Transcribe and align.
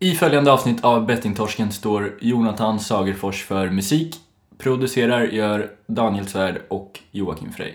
I 0.00 0.14
följande 0.14 0.52
avsnitt 0.52 0.84
av 0.84 1.06
Bettingtorsken 1.06 1.72
står 1.72 2.18
Jonathan 2.20 2.80
Sagerfors 2.80 3.44
för 3.44 3.70
musik. 3.70 4.16
Producerar 4.58 5.24
gör 5.24 5.70
Daniel 5.86 6.26
Svärd 6.26 6.62
och 6.68 7.00
Joakim 7.10 7.52
Frey. 7.52 7.72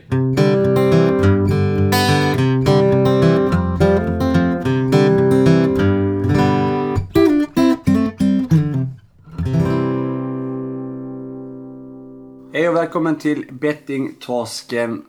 Hej 12.53 12.69
och 12.69 12.75
välkommen 12.75 13.19
till 13.19 13.45
Bettingtorsken. 13.51 15.05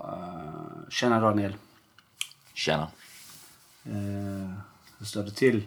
Uh, 0.00 0.08
tjena 0.90 1.20
Daniel. 1.20 1.54
Tjena. 2.54 2.88
Uh, 3.86 4.52
hur 4.98 5.06
står 5.06 5.22
det 5.22 5.30
till? 5.30 5.62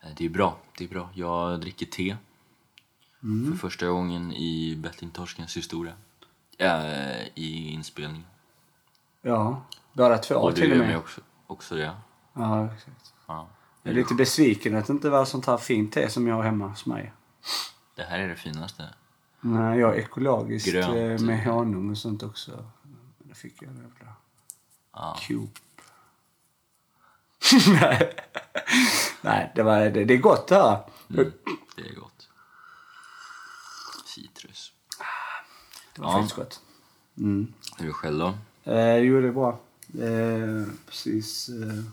Eh, 0.00 0.10
Det 0.16 0.24
är 0.24 0.28
bra, 0.28 0.58
det 0.78 0.84
är 0.84 0.88
bra. 0.88 1.08
Jag 1.14 1.60
dricker 1.60 1.86
te. 1.86 2.16
För 3.50 3.56
första 3.58 3.86
gången 3.86 4.32
i 4.32 4.76
Bettingtorskens 4.76 5.56
historia. 5.56 5.92
Äh, 6.58 7.26
I 7.34 7.68
inspelningen. 7.72 8.26
Ja, 9.22 9.62
båda 9.92 10.18
två 10.18 10.34
Och 10.34 10.54
till 10.54 10.72
och 10.72 10.78
med. 10.78 10.98
också, 10.98 11.20
också 11.46 11.74
det. 11.76 11.92
Ja, 12.32 12.66
exakt. 12.74 13.14
Ja. 13.26 13.48
Jag 13.82 13.90
är 13.90 13.94
lite 13.94 14.14
besviken 14.14 14.76
att 14.76 14.86
det 14.86 14.92
inte 14.92 15.10
var 15.10 15.24
sånt 15.24 15.46
här 15.46 15.56
fint 15.56 15.92
te 15.92 16.10
som 16.10 16.26
jag 16.26 16.34
har 16.34 16.42
hemma 16.42 16.66
hos 16.68 16.86
mig. 16.86 17.12
Det 17.94 18.02
här 18.02 18.18
är 18.18 18.28
det 18.28 18.36
finaste. 18.36 18.88
Nej, 19.40 19.78
jag 19.78 19.94
är 19.96 20.00
ekologiskt 20.00 20.68
Grönt. 20.72 21.20
eh, 21.20 21.26
med 21.26 21.44
honung 21.44 21.90
och 21.90 21.98
sånt 21.98 22.22
också. 22.22 22.70
Det 23.18 23.34
fick 23.34 23.62
jag 23.62 23.70
en 23.70 23.76
jävla 23.76 24.12
Ja. 24.92 25.16
Coop. 25.28 25.58
Nej. 27.80 28.14
Nej, 29.22 29.52
det, 29.54 29.62
var, 29.62 29.78
det, 29.80 30.04
det 30.04 30.14
är 30.14 30.18
gott 30.18 30.48
det 30.48 30.54
här. 30.54 30.78
Mm, 31.10 31.32
det 31.76 31.82
är 31.82 31.94
gott. 31.94 32.28
Citrus. 34.06 34.72
Det 35.94 36.02
var 36.02 36.08
Ja. 36.08 36.12
faktiskt 36.12 36.36
gott. 36.36 36.60
Mm. 37.18 37.52
Hur 37.78 37.92
själv 37.92 38.18
då? 38.18 38.34
Eh, 38.72 38.96
jo, 38.96 39.20
det 39.20 39.28
är 39.28 39.32
bra. 39.32 39.58
Eh, 40.00 40.72
precis, 40.86 41.48
eh, 41.48 41.84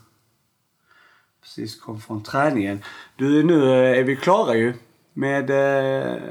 precis 1.41 1.81
kom 1.81 2.01
från 2.01 2.23
träningen. 2.23 2.83
Du, 3.15 3.43
nu 3.43 3.63
eh, 3.63 3.99
är 3.99 4.03
vi 4.03 4.15
klara 4.15 4.55
ju 4.55 4.73
med, 5.13 5.49
eh, 5.49 6.21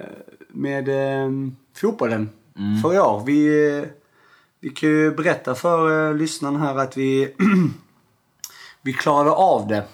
med 0.48 0.88
eh, 0.88 1.31
fotbollen 1.75 2.31
för 2.83 2.94
i 2.94 2.98
år. 2.98 3.25
Vi, 3.27 3.48
vi 4.60 4.70
kan 4.70 4.88
ju 4.88 5.10
berätta 5.14 5.55
för 5.55 6.14
lyssnarna 6.14 6.58
här 6.58 6.77
att 6.78 6.97
vi, 6.97 7.34
vi 8.83 8.92
klarade 8.92 9.31
av 9.31 9.69
det. 9.69 9.84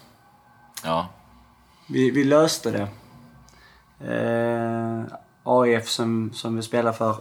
Ja, 0.84 1.08
Vi, 1.88 2.10
vi 2.10 2.24
löste 2.24 2.70
det. 2.70 2.88
Eh, 4.12 5.04
AIF 5.42 5.88
som, 5.88 6.32
som 6.32 6.56
vi 6.56 6.62
spelar 6.62 6.92
för 6.92 7.16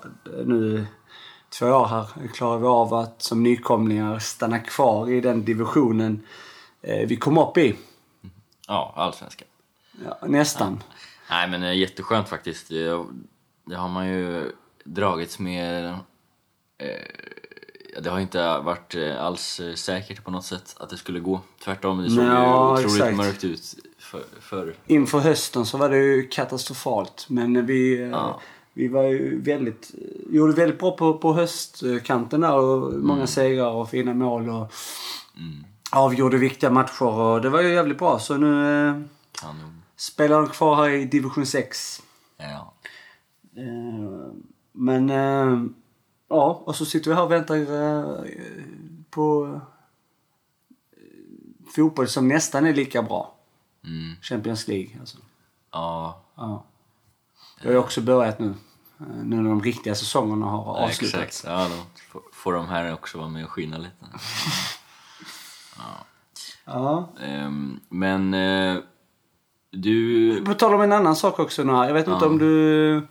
nu 0.45 0.85
två 1.49 1.65
år 1.65 1.85
här 1.85 2.07
klarar 2.33 2.57
vi 2.57 2.65
av 2.65 2.93
att 2.93 3.21
som 3.21 3.43
nykomlingar 3.43 4.19
stanna 4.19 4.59
kvar 4.59 5.09
i 5.09 5.21
den 5.21 5.45
divisionen 5.45 6.23
eh, 6.81 7.07
vi 7.07 7.15
kom 7.15 7.37
upp 7.37 7.57
i. 7.57 7.75
ja 8.67 8.93
allsvenskan. 8.95 9.47
Ja, 10.05 10.27
nästan. 10.27 10.83
Nej 11.29 11.47
men 11.49 11.63
eh, 11.63 11.73
jätteskönt 11.73 12.29
faktiskt. 12.29 12.69
Det, 12.69 13.05
det 13.65 13.75
har 13.75 13.89
man 13.89 14.07
ju 14.07 14.51
dragits 14.83 15.39
med. 15.39 15.89
Eh, 16.77 16.87
det 18.01 18.09
har 18.09 18.19
inte 18.19 18.57
varit 18.57 18.95
eh, 18.95 19.23
alls 19.23 19.59
eh, 19.59 19.73
säkert 19.73 20.23
på 20.23 20.31
något 20.31 20.45
sätt 20.45 20.75
att 20.79 20.89
det 20.89 20.97
skulle 20.97 21.19
gå. 21.19 21.41
Tvärtom, 21.63 21.97
det 22.03 22.09
såg 22.09 22.23
Ja, 22.23 22.79
ju 22.79 22.85
otroligt 22.85 23.01
exakt. 23.01 23.17
mörkt 23.17 23.43
ut 23.43 23.75
för, 23.99 24.23
för 24.41 24.75
Inför 24.87 25.19
hösten 25.19 25.65
så 25.65 25.77
var 25.77 25.89
det 25.89 25.97
ju 25.97 26.27
katastrofalt. 26.27 27.25
Men 27.29 27.65
vi, 27.65 28.01
eh, 28.01 28.07
Ja. 28.09 28.39
vi 28.73 28.87
var 28.87 29.03
ju 29.03 29.41
väldigt, 29.41 29.91
gjorde 30.29 30.53
väldigt 30.53 30.79
bra 30.79 30.91
på, 30.97 31.17
på 31.17 31.33
höstkanten 31.33 32.41
där. 32.41 32.53
Och 32.53 32.93
många 32.93 33.27
segrar 33.27 33.71
och 33.71 33.89
fina 33.89 34.13
mål. 34.13 34.49
Och 34.49 34.71
avgjorde 35.91 36.37
viktiga 36.37 36.69
matcher. 36.69 37.05
Och 37.05 37.41
det 37.41 37.49
var 37.49 37.61
ju 37.61 37.69
jävligt 37.73 37.97
bra. 37.97 38.19
Så 38.19 38.37
nu 38.37 38.47
kanon. 39.31 39.81
spelar 39.95 40.37
de 40.37 40.47
kvar 40.49 40.75
här 40.75 40.89
i 40.89 41.05
division 41.05 41.45
6. 41.45 42.01
Ja. 42.37 42.73
Men 44.73 45.09
ja, 46.31 46.61
och 46.65 46.75
så 46.75 46.85
sitter 46.85 47.09
vi 47.11 47.15
här 47.15 47.23
och 47.23 47.31
väntar 47.31 47.55
eh, 47.55 48.15
på 49.09 49.45
eh, 50.91 51.01
fotboll 51.75 52.07
som 52.07 52.27
nästan 52.27 52.65
är 52.65 52.73
lika 52.73 53.01
bra. 53.03 53.35
Mm. 53.83 54.15
Champions 54.21 54.67
League 54.67 54.89
alltså. 54.99 55.17
Ja, 55.71 56.21
Ja. 56.35 56.63
Det 57.61 57.67
har 57.67 57.73
ju 57.73 57.79
också 57.79 58.01
börjat 58.01 58.39
nu. 58.39 58.47
eh, 58.99 59.05
Nu 59.23 59.35
när 59.35 59.49
de 59.49 59.61
riktiga 59.63 59.95
säsongerna 59.95 60.45
har 60.45 60.77
ja, 60.79 60.85
avslutats. 60.85 61.23
exakt. 61.23 61.43
Ja, 61.53 61.67
då 62.13 62.19
får- 62.33 62.53
de 62.53 62.67
här 62.67 62.93
också 62.93 63.17
vara 63.17 63.27
med 63.29 63.43
och 63.45 63.51
skina 63.51 63.77
lite. 63.77 63.91
Ja. 66.65 67.09
Ehm, 67.21 67.79
men 67.89 68.35
du... 69.71 70.43
På 70.45 70.53
tal 70.53 70.73
om 70.73 70.81
en 70.81 70.91
annan 70.91 71.15
sak 71.15 71.39
också. 71.39 71.63
Jag 71.63 71.93
vet 71.93 72.07
inte 72.07 72.25
om 72.25 72.37
du 72.37 73.07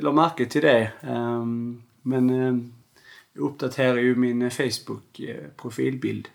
la 0.00 0.12
märke 0.12 0.46
till 0.46 0.62
det. 0.62 0.92
Ehm, 1.00 1.82
Men 2.02 2.30
eh, 2.30 2.64
jag 3.32 3.42
uppdaterar 3.42 3.96
ju 3.96 4.14
min 4.16 4.50
Facebook-profilbild. 4.50 6.28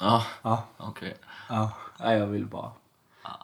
Ja, 0.00 0.26
Ja. 0.42 0.64
okej. 0.76 1.16
Ja, 1.48 1.72
ja, 1.98 2.14
jag 2.14 2.26
vill 2.26 2.46
bara 2.46 2.72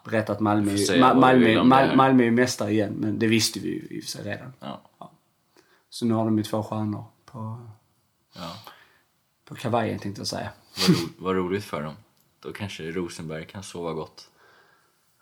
berätta 0.04 0.32
att 0.32 0.40
Malmö, 0.40 0.72
Ma- 0.72 1.20
Malmö, 1.20 1.44
vill 1.46 1.58
om 1.58 1.68
det 1.68 1.74
här. 1.76 1.86
Mal- 1.88 1.96
Malmö 1.96 2.24
är 2.24 2.30
mästare 2.30 2.70
igen. 2.72 2.92
Men 2.92 3.18
det 3.18 3.26
visste 3.26 3.60
vi 3.60 3.68
ju 3.68 3.96
i 3.96 4.00
och 4.00 4.04
för 4.04 4.10
sig 4.10 4.24
redan. 4.24 4.52
Ja. 4.60 4.80
Så 5.88 6.06
nu 6.06 6.14
har 6.14 6.24
de 6.24 6.38
ju 6.38 6.44
två 6.44 6.62
stjärnor 6.62 7.04
på, 7.24 7.68
ja. 8.34 8.56
på 9.44 9.54
kavajen 9.54 9.98
tänkte 9.98 10.20
jag 10.20 10.26
säga. 10.28 10.50
Vad, 10.78 10.88
ro, 10.96 11.08
vad 11.18 11.36
roligt 11.36 11.64
för 11.64 11.82
dem. 11.82 11.94
Då 12.40 12.52
kanske 12.52 12.82
Rosenberg 12.90 13.46
kan 13.46 13.62
sova 13.62 13.92
gott. 13.92 14.30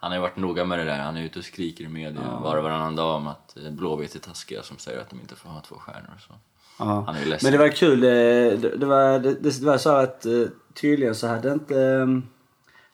Han 0.04 0.12
har 0.12 0.16
ju 0.16 0.22
varit 0.22 0.36
noga 0.36 0.64
med 0.64 0.78
det 0.78 0.84
där. 0.84 0.98
Han 0.98 1.16
är 1.16 1.22
ute 1.22 1.38
och 1.38 1.44
skriker 1.44 1.84
i 1.84 1.88
media 1.88 2.38
var 2.42 2.56
och 2.56 2.64
varannan 2.64 2.96
dag 2.96 3.16
om 3.16 3.26
att 3.26 3.56
eh, 3.56 3.70
Blåvitt 3.70 4.14
är 4.14 4.18
taskiga 4.18 4.62
som 4.62 4.78
säger 4.78 5.00
att 5.00 5.10
de 5.10 5.20
inte 5.20 5.36
får 5.36 5.48
ha 5.48 5.60
två 5.60 5.74
stjärnor. 5.74 6.18
Så. 6.28 6.34
Ja. 6.78 7.04
Han 7.06 7.16
är 7.16 7.20
ju 7.20 7.26
ledsen. 7.26 7.46
Men 7.50 7.58
det 7.58 7.68
var 7.68 7.76
kul. 7.76 8.00
Det, 8.00 8.56
det, 8.56 8.86
var, 8.86 9.18
det, 9.18 9.34
det 9.34 9.60
var 9.62 9.78
så 9.78 9.90
att 9.90 10.26
eh, 10.26 10.32
tydligen 10.74 11.14
så 11.14 11.26
hade 11.26 11.52
inte 11.52 11.80
eh, 11.80 12.06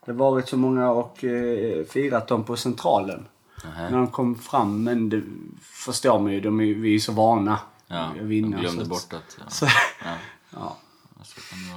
det 0.07 0.13
varit 0.13 0.49
så 0.49 0.57
många 0.57 0.91
och 0.91 1.25
eh, 1.25 1.85
firat 1.85 2.29
dem 2.29 2.45
på 2.45 2.57
Centralen. 2.57 3.27
Nähä. 3.65 3.91
När 3.91 3.97
de 3.99 4.07
kom 4.07 4.35
fram. 4.35 4.85
Men 4.85 5.09
det 5.09 5.23
förstår 5.63 6.19
man 6.19 6.33
ju. 6.33 6.41
De 6.41 6.61
är, 6.61 6.75
vi 6.75 6.95
är 6.95 6.99
så 6.99 7.13
vana 7.13 7.59
Ja, 7.87 7.97
att 7.97 8.15
de 8.15 8.25
vinna. 8.25 8.61
glömde 8.61 8.85
så 8.85 8.91
bort 8.91 9.13
att... 9.13 9.39
Ja, 9.39 9.51
Så, 9.51 9.67
ja, 10.05 10.15
ja. 10.51 10.77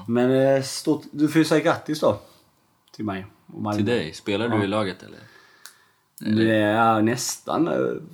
Men 0.07 0.63
stort, 0.63 1.03
du 1.11 1.27
får 1.27 1.39
ju 1.39 1.45
säga 1.45 1.63
grattis 1.63 2.00
då. 2.00 2.19
Till 2.96 3.06
mig. 3.06 3.26
Till 3.76 3.86
dig, 3.86 4.14
spelar 4.14 4.48
du 4.50 4.64
i 4.64 4.68
laget 4.68 5.04
eller? 5.04 5.20
Det 6.20 6.56
är 6.58 7.02
nästan 7.02 7.66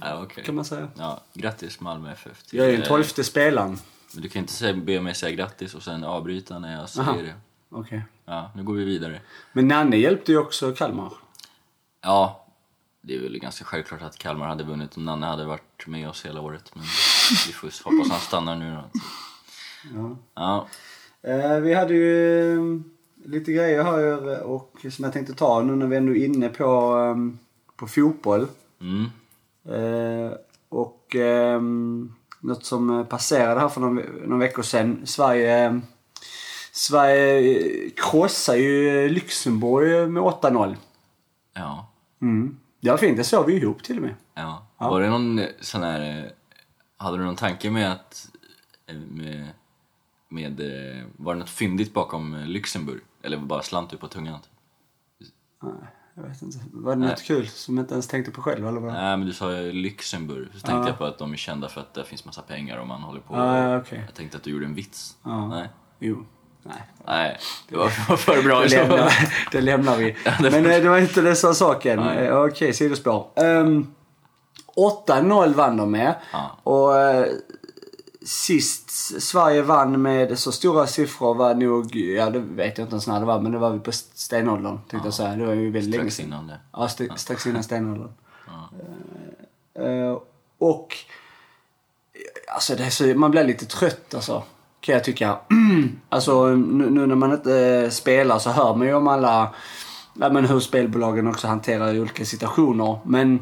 Ja, 0.02 0.24
okej. 0.24 0.44
kan 0.44 0.56
man 0.56 0.66
säga. 0.66 0.88
Ja, 0.98 1.22
grattis 1.34 1.80
Malmö 1.80 2.12
FF. 2.12 2.44
Till, 2.44 2.60
Jag 2.60 2.68
är 2.68 2.72
den 2.72 2.82
eh, 2.82 2.88
tolfte 2.88 3.24
spelaren. 3.24 3.78
Men 4.14 4.24
du 4.24 4.30
kan 4.30 4.40
inte 4.40 4.54
säga, 4.54 4.74
be 4.74 5.02
mig 5.02 5.16
säga 5.16 5.36
grattis 5.36 5.76
och 5.76 5.84
sen 5.84 6.04
avbryta 6.04 6.60
när 6.60 6.80
jag 6.80 6.90
säger 6.90 7.10
Aha. 7.10 7.18
det. 7.22 7.34
Okej. 7.70 8.04
Ja, 8.26 8.52
nu 8.56 8.64
går 8.64 8.74
vi 8.74 8.84
vidare. 8.86 9.22
Men 9.54 9.68
Nanne 9.68 9.98
hjälpte 9.98 10.32
ju 10.32 10.38
också 10.38 10.72
Kalmar. 10.72 11.14
Ja, 12.02 12.46
det 13.02 13.16
är 13.16 13.20
väl 13.22 13.40
ganska 13.40 13.66
självklart 13.66 14.02
att 14.02 14.18
Kalmar 14.18 14.48
hade 14.48 14.64
vunnit 14.64 14.98
om 14.98 15.06
Nanne 15.06 15.26
hade 15.26 15.46
varit 15.46 15.88
med 15.88 16.10
oss 16.10 16.26
hela 16.26 16.42
året. 16.42 16.72
Men 16.76 16.84
vi 17.48 17.54
får 17.54 17.84
hoppas 17.92 18.12
han 18.12 18.20
stannar 18.20 18.56
nu 18.56 18.72
då. 18.76 18.90
Ja. 19.96 20.18
Ja, 20.34 20.68
Eh, 21.22 21.60
vi 21.60 21.74
hade 21.74 21.94
ju 21.94 22.84
lite 23.26 23.52
grejer 23.52 23.84
här 23.84 24.44
och 24.44 24.86
som 24.92 25.04
jag 25.04 25.14
tänkte 25.14 25.34
ta 25.34 25.62
nu 25.62 25.76
när 25.76 25.88
vi 25.88 25.98
ändå 25.98 26.16
är 26.16 26.26
inne 26.26 26.50
på, 26.50 26.98
eh, 26.98 27.40
på 27.76 27.88
fotboll. 27.88 28.48
mm. 28.82 29.06
Eh, 29.66 30.32
och 30.70 31.16
eh, 31.16 31.62
något 32.40 32.66
som 32.66 33.06
passerade 33.10 33.60
här 33.60 33.70
för 33.70 33.82
någon, 33.82 33.96
någon 34.26 34.40
veckor 34.40 34.64
sedan. 34.64 35.02
Sverige, 35.06 35.66
eh, 35.66 35.78
Sverige 36.72 37.86
eh, 37.86 37.92
krossar 37.96 38.56
ju 38.56 39.10
Luxemburg 39.10 40.10
med 40.10 40.24
8-0. 40.24 40.76
ja, 41.54 41.86
Mm. 42.22 42.58
Det 42.82 42.90
var 42.90 42.98
fint, 42.98 43.18
det 43.18 43.24
såg 43.24 43.46
vi 43.46 43.54
ihop 43.54 43.84
till 43.84 43.98
och 43.98 44.02
med. 44.02 44.16
ja. 44.78 44.90
Var 44.90 45.02
det 45.02 45.10
någon 45.10 45.40
eh, 45.40 45.46
sån 45.62 45.84
här... 45.84 46.32
Hade 46.98 47.18
du 47.18 47.24
någon 47.24 47.36
tanke 47.36 47.70
med 47.72 47.92
att... 47.92 48.30
Med, 49.10 49.48
med, 50.30 50.62
var 51.18 51.34
det 51.34 51.40
något 51.40 51.50
fyndigt 51.50 51.94
bakom 51.94 52.36
Luxemburg? 52.36 53.02
Eller 53.24 53.38
bara 53.38 53.62
slant 53.62 53.90
du 53.90 53.98
på 53.98 54.08
tungan? 54.08 54.40
Nej, 55.64 55.74
jag 56.14 56.24
vet 56.24 56.42
inte. 56.42 56.58
Var 56.74 56.96
det 56.96 57.02
något 57.02 57.24
kul 57.24 57.48
som 57.48 57.78
jag 57.78 57.84
inte 57.84 57.94
ens 57.94 58.08
tänkte 58.08 58.32
på 58.32 58.42
själv 58.42 58.68
eller 58.68 58.80
vad? 58.80 58.94
Nej 58.94 59.18
men 59.18 59.28
du 59.28 59.34
sa 59.34 59.50
Luxemburg, 59.72 60.48
så 60.54 60.60
tänkte 60.60 60.90
jag 60.90 60.98
på 60.98 61.06
att 61.06 61.18
de 61.18 61.34
är 61.34 61.38
kända 61.38 61.70
för 61.70 61.82
att 61.82 61.94
det 61.94 62.04
finns 62.04 62.26
massa 62.26 62.42
pengar 62.42 62.78
och 62.78 62.88
man 62.88 63.02
håller 63.02 63.22
på. 63.22 63.36
Ja, 63.36 63.64
ja, 63.64 63.78
okej. 63.78 64.04
Jag 64.06 64.16
tänkte 64.16 64.38
att 64.38 64.44
du 64.44 64.52
gjorde 64.52 64.66
en 64.66 64.76
vits. 64.76 65.18
Ja. 65.24 65.48
Nej. 65.48 65.70
Jo. 66.00 66.26
Nej. 66.64 66.82
Nej, 67.06 67.38
det 67.70 67.78
var 67.78 67.90
för, 67.90 68.44
bra 68.44 68.62
Det 68.62 68.70
lämnar, 68.70 69.12
det 69.52 69.62
lämnar 69.62 69.98
vi. 69.98 70.16
Men 70.42 70.66
eh, 70.66 70.82
det 70.82 70.90
var 70.90 70.98
inte 70.98 71.22
var 71.22 71.54
saken. 71.54 72.00
Nej. 72.00 72.28
Eh, 72.28 72.42
Okej, 72.42 72.74
sidospår. 72.74 73.28
Um, 73.36 73.94
8-0 74.76 75.54
vann 75.54 75.78
de 75.78 75.92
med. 75.92 76.16
Ja. 76.32 76.58
Och 76.64 76.98
eh, 76.98 77.26
sist 78.30 78.90
Sverige 79.22 79.62
vann 79.62 80.02
med 80.02 80.40
så 80.40 80.52
stora 80.52 80.88
siffror 80.88 81.36
var 81.36 81.56
nog, 81.56 81.96
ja 81.96 82.30
det 82.30 82.40
vet 82.40 82.78
jag 82.78 82.86
inte 82.86 82.94
ens 82.94 83.08
när 83.08 83.20
det 83.20 83.26
var, 83.26 83.40
men 83.40 83.52
det 83.52 83.58
var 83.58 83.72
vi 83.72 83.80
på 83.80 83.92
stenåldern 83.92 84.80
tänkte 84.90 85.08
jag 85.08 85.14
säga. 85.14 85.36
Det 85.36 85.46
var 85.46 85.54
ju 85.54 85.72
väldigt 85.72 85.92
länge 85.96 86.12
Strax 86.12 86.28
innan 86.28 86.48
det. 86.48 86.60
Ja, 86.74 86.86
st- 86.86 87.10
strax 87.16 87.48
innan 87.48 87.64
stenåldern. 87.64 88.10
Eh, 89.80 90.18
och 90.58 90.96
alltså 92.54 92.76
det 92.76 92.84
är 92.86 92.90
så, 92.90 93.04
man 93.04 93.32
blir 93.32 93.44
lite 93.44 93.66
trött 93.66 94.14
alltså. 94.14 94.44
Kan 94.80 94.94
jag 94.94 95.04
tycka. 95.04 95.38
alltså 96.10 96.48
nu, 96.48 96.90
nu 96.90 97.08
när 97.08 97.16
man 97.16 97.32
inte 97.34 97.56
eh, 97.60 97.90
spelar 97.90 98.40
så 98.40 98.50
hör 98.50 98.76
man 98.76 98.88
ju 98.88 98.94
om 98.94 99.08
alla, 99.08 99.54
ja, 100.14 100.30
men 100.30 100.46
hur 100.46 100.60
spelbolagen 100.60 101.28
också 101.28 101.48
hanterar 101.48 102.00
olika 102.00 102.26
situationer. 102.26 103.00
Men 103.06 103.40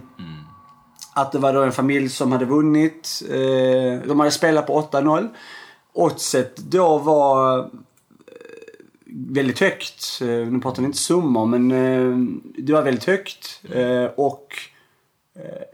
att 1.18 1.32
det 1.32 1.40
var 1.40 1.54
då 1.54 1.62
en 1.62 1.72
familj 1.72 2.10
som 2.10 2.32
hade 2.32 2.46
vunnit. 2.46 3.24
Eh, 3.30 4.08
de 4.08 4.20
hade 4.20 4.32
spelat 4.32 4.68
på 4.68 4.82
8-0. 4.82 5.30
Oddset 5.94 6.58
då 6.58 6.98
var 6.98 7.60
eh, 7.60 7.66
väldigt 9.06 9.60
högt. 9.60 10.22
Eh, 10.22 10.28
nu 10.28 10.60
pratar 10.62 10.82
vi 10.82 10.86
inte 10.86 10.98
summor 10.98 11.46
men 11.46 11.70
det 12.58 12.74
var 12.74 12.82
väldigt 12.82 13.06
högt. 13.06 13.62
Och 14.16 14.48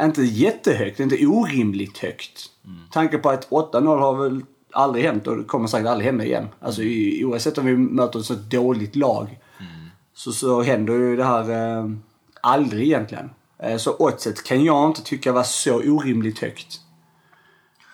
inte 0.02 0.22
jättehögt, 0.22 1.00
inte 1.00 1.26
orimligt 1.26 1.98
högt. 1.98 2.50
Mm. 2.66 2.78
Tanke 2.92 3.18
på 3.18 3.30
att 3.30 3.50
8-0 3.50 4.00
har 4.00 4.24
väl 4.24 4.42
aldrig 4.72 5.06
hänt 5.06 5.28
och 5.28 5.48
kommer 5.48 5.68
säkert 5.68 5.88
aldrig 5.88 6.06
hända 6.06 6.26
igen. 6.26 6.48
Alltså 6.60 6.82
i, 6.82 7.26
oavsett 7.26 7.58
om 7.58 7.66
vi 7.66 7.78
möter 7.78 8.20
ett 8.20 8.26
så 8.26 8.34
dåligt 8.34 8.96
lag 8.96 9.40
så, 10.14 10.32
så 10.32 10.62
händer 10.62 10.94
ju 10.94 11.16
det 11.16 11.24
här 11.24 11.50
eh, 11.52 11.90
aldrig 12.42 12.84
egentligen. 12.84 13.30
Eh, 13.64 13.78
så 13.78 13.96
oddset 14.00 14.44
kan 14.44 14.64
jag 14.64 14.90
inte 14.90 15.04
tycka 15.04 15.32
var 15.32 15.44
så 15.44 15.76
orimligt 15.76 16.40
högt. 16.40 16.80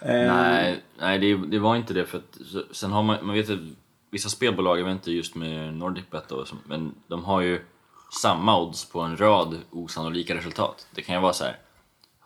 Eh, 0.01 0.33
Nej, 0.33 0.83
nej 1.00 1.19
det, 1.19 1.36
det 1.36 1.60
var 1.60 1.75
inte 1.75 1.94
det 1.94 2.06
för 2.06 2.18
att 2.18 2.38
sen 2.71 2.92
har 2.92 3.04
man, 3.04 3.18
man 3.21 3.36
vet 3.36 3.50
att 3.50 3.60
vissa 4.12 4.30
spelbolag, 4.30 4.80
jag 4.80 4.86
vet 4.86 4.94
inte 4.94 5.12
just 5.12 5.36
med 5.36 5.74
NordicBet 5.74 6.24
då, 6.27 6.45
men 6.66 6.95
de 7.07 7.24
har 7.24 7.42
ju 7.42 7.62
samma 8.21 8.62
odds 8.62 8.86
på 8.86 9.00
en 9.00 9.18
rad 9.18 9.57
osannolika 9.71 10.36
resultat. 10.36 10.88
Det 10.95 11.01
kan 11.01 11.16
ju 11.16 11.21
vara 11.21 11.33
så 11.33 11.44
här 11.44 11.57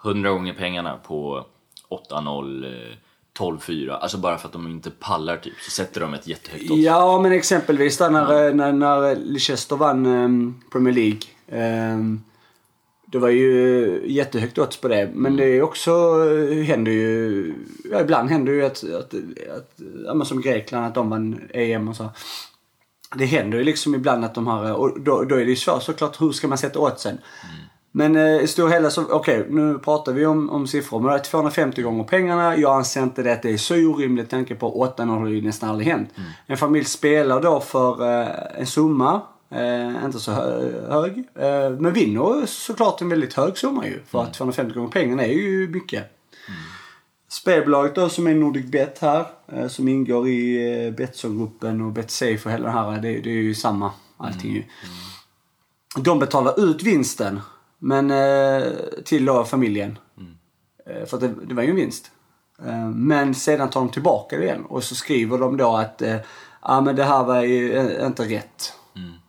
100 0.05 0.29
gånger 0.29 0.53
pengarna 0.53 0.97
på 0.97 1.45
8-0, 1.89 2.65
eh, 2.65 2.95
12-4, 3.39 3.91
alltså 3.91 4.17
bara 4.17 4.37
för 4.37 4.47
att 4.47 4.53
de 4.53 4.67
inte 4.67 4.91
pallar 4.91 5.37
typ, 5.37 5.53
så 5.59 5.71
sätter 5.71 6.01
de 6.01 6.13
ett 6.13 6.27
jättehögt 6.27 6.71
odds. 6.71 6.81
Ja, 6.81 7.19
men 7.21 7.31
exempelvis 7.31 7.97
där 7.97 8.09
när, 8.09 8.47
eh, 8.47 8.53
när, 8.53 8.71
när 8.71 9.15
Leicester 9.15 9.75
vann 9.75 10.05
ehm, 10.05 10.61
Premier 10.71 10.93
League. 10.93 11.21
ehm, 11.47 12.23
det 13.13 13.19
var 13.19 13.29
ju 13.29 14.01
jättehögt 14.05 14.57
odds 14.57 14.77
på 14.77 14.87
det. 14.87 15.09
Men 15.13 15.35
det 15.35 15.45
är 15.45 15.61
också, 15.61 15.91
eh, 15.91 16.63
händer 16.63 16.91
ju, 16.91 17.53
ja, 17.91 18.01
ibland 18.01 18.29
händer 18.29 18.53
ju 18.53 18.65
att, 18.65 18.83
att, 18.83 19.13
att 19.57 19.79
ja, 20.05 20.25
som 20.25 20.41
Grekland, 20.41 20.85
att 20.85 20.95
de 20.95 21.09
vann 21.09 21.41
EM 21.53 21.87
och 21.87 21.95
så. 21.95 22.09
Det 23.15 23.25
händer 23.25 23.57
ju 23.57 23.63
liksom 23.63 23.95
ibland 23.95 24.25
att 24.25 24.35
de 24.35 24.47
har, 24.47 24.73
och 24.73 25.01
då, 25.01 25.23
då 25.23 25.35
är 25.35 25.45
det 25.45 25.49
ju 25.49 25.55
svårt 25.55 25.83
såklart, 25.83 26.21
hur 26.21 26.31
ska 26.31 26.47
man 26.47 26.57
sätta 26.57 26.79
oddsen? 26.79 27.17
Men 27.91 28.15
eh, 28.15 28.43
i 28.43 28.47
stora 28.47 28.69
hela 28.69 28.89
så, 28.89 29.05
okej 29.11 29.47
nu 29.49 29.79
pratar 29.79 30.13
vi 30.13 30.25
om, 30.25 30.49
om 30.49 30.67
siffror. 30.67 30.99
Men 30.99 31.11
det 31.11 31.17
är 31.17 31.23
250 31.23 31.81
gånger 31.81 32.03
pengarna. 32.03 32.57
Jag 32.57 32.75
anser 32.75 33.03
inte 33.03 33.23
det 33.23 33.33
att 33.33 33.41
det 33.41 33.49
är 33.49 33.57
så 33.57 33.75
orimligt 33.75 34.29
tanke 34.29 34.55
på 34.55 34.79
8 34.81 35.05
har 35.05 35.27
ju 35.27 35.41
nästan 35.41 35.69
aldrig 35.69 35.87
hänt. 35.87 36.09
En 36.47 36.57
familj 36.57 36.85
spelar 36.85 37.41
då 37.41 37.59
för 37.59 38.21
eh, 38.21 38.27
en 38.59 38.67
summa, 38.67 39.21
eh, 39.53 40.05
inte 40.05 40.19
så 40.19 40.31
hö- 40.31 40.87
hög. 40.89 41.17
Eh, 41.35 41.69
men 41.69 41.93
vinner 41.93 42.45
såklart 42.45 43.01
en 43.01 43.09
väldigt 43.09 43.33
hög 43.33 43.57
summa 43.57 43.87
ju. 43.87 43.99
För 44.05 44.23
att 44.23 44.33
250 44.33 44.73
gånger 44.73 44.89
pengarna 44.89 45.23
är 45.23 45.33
ju 45.33 45.67
mycket. 45.67 46.03
Spelbolaget 47.29 47.95
då 47.95 48.09
som 48.09 48.27
är 48.27 48.33
Nordic 48.33 48.65
Bet 48.65 48.99
här, 48.99 49.25
eh, 49.47 49.67
som 49.67 49.87
ingår 49.87 50.27
i 50.27 50.71
eh, 50.85 50.93
Betsson-gruppen 50.93 51.81
och 51.81 51.91
Betsafe 51.91 52.41
och 52.45 52.51
hela 52.51 52.65
det 52.65 52.71
här, 52.71 52.91
det, 52.91 53.19
det 53.21 53.29
är 53.29 53.33
ju 53.33 53.55
samma 53.55 53.91
allting 54.17 54.53
ju. 54.53 54.63
De 55.97 56.19
betalar 56.19 56.69
ut 56.69 56.83
vinsten, 56.83 57.41
men 57.79 58.11
eh, 58.11 58.63
till 59.05 59.25
då 59.25 59.43
familjen. 59.45 59.97
Eh, 60.85 61.05
för 61.05 61.17
att 61.17 61.21
det, 61.21 61.33
det 61.45 61.53
var 61.53 61.63
ju 61.63 61.69
en 61.69 61.75
vinst. 61.75 62.11
Eh, 62.65 62.89
men 62.89 63.35
sedan 63.35 63.69
tar 63.69 63.79
de 63.79 63.89
tillbaka 63.89 64.37
det 64.37 64.43
igen 64.43 64.65
och 64.65 64.83
så 64.83 64.95
skriver 64.95 65.37
de 65.37 65.57
då 65.57 65.75
att 65.75 66.01
ah, 66.59 66.81
men 66.81 66.95
det 66.95 67.03
här 67.03 67.23
var 67.23 67.41
ju 67.41 67.81
inte 68.05 68.23
rätt. 68.23 68.73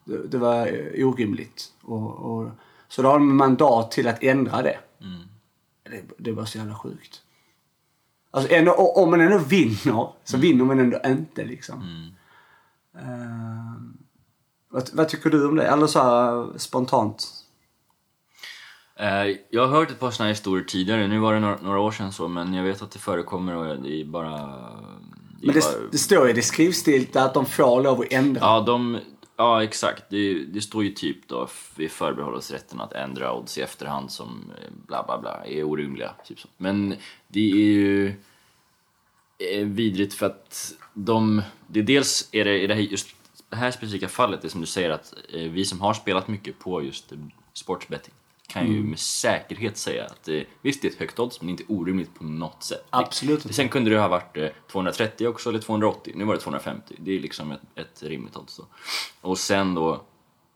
Det, 0.05 0.29
det 0.29 0.39
var 0.39 0.67
orimligt. 1.05 1.73
Och, 1.83 2.11
och, 2.11 2.51
så 2.89 3.03
då 3.03 3.09
har 3.09 3.19
de 3.19 3.37
mandat 3.37 3.91
till 3.91 4.09
att 4.09 4.23
ändra 4.23 4.63
det. 4.63 4.79
Det, 5.91 6.03
det 6.19 6.33
var 6.33 6.45
så 6.45 6.59
jävla 6.59 6.75
sjukt. 6.75 7.23
Alltså 8.31 8.53
ändå, 8.53 8.73
om 8.73 9.11
man 9.11 9.21
ändå 9.21 9.39
vinner, 9.39 10.09
så 10.25 10.37
vinner 10.37 10.65
man 10.65 10.81
ändå 10.81 11.01
inte 11.07 11.45
liksom. 11.45 12.11
Eh, 12.97 13.83
vad, 14.69 14.91
vad 14.93 15.09
tycker 15.09 15.31
du 15.31 15.49
om 15.49 15.57
det? 15.57 15.67
Eller 15.67 15.87
så 15.87 16.03
här 16.03 16.59
spontant. 16.59 17.45
Eh, 18.97 19.37
jag 19.51 19.67
har 19.67 19.79
hört 19.79 19.91
ett 19.91 20.01
par 20.01 20.23
här 20.23 20.29
historier 20.29 20.65
tidigare, 20.65 21.09
nu 21.09 21.19
var 21.19 21.35
det 21.35 21.41
några, 21.41 21.57
några 21.63 21.81
år 21.81 21.91
sedan 21.91 22.13
så, 22.13 22.29
men 22.29 22.55
jag 22.55 22.65
vet 22.65 22.83
att 22.83 22.91
det 22.91 22.99
förekommer 22.99 23.55
och 23.55 23.83
det 23.83 24.01
är 24.01 24.05
bara... 24.05 24.31
Det 24.31 25.47
är 25.47 25.47
Men 25.47 25.55
det, 25.55 25.61
bara 25.61 25.89
det 25.93 25.99
står 25.99 26.27
ju, 26.27 26.33
det 26.33 26.43
skrivs 26.43 26.77
stilt 26.77 27.17
att 27.17 27.35
de 27.35 27.47
får 27.47 27.83
lov 27.83 28.01
att 28.01 28.13
ändra. 28.13 28.41
Ja, 28.41 28.61
de, 28.61 28.99
ja 29.37 29.63
exakt. 29.63 30.05
Det, 30.11 30.45
det 30.45 30.61
står 30.61 30.85
ju 30.85 30.91
typ 30.91 31.29
då, 31.29 31.49
vi 31.77 31.89
förbehåller 31.89 32.37
oss 32.37 32.51
rätten 32.51 32.81
att 32.81 32.93
ändra 32.93 33.35
odds 33.35 33.59
i 33.59 33.63
efterhand 33.63 34.13
som 34.13 34.53
eh, 34.59 34.71
bla 34.87 35.03
bla 35.03 35.21
bla 35.21 35.47
är 35.47 35.65
orimliga. 35.65 36.15
Typ 36.25 36.41
så. 36.41 36.49
Men 36.57 36.95
det 37.29 37.51
är 37.51 37.57
ju 37.57 38.09
eh, 39.39 39.67
vidrigt 39.67 40.15
för 40.15 40.27
att 40.27 40.75
de, 40.95 41.43
det 41.67 41.81
är 41.81 41.85
dels 41.85 42.29
är 42.33 42.45
det 42.45 42.63
i 42.63 42.67
det 42.67 42.75
här, 42.75 42.81
just 42.81 43.09
det 43.49 43.57
här 43.57 43.71
specifika 43.71 44.09
fallet, 44.09 44.43
det 44.43 44.51
som 44.51 44.61
du 44.61 44.67
säger 44.67 44.91
att 44.91 45.15
eh, 45.33 45.51
vi 45.51 45.65
som 45.65 45.81
har 45.81 45.95
spelat 45.95 46.29
mycket 46.29 46.59
på 46.59 46.83
just 46.83 47.13
sportsbetting 47.53 48.15
kan 48.55 48.73
ju 48.73 48.83
med 48.83 48.99
säkerhet 48.99 49.77
säga 49.77 50.05
att 50.05 50.29
eh, 50.29 50.41
visst 50.63 50.83
det 50.83 50.89
är 50.89 50.93
ett 50.93 50.99
högt 50.99 51.19
odds 51.19 51.41
men 51.41 51.51
inte 51.51 51.65
orimligt 51.69 52.15
på 52.15 52.25
något 52.25 52.63
sätt. 52.63 52.85
Absolut 52.91 53.43
Det, 53.43 53.53
sen 53.53 53.69
kunde 53.69 53.91
det 53.91 53.99
ha 53.99 54.09
varit 54.09 54.37
eh, 54.37 54.49
230 54.73 55.27
också 55.27 55.49
eller 55.51 55.59
280, 55.59 56.13
nu 56.17 56.25
var 56.25 56.35
det 56.35 56.41
250. 56.41 56.95
Det 56.99 57.11
är 57.17 57.21
liksom 57.21 57.53
ett, 57.53 57.61
ett 57.75 58.03
rimligt 58.03 58.37
odds 58.37 58.57
då. 58.57 58.67
Och 59.21 59.39
sen 59.39 59.75
då, 59.75 60.03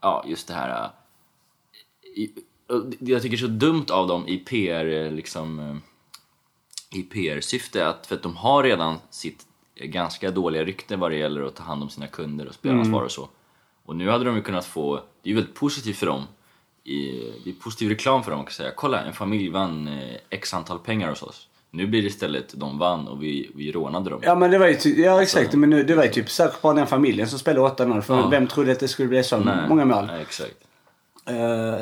ja 0.00 0.24
just 0.26 0.48
det 0.48 0.54
här... 0.54 0.84
eh, 0.84 2.22
I, 2.22 2.32
jag 2.98 3.22
tycker 3.22 3.36
så 3.36 3.46
dumt 3.46 3.86
av 3.90 4.08
dem 4.08 4.28
i 4.28 4.38
PR, 4.38 4.86
eh, 4.86 5.12
liksom 5.12 5.58
eh, 5.58 5.76
i 6.98 7.02
PR-syfte 7.02 7.88
att 7.88 8.06
för 8.06 8.14
att 8.14 8.22
de 8.22 8.36
har 8.36 8.62
redan 8.62 8.96
sitt 9.10 9.46
eh, 9.74 9.86
ganska 9.86 10.30
dåliga 10.30 10.64
rykte 10.64 10.96
vad 10.96 11.10
det 11.10 11.16
gäller 11.16 11.42
att 11.42 11.54
ta 11.56 11.62
hand 11.62 11.82
om 11.82 11.90
sina 11.90 12.06
kunder 12.06 12.46
och 12.48 12.54
spelansvar 12.54 13.02
och 13.02 13.10
så. 13.12 13.28
Och 13.84 13.96
nu 13.96 14.08
hade 14.08 14.24
de 14.24 14.36
ju 14.36 14.42
kunnat 14.42 14.66
få, 14.66 14.94
det 14.96 15.28
är 15.28 15.28
ju 15.28 15.34
väldigt 15.34 15.54
positivt 15.54 15.96
för 15.96 16.06
dem, 16.06 16.24
i, 16.84 17.32
det 17.44 17.50
är 17.50 17.54
positiv 17.62 17.88
reklam 17.88 18.22
för 18.24 18.30
dem 18.30 18.40
att 18.40 18.52
säga 18.52 18.70
kolla 18.76 19.00
en 19.04 19.12
familj 19.12 19.48
vann 19.50 19.88
eh, 19.88 20.16
x 20.30 20.54
antal 20.54 20.78
pengar 20.78 21.08
hos 21.08 21.22
oss. 21.22 21.48
Nu 21.70 21.86
blir 21.86 22.02
det 22.02 22.08
istället 22.08 22.54
de 22.56 22.78
vann 22.78 23.08
och 23.08 23.22
vi, 23.22 23.50
vi 23.54 23.72
rånade 23.72 24.10
dem. 24.10 24.20
Ja 24.22 24.34
men 24.34 24.50
det 24.50 24.58
var 24.58 24.66
ju, 24.66 24.74
ty- 24.74 25.02
ja 25.02 25.22
exakt, 25.22 25.54
men 25.54 25.70
nu- 25.70 25.82
det 25.84 25.94
var 25.94 26.04
ju 26.04 26.10
typ 26.10 26.30
säkert 26.30 26.62
bara 26.62 26.74
den 26.74 26.86
familjen 26.86 27.28
som 27.28 27.38
spelade 27.38 27.68
8-0. 27.74 28.00
För 28.00 28.16
Ja. 28.16 28.28
vem 28.28 28.46
trodde 28.46 28.72
att 28.72 28.80
det 28.80 28.88
skulle 28.88 29.08
bli 29.08 29.24
så 29.24 29.38
Nej, 29.38 29.68
många 29.68 29.84
mål? 29.84 30.06
Nej, 30.06 30.22
exakt. 30.22 30.54
Eh, 31.26 31.78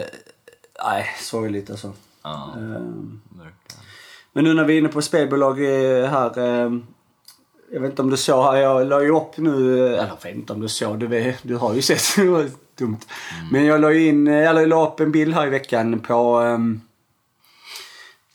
Nej, 0.84 1.06
sorgligt 1.20 1.70
alltså. 1.70 1.92
Ja, 2.22 2.50
verkligen. 2.56 3.52
Men 4.32 4.44
nu 4.44 4.54
när 4.54 4.64
vi 4.64 4.74
är 4.74 4.78
inne 4.78 4.88
på 4.88 5.02
spelbolag 5.02 5.60
eh, 5.64 6.08
här. 6.10 6.38
eh, 6.64 6.70
Jag 7.72 7.80
vet 7.80 7.90
inte 7.90 8.02
om 8.02 8.10
du 8.10 8.16
såg 8.16 8.44
här, 8.44 8.56
jag 8.56 8.86
la 8.86 9.02
ju 9.02 9.16
upp 9.16 9.36
nu, 9.36 9.86
eller 9.86 9.96
jag 9.96 10.22
vet 10.22 10.34
inte 10.34 10.52
om 10.52 10.60
du 10.60 10.68
såg, 10.68 10.98
du, 10.98 11.06
vet, 11.06 11.38
du 11.42 11.56
har 11.56 11.74
ju 11.74 11.82
sett, 11.82 12.02
det 12.16 12.28
var 12.28 12.46
dumt. 12.78 13.00
Men 13.52 13.64
jag 13.64 13.80
la 13.80 13.92
in, 13.92 14.26
eller 14.26 14.60
jag 14.60 14.68
la 14.68 14.86
upp 14.86 15.00
en 15.00 15.12
bild 15.12 15.34
här 15.34 15.46
i 15.46 15.50
veckan 15.50 16.00
på, 16.00 16.38
ehm, 16.38 16.80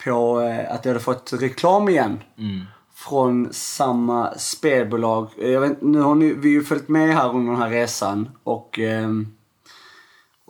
på 0.04 0.42
eh, 0.42 0.74
att 0.74 0.86
jag 0.86 0.90
hade 0.92 1.04
fått 1.04 1.34
reklam 1.34 1.90
igen. 1.90 2.24
Mm. 2.38 2.66
Från 2.96 3.54
samma 3.54 4.38
spelbolag. 4.38 5.30
Jag 5.38 5.62
vet, 5.62 5.82
nu 5.82 6.00
har 6.00 6.16
ni, 6.16 6.34
vi 6.34 6.50
har 6.50 6.62
ju 6.62 6.64
följt 6.64 6.88
med 6.88 7.16
här 7.16 7.30
under 7.30 7.52
den 7.52 7.62
här 7.62 7.70
resan 7.70 8.30
och 8.44 8.80
ehm, 8.80 9.28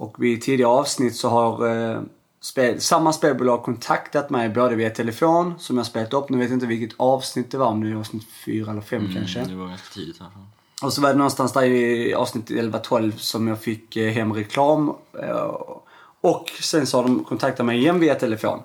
och 0.01 0.23
vid 0.23 0.41
tidigare 0.41 0.71
avsnitt 0.71 1.15
så 1.15 1.29
har 1.29 1.67
eh, 1.67 2.01
spel, 2.41 2.81
samma 2.81 3.13
spelbolag 3.13 3.63
kontaktat 3.63 4.29
mig 4.29 4.49
både 4.49 4.75
via 4.75 4.89
telefon, 4.89 5.53
som 5.59 5.77
jag 5.77 5.85
spelat 5.85 6.13
upp. 6.13 6.29
Nu 6.29 6.37
vet 6.37 6.49
jag 6.49 6.55
inte 6.55 6.65
vilket 6.65 6.99
avsnitt 6.99 7.51
det 7.51 7.57
var, 7.57 7.67
om 7.67 7.83
det 7.83 7.89
är 7.89 7.95
avsnitt 7.95 8.27
4 8.45 8.71
eller 8.71 8.81
5 8.81 9.13
kanske. 9.13 9.39
Mm, 9.39 9.51
det 9.51 9.57
var 9.57 9.67
ganska 9.67 9.93
tidigt 9.93 10.19
här. 10.19 10.29
Och 10.81 10.93
så 10.93 11.01
var 11.01 11.09
det 11.09 11.15
någonstans 11.15 11.53
där 11.53 11.63
i 11.63 12.13
avsnitt 12.13 12.49
11-12 12.49 13.11
som 13.17 13.47
jag 13.47 13.61
fick 13.61 13.95
eh, 13.95 14.11
hem 14.11 14.33
reklam. 14.33 14.93
Eh, 15.23 15.55
och 16.21 16.49
sen 16.61 16.87
så 16.87 16.97
har 16.97 17.03
de 17.03 17.23
kontaktat 17.23 17.65
mig 17.65 17.77
igen 17.77 17.99
via 17.99 18.15
telefon. 18.15 18.59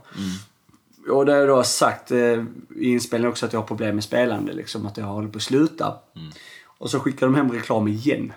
Och 1.10 1.26
det 1.26 1.32
har 1.32 1.38
jag 1.38 1.48
då 1.48 1.62
sagt 1.62 2.10
eh, 2.10 2.44
i 2.76 2.92
inspelningen 2.92 3.30
också 3.30 3.46
att 3.46 3.52
jag 3.52 3.60
har 3.60 3.66
problem 3.66 3.94
med 3.94 4.04
spelande, 4.04 4.52
liksom 4.52 4.86
att 4.86 4.96
jag 4.96 5.04
håller 5.04 5.28
på 5.28 5.36
att 5.36 5.42
sluta. 5.42 5.94
Och 6.78 6.90
så 6.90 7.00
skickar 7.00 7.26
de 7.26 7.34
hem 7.34 7.52
reklam 7.52 7.88
igen. 7.88 8.32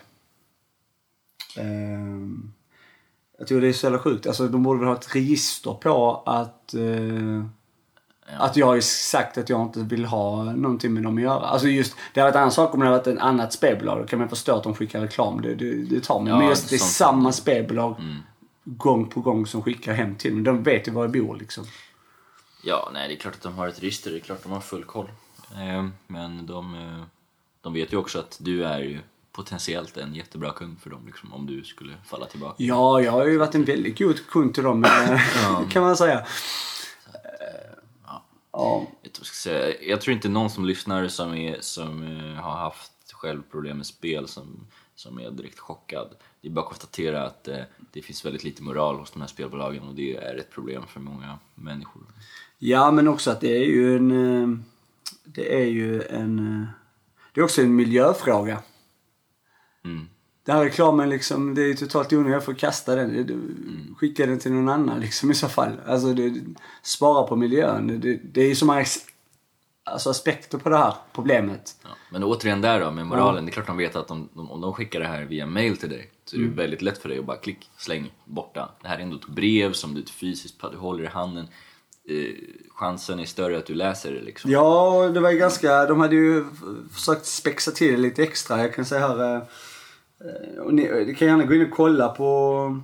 Ehm, 1.58 2.52
jag 3.40 3.48
tror 3.48 3.62
det 3.62 3.68
är 3.68 3.74
så 3.74 3.86
jävla 3.86 4.00
sjukt. 4.00 4.28
Alltså 4.28 4.48
de 4.48 4.64
borde 4.64 4.80
väl 4.80 4.88
ha 4.90 4.96
ett 4.96 5.16
register 5.16 5.74
på 5.74 6.24
att... 6.26 6.74
eh, 6.74 7.44
Att 8.40 8.58
jag 8.58 8.66
har 8.66 8.80
sagt 8.80 9.38
att 9.38 9.50
jag 9.50 9.62
inte 9.62 9.80
vill 9.80 10.06
ha 10.06 10.44
någonting 10.44 10.94
med 10.94 11.04
dem 11.04 11.18
att 11.18 11.24
göra. 11.24 11.40
Alltså 11.46 11.68
just, 11.68 11.96
det 12.14 12.20
hade 12.22 12.32
varit 12.32 12.36
en 12.36 12.42
annan 12.42 12.52
sak 12.52 12.74
om 12.74 12.80
det 12.80 12.86
hade 12.86 12.98
varit 12.98 13.08
ett 13.08 13.20
annat 13.20 13.54
spelbolag. 13.54 14.00
Då 14.00 14.06
kan 14.08 14.20
man 14.20 14.30
förstå 14.30 14.56
att 14.56 14.64
de 14.64 14.76
skickar 14.76 15.02
reklam. 15.02 15.42
Det, 15.42 15.56
det, 15.56 15.74
det 15.76 16.04
tar 16.04 16.20
mig. 16.20 16.34
Ja, 16.34 16.38
Men 16.40 16.48
just 16.48 16.70
det 16.70 16.76
är 16.76 16.80
samma 16.80 17.32
spelbolag 17.32 17.96
gång 18.64 19.08
på 19.10 19.22
gång 19.22 19.46
som 19.48 19.62
skickar 19.64 19.94
hem 19.94 20.16
till 20.16 20.34
mig. 20.36 20.44
De 20.44 20.64
vet 20.64 20.88
ju 20.88 20.92
var 20.92 21.04
jag 21.04 21.12
bor 21.12 21.36
liksom. 21.36 21.66
Ja, 22.64 22.90
nej 22.94 23.08
det 23.08 23.14
är 23.14 23.18
klart 23.18 23.36
att 23.36 23.42
de 23.42 23.54
har 23.54 23.68
ett 23.68 23.82
register, 23.84 24.12
det 24.12 24.18
är 24.18 24.20
klart 24.20 24.38
att 24.38 24.44
de 24.44 24.52
har 24.52 24.62
full 24.62 24.84
koll. 24.84 25.10
Eh, 25.54 25.88
Men 26.08 26.46
de, 26.46 26.74
eh, 26.76 27.04
de 27.62 27.74
vet 27.74 27.94
ju 27.94 27.98
också 27.98 28.20
att 28.20 28.38
du 28.42 28.64
är 28.66 28.80
ju 28.80 29.00
potentiellt 29.32 29.98
en 29.98 30.16
jättebra 30.16 30.52
kund 30.52 30.80
för 30.80 30.90
dem 30.90 31.06
liksom, 31.06 31.34
om 31.34 31.46
du 31.46 31.64
skulle 31.64 31.94
falla 32.06 32.26
tillbaka. 32.26 32.56
Ja, 32.64 33.02
jag 33.02 33.12
har 33.12 33.28
ju 33.28 33.38
varit 33.38 33.56
en 33.56 33.66
väldigt 33.66 34.00
god 34.00 34.28
kund 34.28 34.54
till 34.54 34.64
dem, 34.64 34.84
eh, 34.86 35.70
kan 35.70 35.84
man 35.84 35.98
säga. 35.98 36.26
Ja. 38.52 38.88
Jag, 39.02 39.14
tror 39.14 39.22
jag 39.22 39.28
ska 39.28 39.50
säga, 39.50 39.76
jag 39.82 40.02
tror 40.02 40.14
inte 40.14 40.30
någon 40.30 40.50
som 40.50 40.66
lyssnar 40.66 41.08
som, 41.08 41.34
är, 41.34 41.58
som 41.60 42.04
eh, 42.04 42.44
har 42.44 42.58
haft 42.58 42.92
själv 43.14 43.42
problem 43.52 43.78
med 43.78 43.86
spel 43.86 44.28
som, 44.28 44.68
som 44.96 45.20
är 45.20 45.32
direkt 45.32 45.60
chockad. 45.60 46.16
Det 46.42 46.48
är 46.48 46.52
bara 46.52 46.62
att 46.62 46.68
konstatera 46.68 47.26
att 47.26 47.48
eh, 47.48 47.58
det 47.92 48.02
finns 48.02 48.26
väldigt 48.26 48.44
lite 48.44 48.64
moral 48.64 48.96
hos 48.96 49.12
de 49.12 49.22
här 49.22 49.28
spelbolagen 49.28 49.84
och 49.84 49.96
det 49.96 50.16
är 50.16 50.36
ett 50.36 50.52
problem 50.52 50.84
för 50.88 51.00
många 51.00 51.40
människor. 51.56 52.02
ja, 52.58 52.92
men 52.92 53.08
också 53.08 53.32
att 53.32 53.42
det 53.42 53.58
är 53.58 53.66
ju 53.66 53.98
en... 53.98 54.66
Det 55.24 55.62
är 55.62 55.66
ju 55.66 56.02
en... 56.02 56.68
Det 57.34 57.42
är 57.42 57.46
också 57.46 57.62
en 57.62 57.76
miljöfråga. 57.76 58.62
Mm. 59.86 60.06
Den 60.46 60.56
här 60.56 60.64
reklamen 60.64 61.10
liksom, 61.10 61.56
det 61.56 61.62
är 61.62 61.74
totalt 61.74 62.14
onödigt. 62.14 62.34
Jag 62.34 62.46
får 62.46 62.54
kasta 62.54 62.96
den. 62.96 63.26
Du- 63.28 63.96
Skicka 63.98 64.26
den 64.26 64.40
till 64.40 64.52
någon 64.54 64.70
annan 64.70 65.00
liksom 65.00 65.32
i 65.32 65.34
så 65.34 65.48
fall. 65.48 65.72
Alltså, 65.88 66.14
det, 66.14 66.34
spara 66.84 67.24
på 67.28 67.36
miljön. 67.36 68.00
Det, 68.02 68.20
det 68.24 68.42
är 68.42 68.48
ju 68.48 68.56
så 68.56 68.66
många 68.66 68.86
alltså, 69.84 70.10
aspekter 70.10 70.58
på 70.58 70.70
det 70.70 70.78
här 70.78 70.94
problemet. 71.14 71.76
Ja. 71.84 71.90
Men 72.12 72.24
återigen 72.24 72.62
där 72.62 72.80
då 72.80 72.92
med 72.92 73.06
moralen, 73.08 73.46
det 73.46 73.50
är 73.50 73.54
klart 73.54 73.68
de 73.68 73.78
vet 73.78 73.96
att 73.96 74.12
om, 74.12 74.30
om 74.36 74.62
de 74.62 74.74
skickar 74.74 75.00
det 75.00 75.08
här 75.08 75.24
via 75.24 75.46
mail 75.46 75.78
till 75.78 75.90
dig 75.90 76.12
så 76.26 76.36
är 76.36 76.40
det 76.42 76.48
väldigt 76.48 76.82
lätt 76.82 76.98
för 76.98 77.10
dig 77.10 77.20
att 77.20 77.26
bara 77.26 77.38
klick, 77.38 77.70
släng, 77.78 78.12
borta. 78.26 78.70
Det 78.82 78.88
här 78.88 78.98
är 78.98 79.02
ändå 79.02 79.16
ett 79.16 79.28
brev 79.28 79.74
som 79.74 79.94
du 79.94 80.06
fysiskt 80.06 80.62
du 80.72 80.78
håller 80.78 81.04
i 81.04 81.08
handen. 81.08 81.48
Eh, 82.10 82.36
chansen 82.70 83.20
är 83.20 83.26
större 83.26 83.58
att 83.58 83.66
du 83.66 83.74
läser 83.74 84.14
det 84.14 84.22
liksom. 84.22 84.52
Ja, 84.52 85.10
det 85.14 85.20
var 85.20 85.32
ju 85.32 85.38
ganska... 85.38 85.86
De 85.86 86.00
hade 86.00 86.16
ju 86.16 86.46
försökt 86.94 87.26
spexa 87.26 87.72
till 87.72 87.92
det 87.92 87.98
lite 87.98 88.24
extra. 88.24 88.62
Jag 88.62 88.76
kan 88.76 88.86
säga 88.86 89.08
här... 89.08 89.42
eh, 90.26 90.54
eh, 90.58 90.60
Och 90.64 90.74
ni, 90.74 91.06
ni 91.08 91.16
kan 91.16 91.28
gärna 91.28 91.46
gå 91.46 91.54
in 91.54 91.62
och 91.66 91.72
kolla 91.72 92.10
på... 92.10 92.82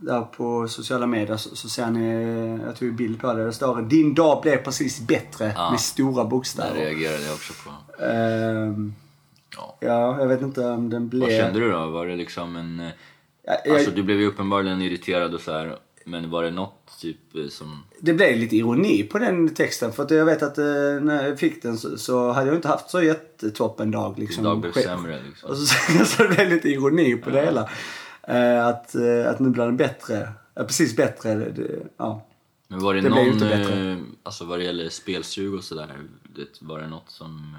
Där 0.00 0.20
på 0.22 0.68
sociala 0.68 1.06
medier 1.06 1.36
så, 1.36 1.56
så 1.56 1.68
ser 1.68 1.90
ni, 1.90 2.08
eh, 2.08 2.66
jag 2.66 2.76
tog 2.76 2.88
ju 2.88 2.94
bild 2.94 3.20
på 3.20 3.32
det. 3.32 3.44
Det 3.44 3.52
står 3.52 3.82
Din 3.82 4.14
dag 4.14 4.42
blev 4.42 4.56
precis 4.64 5.00
bättre 5.00 5.52
Ja. 5.56 5.70
med 5.70 5.80
stora 5.80 6.22
Det 6.24 6.30
bokstäver. 6.30 6.74
reagerade 6.74 7.24
jag 7.24 7.34
också 7.34 7.52
på. 7.64 8.02
Ehm, 8.04 8.94
Ja. 9.56 9.76
ja, 9.80 10.20
jag 10.20 10.26
vet 10.26 10.42
inte 10.42 10.66
om 10.66 10.90
den 10.90 11.08
blev... 11.08 11.22
Vad 11.22 11.30
kände 11.30 11.60
du 11.60 11.70
då? 11.70 11.86
Var 11.86 12.06
det 12.06 12.16
liksom 12.16 12.56
en... 12.56 12.80
eh, 12.80 12.90
Ja, 13.46 13.54
jag, 13.64 13.74
Alltså 13.76 13.90
du 13.90 14.02
blev 14.02 14.20
ju 14.20 14.26
uppenbarligen 14.26 14.82
irriterad 14.82 15.34
och 15.34 15.40
så 15.40 15.52
här. 15.52 15.76
Men 16.04 16.30
var 16.30 16.42
det 16.42 16.50
något 16.50 16.77
typ 17.00 17.36
eh, 17.36 17.48
som... 17.48 17.82
Det 18.00 18.12
blev 18.12 18.36
lite 18.36 18.56
ironi 18.56 19.02
på 19.02 19.18
den 19.18 19.54
texten. 19.54 19.92
För 19.92 20.02
att 20.02 20.10
jag 20.10 20.24
vet 20.24 20.42
att 20.42 20.58
eh, 20.58 20.64
när 21.00 21.28
jag 21.28 21.38
fick 21.38 21.62
den 21.62 21.78
så, 21.78 21.98
så 21.98 22.32
hade 22.32 22.46
jag 22.46 22.56
inte 22.56 22.68
haft 22.68 22.90
så 22.90 23.02
jättetoppen 23.02 23.90
dag. 23.90 24.18
Liksom, 24.18 24.44
dag 24.44 24.60
blev 24.60 24.72
sämre 24.72 25.22
liksom? 25.28 25.50
Och 25.50 25.56
så, 25.56 26.04
så 26.04 26.22
det 26.22 26.28
blev 26.28 26.48
lite 26.48 26.68
ironi 26.68 27.16
på 27.16 27.30
det 27.30 27.40
hela. 27.40 27.70
Eh, 28.22 28.66
att, 28.66 28.94
eh, 28.94 29.30
att 29.30 29.38
nu 29.38 29.50
blir 29.50 29.64
den 29.64 29.76
bättre. 29.76 30.32
Ja, 30.54 30.64
precis 30.64 30.96
bättre. 30.96 31.34
Det, 31.34 31.86
ja. 31.96 32.26
Men 32.68 32.80
var 32.80 32.94
det, 32.94 33.00
Det 33.00 33.08
någon, 33.08 33.42
eh, 33.42 33.98
alltså 34.22 34.44
vad 34.44 34.58
det 34.58 34.64
gäller 34.64 34.88
spelsug 34.88 35.54
och 35.54 35.64
sådär, 35.64 35.96
var 36.60 36.80
det 36.80 36.86
något 36.88 37.10
som 37.10 37.56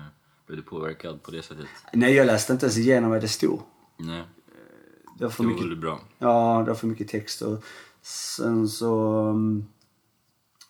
blev 0.48 0.58
du 0.58 0.63
påverkad 0.63 1.24
på 1.24 1.31
det 1.31 1.41
sättet? 1.41 1.65
Nej, 1.93 2.13
jag 2.13 2.27
läste 2.27 2.53
inte 2.53 2.65
ens 2.65 2.77
igenom 2.77 3.10
vad 3.10 3.22
det 3.22 3.27
stod. 3.27 3.62
Nej, 3.98 4.24
Det 5.19 5.24
var 5.24 5.31
för 5.31 5.43
det 5.43 5.50
mycket, 5.50 5.77
bra. 5.77 6.00
ja, 6.17 6.62
det 6.65 6.72
var 6.72 6.75
för 6.75 6.88
mycket 6.88 7.08
text. 7.08 7.41
Och 7.41 7.63
sen 8.01 8.68
så... 8.68 9.13
mm, 9.29 9.65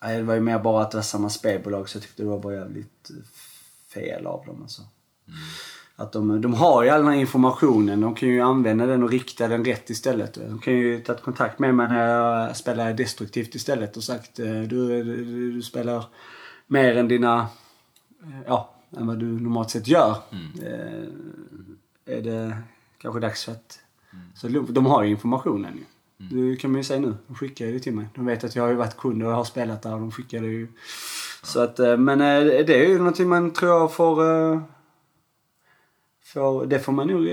Nej, 0.02 0.16
det 0.16 0.22
var 0.22 0.34
ju 0.34 0.40
mer 0.40 0.58
bara 0.58 0.82
att 0.82 0.90
det 0.90 0.96
var 0.96 1.02
samma 1.02 1.30
spelbolag 1.30 1.88
så 1.88 1.96
jag 1.96 2.02
tyckte 2.02 2.22
det 2.22 2.28
var 2.28 2.38
bara 2.40 2.54
jävligt 2.54 3.10
eh, 3.10 3.16
fel 3.94 4.26
av 4.26 4.46
dem 4.46 4.62
alltså. 4.62 4.82
Att 5.96 6.12
de, 6.12 6.40
de 6.40 6.54
har 6.54 6.82
ju 6.82 6.88
all 6.90 7.00
den 7.04 7.12
här 7.12 7.20
informationen. 7.20 8.00
De 8.00 8.14
kan 8.14 8.28
ju 8.28 8.40
använda 8.40 8.86
den 8.86 9.02
och 9.02 9.10
rikta 9.10 9.48
den 9.48 9.64
rätt 9.64 9.90
istället. 9.90 10.34
De 10.34 10.58
kan 10.58 10.72
ju 10.74 11.00
ta 11.00 11.14
kontakt 11.14 11.58
med 11.58 11.74
mig 11.74 11.88
när 11.88 12.08
jag 12.08 12.56
spelar 12.56 12.92
destruktivt 12.92 13.54
istället 13.54 13.96
och 13.96 14.02
sagt 14.04 14.38
eh, 14.38 14.46
du, 14.46 15.02
du, 15.04 15.52
du 15.52 15.62
spelar 15.62 16.04
mer 16.66 16.96
än 16.96 17.08
dina... 17.08 17.46
eh, 18.22 18.40
Ja, 18.46 18.74
än 18.96 19.06
vad 19.06 19.18
du 19.18 19.26
normalt 19.26 19.70
sett 19.70 19.88
gör. 19.88 20.16
Eh, 20.62 22.14
är 22.16 22.22
det 22.22 22.56
kanske 22.98 23.20
dags 23.20 23.44
för 23.44 23.52
att... 23.52 23.78
Så 24.34 24.48
de- 24.48 24.74
de 24.74 24.86
har 24.86 25.02
ju 25.04 25.10
informationen 25.10 25.76
ju. 25.76 25.84
Det 26.28 26.56
kan 26.56 26.70
man 26.70 26.80
ju 26.80 26.84
säga 26.84 27.00
nu. 27.00 27.14
De 27.26 27.34
skickar 27.34 27.66
ju 27.66 27.72
det 27.72 27.80
till 27.80 27.94
mig. 27.94 28.06
De 28.14 28.26
vet 28.26 28.44
att 28.44 28.56
jag 28.56 28.62
har 28.62 28.72
varit 28.72 28.96
kund 28.96 29.22
och 29.22 29.32
har 29.32 29.44
spelat 29.44 29.82
där 29.82 29.94
och 29.94 30.00
de 30.00 30.12
skickar 30.12 30.40
det 30.40 30.46
ju. 30.46 30.68
Så 31.42 31.60
att, 31.60 31.78
eh, 31.78 31.96
men 31.96 32.20
eh, 32.20 32.66
det 32.66 32.84
är 32.84 32.88
ju 32.88 32.98
någonting 32.98 33.28
man 33.28 33.50
tror 33.52 33.70
jag 33.70 33.92
får... 33.92 34.30
eh, 34.52 34.62
får 36.24 36.66
det 36.66 36.78
får 36.78 36.92
man 36.92 37.06
nog 37.06 37.28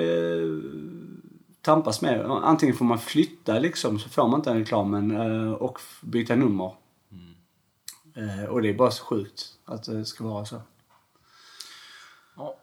tampas 1.62 2.01
med. 2.01 2.25
Antingen 2.25 2.75
får 2.75 2.86
man 2.86 3.00
flytta 3.00 3.60
liksom 3.60 4.00
så 4.00 4.10
får 4.10 4.27
man 4.27 4.39
inte 4.39 4.50
den 4.50 4.60
reklamen 4.60 5.17
och 5.56 5.79
byta 6.01 6.36
nummer. 6.36 6.74
Eh, 8.15 8.46
och 8.50 8.62
det 8.62 8.70
är 8.70 8.74
bara 8.74 8.91
så 8.91 9.03
sjukt 9.03 9.46
att 9.65 9.84
det 9.84 10.06
ska 10.06 10.24
vara 10.24 10.46
så. 10.46 10.62
Ja. 12.36 12.56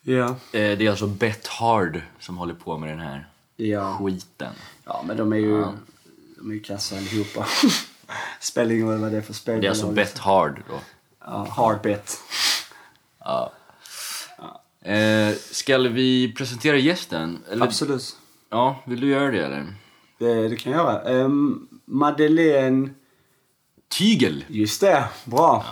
Ja. 0.00 0.36
Det 0.52 0.86
är 0.86 0.90
alltså 0.90 1.06
Bet 1.06 1.46
Hard 1.46 2.00
som 2.18 2.36
håller 2.38 2.54
på 2.54 2.78
med 2.78 2.88
den 2.88 2.98
här 2.98 3.31
Ja. 3.68 3.98
skiten. 3.98 4.52
Ja, 4.84 5.04
men 5.06 5.16
de 5.16 5.32
är 5.32 5.36
ju, 5.36 5.58
Ja. 5.60 5.72
de 6.36 6.50
är 6.50 6.54
ju 6.54 6.60
kassa 6.60 6.96
allihopa. 6.96 7.46
Spelar 8.40 8.74
ingen 8.74 8.88
roll 8.90 8.98
vad 8.98 9.12
det 9.12 9.16
är 9.18 9.22
för 9.22 9.32
spelbolag. 9.32 9.62
Det 9.62 9.66
är 9.66 9.70
alltså 9.70 9.86
Bet 9.86 10.18
Hard 10.18 10.62
då. 10.68 10.74
Ja, 11.24 11.46
hard 11.50 11.82
bet. 11.82 12.18
Ja. 13.18 13.52
Eh, 14.84 15.34
ska 15.50 15.78
vi 15.78 16.32
presentera 16.34 16.76
gästen? 16.76 17.38
Eller, 17.50 17.66
Absolut. 17.66 18.16
Ja, 18.50 18.82
vill 18.86 19.00
du 19.00 19.06
göra 19.08 19.30
det 19.30 19.44
eller? 19.44 19.74
Det, 20.18 20.48
det 20.48 20.56
kan 20.56 20.72
jag 20.72 20.80
göra. 20.84 21.12
Um, 21.24 21.68
Madeleine... 21.84 22.88
Tygel! 23.98 24.44
Just 24.48 24.80
det, 24.80 25.04
bra. 25.24 25.64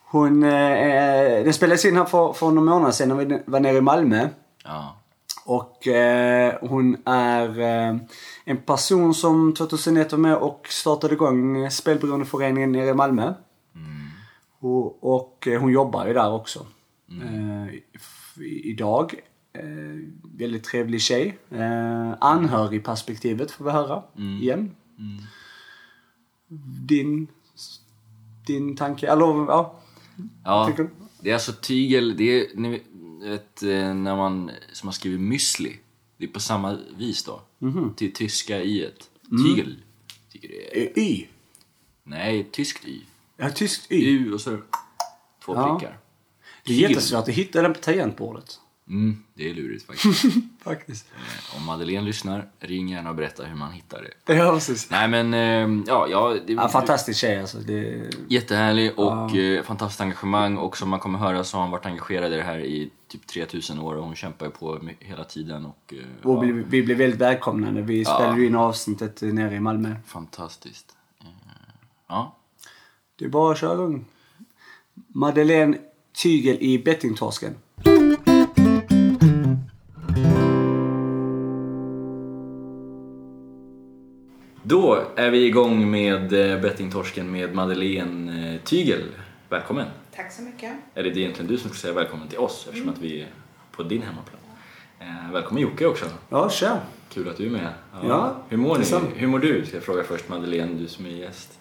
Hon, 0.00 0.42
eh, 0.42 1.44
den 1.44 1.54
spelades 1.54 1.84
in 1.84 1.96
här 1.96 2.04
för, 2.04 2.32
för 2.32 2.46
några 2.50 2.70
månader 2.70 2.92
sedan 2.92 3.08
när 3.08 3.14
vi 3.24 3.42
var 3.46 3.60
nere 3.60 3.76
i 3.76 3.80
Malmö. 3.80 4.28
Ja. 4.64 4.96
Och 5.44 5.88
eh, 5.88 6.54
hon 6.60 6.96
är 7.04 7.60
eh, 7.60 7.96
en 8.44 8.56
person 8.56 9.14
som 9.14 9.54
2001 9.54 10.12
var 10.12 10.18
med 10.18 10.36
och 10.36 10.66
startade 10.70 11.14
igång 11.14 11.70
Spelberoendeföreningen 11.70 12.72
nere 12.72 12.88
i 12.88 12.94
Malmö. 12.94 13.34
Och, 14.60 15.14
och 15.16 15.48
eh, 15.48 15.60
hon 15.60 15.72
jobbar 15.72 16.06
ju 16.06 16.12
där 16.12 16.32
också. 16.32 16.66
Eh, 17.22 17.74
f- 17.94 18.38
idag. 18.64 19.14
Eh, 19.52 19.62
väldigt 20.38 20.64
trevlig 20.64 21.00
tjej. 21.00 21.38
Eh, 21.50 22.12
anhörigperspektivet 22.20 23.50
får 23.50 23.64
vi 23.64 23.70
höra 23.70 24.02
igen. 24.42 24.70
Din, 26.88 27.26
din 28.46 28.76
tanke, 28.76 29.08
eller 29.12 29.26
ja. 29.26 29.80
Ja, 30.44 30.66
Tycker 30.70 30.82
du? 30.82 30.90
det 31.20 31.30
är 31.30 31.34
alltså 31.34 31.52
tygel, 31.52 32.16
det 32.16 32.24
är 32.40 32.46
vet, 33.30 33.62
eh, 33.62 33.94
när 33.94 34.16
man, 34.16 34.50
som 34.72 34.86
man 34.86 34.92
skriver 34.92 35.18
müsli. 35.18 35.76
Det 36.16 36.24
är 36.24 36.28
på 36.28 36.40
samma 36.40 36.78
vis 36.96 37.24
då. 37.24 37.40
Mhm. 37.58 37.94
Till 37.94 38.12
tyska 38.12 38.62
i 38.62 38.84
ett. 38.84 39.10
Mm. 39.30 39.58
Är, 39.60 39.76
Eh, 40.72 40.98
Y. 40.98 41.26
nej, 42.02 42.44
tyskt 42.52 42.84
y. 42.88 43.00
Ja, 43.36 43.50
tyskt 43.50 43.92
Y. 43.92 44.08
U 44.10 44.32
och 44.32 44.40
så 44.40 44.50
två 45.44 45.54
Ja. 45.54 45.78
prickar. 45.78 45.98
Det 46.64 46.72
är 46.72 46.76
jättesvårt 46.88 47.28
att 47.28 47.34
hitta 47.34 47.62
den 47.62 47.72
på 47.74 47.80
tangentbordet. 47.80 48.60
Mm, 48.88 49.22
det 49.34 49.50
är 49.50 49.54
lurigt 49.54 49.86
faktiskt. 49.86 50.24
Faktiskt. 50.62 51.06
Eh, 51.16 51.56
Om 51.56 51.66
Madeleine 51.66 52.06
lyssnar, 52.06 52.48
ring 52.60 52.88
gärna 52.88 53.10
och 53.10 53.16
berätta 53.16 53.44
hur 53.44 53.56
man 53.56 53.72
hittar 53.72 54.02
det. 54.26 54.34
Ja, 54.34 54.52
precis. 54.54 54.90
Nej 54.90 55.08
men, 55.08 55.34
eh, 55.34 55.84
ja, 55.86 56.06
ja 56.10 56.36
det, 56.46 56.52
Ja, 56.52 56.68
fantastisk 56.68 57.20
tjej 57.20 57.40
alltså. 57.40 57.58
Det, 57.58 58.10
Jättehärlig 58.28 58.98
och 58.98 59.36
eh, 59.36 59.62
fantastiskt 59.62 60.00
engagemang 60.00 60.56
och 60.56 60.76
som 60.76 60.88
man 60.88 61.00
kommer 61.00 61.18
höra 61.18 61.44
så 61.44 61.56
har 61.56 61.62
hon 61.62 61.70
varit 61.70 61.86
engagerad 61.86 62.32
i 62.32 62.36
det 62.36 62.42
här 62.42 62.58
i 62.58 62.90
typ 63.08 63.26
3000 63.26 63.78
år 63.78 63.94
och 63.94 64.04
hon 64.04 64.14
kämpar 64.14 64.46
ju 64.46 64.52
på 64.52 64.80
hela 64.98 65.24
tiden 65.24 65.66
och, 65.66 65.94
eh, 65.96 66.26
och 66.28 66.36
ja, 66.36 66.40
vi, 66.40 66.52
vi 66.52 66.82
blev 66.82 66.98
väldigt 66.98 67.20
välkomnade. 67.20 67.82
Vi 67.82 68.04
spelade 68.04 68.40
ju 68.40 68.46
in 68.46 68.54
avsnittet 68.56 69.22
nere 69.22 69.54
i 69.54 69.60
Malmö. 69.60 69.94
fantastiskt. 70.06 70.96
Eh, 71.20 71.26
ja, 72.08 72.36
Det 73.18 73.24
är 73.24 73.28
bara 73.28 73.52
att 73.52 73.58
köra 73.60 73.74
igång. 73.74 74.04
Madeleine 75.08 75.78
Tygel 76.22 76.56
i 76.60 76.78
Bettingtorsken. 76.78 77.54
Då 84.72 85.02
är 85.16 85.30
vi 85.30 85.46
igång 85.46 85.90
med 85.90 86.52
eh, 86.52 86.60
bettingtorsken 86.60 87.32
med 87.32 87.54
Madeleine 87.54 88.54
eh, 88.54 88.60
Tygel. 88.60 89.02
Välkommen! 89.48 89.86
Tack 90.16 90.32
så 90.32 90.42
mycket. 90.42 90.72
Eller 90.94 91.10
det 91.10 91.16
är 91.16 91.22
egentligen 91.22 91.50
du 91.50 91.58
som 91.58 91.70
ska 91.70 91.78
säga 91.78 91.94
välkommen 91.94 92.28
till 92.28 92.38
oss 92.38 92.66
eftersom 92.68 92.88
att 92.88 92.98
vi 92.98 93.22
är 93.22 93.28
på 93.72 93.82
din 93.82 94.02
hemmaplan. 94.02 94.40
Eh, 95.00 95.32
välkommen 95.32 95.62
Jocke 95.62 95.86
också. 95.86 96.04
Ja, 96.28 96.50
tja. 96.50 96.78
Kul 97.08 97.28
att 97.28 97.36
du 97.36 97.46
är 97.46 97.50
med. 97.50 97.72
Ja, 98.02 98.36
hur, 98.48 98.56
mår 98.56 98.78
ni? 98.78 99.18
hur 99.20 99.26
mår 99.26 99.38
du? 99.38 99.66
Ska 99.66 99.76
jag 99.76 99.84
fråga 99.84 100.02
först 100.04 100.28
Madeleine, 100.28 100.74
du 100.78 100.88
som 100.88 101.06
är 101.06 101.10
gäst. 101.10 101.58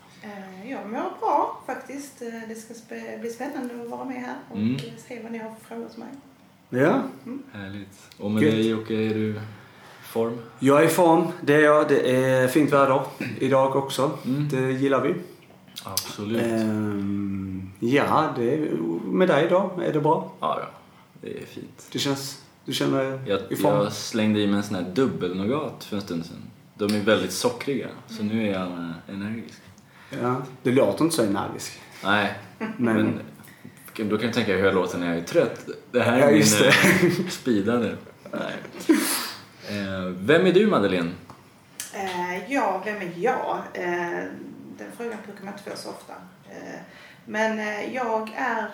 Jag 0.69 0.89
mår 0.89 1.19
bra 1.19 1.63
faktiskt. 1.65 2.19
Det 2.47 2.55
ska 2.55 2.73
bli 3.19 3.29
spännande 3.29 3.83
att 3.83 3.89
vara 3.89 4.05
med 4.05 4.21
här 4.21 4.35
och 4.49 4.57
Mm. 4.57 4.77
se 5.07 5.19
vad 5.23 5.31
ni 5.31 5.37
har 5.37 5.49
för 5.49 5.65
frågor 5.75 5.89
till 5.89 5.99
mig. 5.99 6.09
Ja, 6.69 7.01
Härligt. 7.53 8.09
Och 8.17 8.31
med 8.31 8.43
Gött. 8.43 8.51
dig 8.51 8.69
Jocke, 8.69 8.93
är 8.93 9.13
du 9.13 9.41
form? 10.11 10.37
jag 10.59 10.81
är 10.81 10.85
i 10.85 10.89
form. 10.89 11.27
Det 11.41 11.53
är 11.55 11.61
jag. 11.61 11.87
Det 11.87 12.15
är 12.15 12.47
fint 12.47 12.73
väder 12.73 13.01
idag 13.39 13.75
också. 13.75 14.11
Mm. 14.25 14.49
Det 14.49 14.71
gillar 14.71 15.01
vi. 15.01 15.13
Absolut. 15.83 16.41
Ehm, 16.41 17.71
ja, 17.79 18.33
det 18.37 18.53
är, 18.53 18.69
med 19.03 19.27
dig 19.27 19.47
då? 19.49 19.71
Är 19.85 19.93
det 19.93 19.99
bra? 19.99 20.31
Ja, 20.39 20.59
då. 20.61 20.67
det 21.27 21.41
är 21.41 21.45
fint. 21.45 21.87
Det 21.91 21.99
känns... 21.99 22.41
Du 22.65 22.73
känner 22.73 23.21
Jag, 23.27 23.39
i 23.49 23.55
form? 23.55 23.75
jag 23.75 23.91
slängde 23.93 24.39
i 24.39 24.47
mig 24.47 24.55
en 24.55 24.63
sån 24.63 24.75
här 24.75 24.85
dubbelnougat 24.93 25.83
för 25.83 25.95
en 25.95 26.01
stund 26.01 26.25
sedan. 26.25 26.37
De 26.75 26.95
är 26.95 26.99
väldigt 26.99 27.31
sockriga, 27.31 27.87
så 28.07 28.23
nu 28.23 28.47
är 28.47 28.51
jag 28.51 28.61
eh, 28.61 29.15
energisk. 29.15 29.59
Ja, 30.21 30.35
du 30.63 30.71
låter 30.71 31.03
inte 31.03 31.15
så 31.15 31.23
energisk. 31.23 31.79
Nej, 32.03 32.33
Men, 32.57 32.95
men 33.97 34.09
då 34.09 34.17
kan 34.17 34.25
jag 34.25 34.33
tänka 34.33 34.55
hur 34.55 34.65
jag 34.65 34.75
låter 34.75 34.97
när 34.97 35.07
jag 35.07 35.17
är 35.17 35.23
trött. 35.23 35.65
Det 35.91 35.99
här 35.99 36.17
är 36.17 36.19
Ja, 36.19 36.31
min 36.31 36.41
eh, 36.41 37.27
speedade. 37.29 37.97
Nej. 38.31 38.97
Eh, 39.71 40.05
vem 40.05 40.45
är 40.45 40.51
du 40.53 40.67
Madeleine? 40.67 41.11
Eh, 41.93 42.51
Ja, 42.53 42.81
vem 42.85 42.95
är 42.97 43.13
jag? 43.15 43.57
Eh, 43.73 44.23
Den 44.77 44.91
frågan 44.97 45.17
brukar 45.25 45.43
man 45.45 45.53
inte 45.53 45.69
få 45.69 45.77
så 45.77 45.89
ofta. 45.89 46.13
Men 47.25 47.57
jag 47.93 48.31
är, 48.35 48.69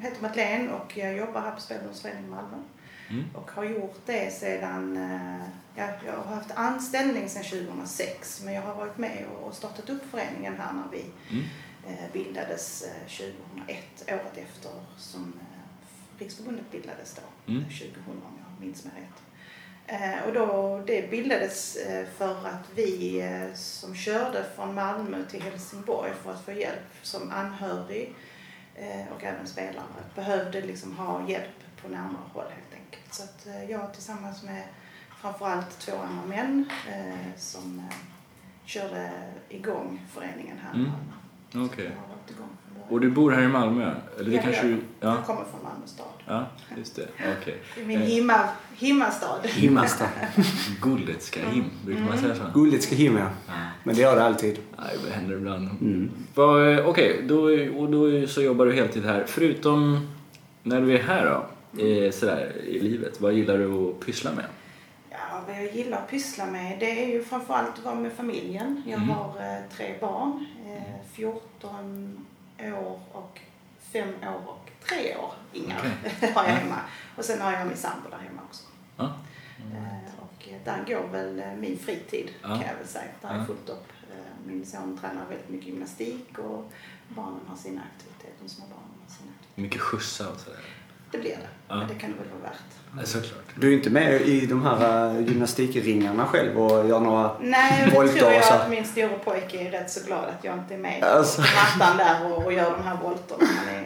heter 0.00 0.22
Madeleine 0.22 0.68
och 0.72 0.96
jag 0.96 1.16
jobbar 1.16 1.40
här 1.40 1.50
på 1.50 1.60
Spelbolagens 1.60 2.02
förening 2.02 2.24
i 2.24 2.28
Malmö. 2.28 2.56
Mm. 3.10 3.24
Och 3.34 3.50
har 3.50 3.64
gjort 3.64 4.00
det 4.06 4.32
sedan, 4.34 4.96
ja, 5.74 5.88
jag 6.06 6.12
har 6.12 6.34
haft 6.34 6.50
anställning 6.54 7.28
sedan 7.28 7.42
2006 7.44 8.42
men 8.44 8.54
jag 8.54 8.62
har 8.62 8.74
varit 8.74 8.98
med 8.98 9.24
och 9.42 9.54
startat 9.54 9.90
upp 9.90 10.10
föreningen 10.10 10.54
här 10.58 10.72
när 10.72 10.84
vi 10.92 11.04
Mm. 11.30 11.44
bildades 12.12 12.82
eh, 12.82 13.08
2001, 13.56 13.78
året 14.08 14.36
efter 14.36 14.70
som 14.98 15.32
Riksförbundet 16.18 16.70
bildades 16.72 17.14
då, 17.14 17.52
Mm. 17.52 17.64
2000 17.64 17.92
om 18.06 18.20
jag 18.35 18.35
minns 18.60 18.84
mig 18.84 18.92
rätt. 18.96 19.22
Eh, 19.86 20.28
Och 20.28 20.32
då, 20.34 20.82
det 20.86 21.10
bildades 21.10 21.76
eh, 21.76 22.06
för 22.16 22.46
att 22.46 22.70
vi 22.74 23.20
eh, 23.20 23.54
som 23.54 23.94
körde 23.94 24.44
från 24.56 24.74
Malmö 24.74 25.24
till 25.30 25.42
Helsingborg 25.42 26.10
för 26.22 26.32
att 26.32 26.44
få 26.44 26.52
hjälp 26.52 26.92
som 27.02 27.30
anhörig 27.30 28.14
och 29.16 29.24
även 29.24 29.46
spelare 29.46 29.84
behövde 30.14 30.60
liksom 30.62 30.96
ha 30.96 31.28
hjälp 31.28 31.82
på 31.82 31.88
närmare 31.88 32.22
håll 32.32 32.44
helt 32.44 32.74
enkelt. 32.84 33.14
Så 33.14 33.22
att 33.22 33.46
jag 33.68 33.94
tillsammans 33.94 34.42
med 34.42 34.62
framförallt 35.20 35.78
två 35.78 35.96
andra 35.96 36.26
män 36.26 36.70
som 37.36 37.82
körde 38.64 39.10
igång 39.48 40.06
föreningen 40.12 40.58
här 40.58 40.74
i 40.74 40.76
Mm. 40.78 40.90
Malmö. 40.90 41.66
Okej. 41.72 41.90
Så 41.94 42.00
har 42.00 42.08
varit 42.16 42.30
igång. 42.30 42.55
Och 42.88 43.00
du 43.00 43.10
bor 43.10 43.30
här 43.30 43.42
i 43.42 43.48
Malmö? 43.48 43.94
Eller 44.18 44.30
det 44.30 44.36
Ja, 44.36 44.42
kanske 44.42 44.62
ja. 44.62 44.68
du... 44.68 44.78
Ja, 45.00 45.14
Jag 45.14 45.24
kommer 45.24 45.44
från 45.44 45.62
Malmö 45.62 45.86
stad. 45.86 46.06
ja 46.26 46.46
just 46.76 46.96
det. 46.96 47.08
Okej. 47.40 47.58
Det 47.74 47.80
är 47.82 47.86
min 47.86 48.00
Eh. 48.00 48.06
himma, 48.06 48.40
himmastad. 48.76 49.40
Himmasta. 49.44 50.04
Guldetska 50.82 51.40
him, 51.50 51.64
brukar 51.84 52.02
man 52.02 52.18
säga 52.18 52.34
så? 52.34 52.42
Gulligt 52.54 52.84
ska 52.84 52.94
himla. 52.94 53.20
Ja. 53.46 53.52
Men 53.84 53.94
det 53.94 54.00
gör 54.02 54.16
det 54.16 54.24
alltid. 54.24 54.58
Nej, 54.78 54.96
det 55.06 55.10
händer 55.14 55.36
ibland. 55.36 55.68
Mm. 55.80 56.10
Eh, 56.36 56.86
Okej, 56.88 57.20
då, 57.28 57.42
och 57.80 57.90
då 57.90 58.26
så 58.26 58.42
jobbar 58.42 58.66
du 58.66 58.72
heltid 58.72 59.04
här. 59.04 59.24
Förutom 59.26 60.08
när 60.62 60.80
du 60.80 60.94
är 60.98 61.02
här 61.02 61.24
då, 61.26 61.82
eh, 61.84 62.10
sådär, 62.10 62.52
i 62.66 62.78
livet, 62.80 63.20
vad 63.20 63.32
gillar 63.32 63.58
du 63.58 63.72
att 63.90 64.00
pyssla 64.06 64.30
med? 64.32 64.44
Ja, 65.10 65.18
vad 65.46 65.56
jag 65.56 65.74
gillar 65.74 65.98
att 65.98 66.10
pyssla 66.10 66.46
med 66.46 66.76
det 66.80 67.04
är 67.04 67.08
ju 67.08 67.24
framförallt 67.24 67.78
att 67.78 67.84
vara 67.84 67.94
med 67.94 68.12
familjen. 68.12 68.82
Jag 68.86 68.96
Mm. 68.96 69.08
har 69.08 69.32
tre 69.76 69.94
barn, 70.00 70.46
eh, 70.66 71.06
14 71.14 72.16
år 72.60 73.00
och 73.12 73.40
5 73.92 74.08
år 74.08 74.48
och 74.48 74.70
3 74.88 75.16
år 75.16 75.32
inga 75.52 75.74
har 75.80 75.84
jag 76.20 76.34
Ja. 76.34 76.40
hemma. 76.42 76.80
Och 77.16 77.24
sen 77.24 77.40
har 77.40 77.52
jag 77.52 77.66
min 77.66 77.76
sambo 77.76 78.08
där 78.10 78.18
hemma 78.18 78.40
också. 78.48 78.62
Ja. 78.96 79.04
Eh, 79.58 80.20
och 80.22 80.48
där 80.64 80.84
går 80.86 81.08
väl 81.08 81.40
eh, 81.40 81.52
min 81.52 81.78
fritid 81.78 82.30
Ja. 82.42 82.48
kan 82.48 82.60
jag 82.66 82.74
väl 82.74 82.86
säga. 82.86 83.10
Där 83.22 83.34
Ja. 83.34 83.40
är 83.40 83.44
fullt 83.44 83.68
upp. 83.68 83.86
Eh, 84.10 84.16
Min 84.46 84.66
son 84.66 84.98
tränar 84.98 85.26
väldigt 85.28 85.48
mycket 85.48 85.66
gymnastik 85.66 86.38
och 86.38 86.72
barnen 87.08 87.40
har 87.46 87.56
sina 87.56 87.82
aktiviteter. 87.94 88.32
De 88.42 88.48
små 88.48 88.64
barnen 88.66 88.90
har 89.04 89.10
sina 89.16 89.30
aktiviteter. 89.30 89.62
Mycket 89.62 89.80
skjutsa 89.80 90.30
och 90.32 90.40
sådär. 90.40 90.60
Det 91.10 91.18
blir 91.18 91.30
det. 91.30 91.36
Ja. 91.68 91.76
Men 91.76 91.88
det 91.88 91.94
kan 91.94 92.10
det 92.10 92.16
väl 92.18 92.26
vara 92.40 92.50
värt. 92.50 92.60
Ja, 92.98 93.06
såklart. 93.06 93.42
Du 93.54 93.68
är 93.72 93.76
inte 93.76 93.90
med 93.90 94.20
i 94.20 94.46
de 94.46 94.62
här 94.62 95.10
äh, 95.16 95.20
gymnastikringarna 95.28 96.26
själv 96.26 96.58
och 96.58 96.88
gör 96.88 97.00
några... 97.00 97.30
Nej, 97.40 97.92
och 97.96 98.02
det 98.04 98.08
tror 98.12 98.28
och 98.28 98.34
jag 98.34 98.52
att 98.52 98.70
min 98.70 98.84
stora 98.84 99.08
pojke 99.08 99.58
är 99.66 99.70
rätt 99.70 99.90
så 99.90 100.06
glad 100.06 100.24
att 100.24 100.44
jag 100.44 100.54
inte 100.54 100.74
är 100.74 100.78
med 100.78 101.02
Alltså. 101.04 101.42
på 101.42 101.48
mattan 101.78 101.96
där 101.96 102.32
och, 102.32 102.44
och 102.44 102.52
gör 102.52 102.70
de 102.70 102.82
här 102.82 102.96
volterna. 103.02 103.44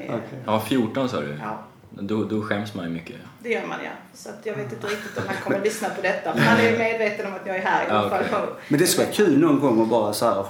Är. 0.09 0.21
Han 0.47 0.55
var 0.55 0.61
14 0.61 1.09
sa 1.09 1.21
du? 1.21 1.39
Ja, 1.43 1.59
Då, 1.91 2.25
då 2.25 2.43
skäms 2.43 2.75
man 2.75 2.85
ju 2.85 2.91
mycket. 2.91 3.17
det 3.43 3.49
gör 3.49 3.67
man 3.67 3.79
ja. 3.85 3.91
Så 4.15 4.29
att 4.29 4.47
jag 4.47 4.55
vet 4.55 4.73
inte 4.73 4.87
riktigt 4.87 5.17
om 5.19 5.23
han 5.27 5.37
kommer 5.43 5.61
lyssna 5.65 5.89
på 5.89 6.03
detta. 6.03 6.35
Men 6.35 6.43
han 6.43 6.61
är 6.61 6.79
medveten 6.79 7.27
om 7.27 7.33
att 7.35 7.47
jag 7.47 7.57
är 7.57 7.63
här 7.63 7.85
i 7.85 7.89
Ja, 7.89 7.95
alla 7.95 8.11
fall. 8.11 8.25
okej. 8.49 8.55
Men 8.69 8.81
det 8.81 8.87
skulle 8.87 9.07
vara 9.07 9.15
kul 9.17 9.39
någon 9.39 9.61
gång 9.61 9.83
att 9.83 9.89
bara 9.89 10.13
så 10.13 10.27
här 10.27 10.45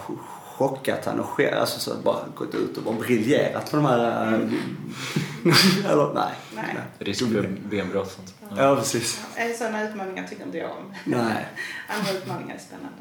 chockat 0.68 1.04
han 1.06 1.20
och 1.20 1.26
ske- 1.26 1.50
alltså 1.50 1.80
så 1.80 1.94
bara 2.04 2.18
gått 2.34 2.54
ut 2.54 2.76
och 2.76 2.82
bara 2.82 2.94
briljerat 2.96 3.70
på 3.70 3.76
de 3.76 3.86
här... 3.86 4.32
äh, 4.34 5.90
Eller 5.90 6.14
nej. 6.14 6.32
Nej. 6.54 6.64
Risk 6.98 7.20
för 7.32 7.48
benbrott 7.70 8.06
och 8.06 8.12
sånt. 8.12 8.34
Ja. 8.56 8.64
Ja, 8.68 8.76
precis. 8.76 9.20
Ja, 9.36 9.42
Sådana 9.58 9.88
utmaningar 9.88 10.26
tycker 10.26 10.44
inte 10.46 10.58
jag 10.58 10.70
om. 10.70 10.92
Nej. 11.04 11.46
Andra 11.88 12.12
utmaningar 12.12 12.54
är 12.54 12.58
spännande. 12.58 12.98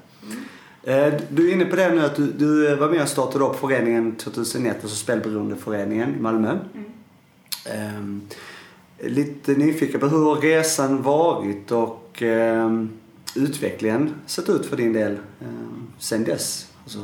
Mm. 0.84 1.14
Eh, 1.14 1.22
Du 1.30 1.50
är 1.50 1.54
inne 1.54 1.66
på 1.66 1.76
det 1.76 1.90
nu 1.96 2.06
att 2.06 2.16
du, 2.16 2.32
du 2.32 2.76
var 2.76 2.90
med 2.90 3.02
och 3.02 3.08
startade 3.10 3.46
upp 3.46 3.60
föreningen 3.60 4.16
2001, 4.16 4.78
alltså 4.82 4.96
Spelberoendeföreningen 4.98 6.16
i 6.16 6.20
Malmö. 6.20 6.58
Mm. 6.74 6.86
Ehm, 7.66 8.22
lite 9.00 9.52
nyfiken 9.52 10.00
på 10.00 10.08
hur 10.08 10.26
har 10.26 10.36
resan 10.36 11.02
varit 11.02 11.72
och 11.72 12.22
ehm, 12.22 12.90
utvecklingen 13.36 14.14
sett 14.26 14.50
ut 14.50 14.66
för 14.66 14.78
din 14.78 14.94
del 14.94 15.18
ehm, 15.42 15.88
sen 16.00 16.24
dess? 16.24 16.72
Alltså, 16.84 17.00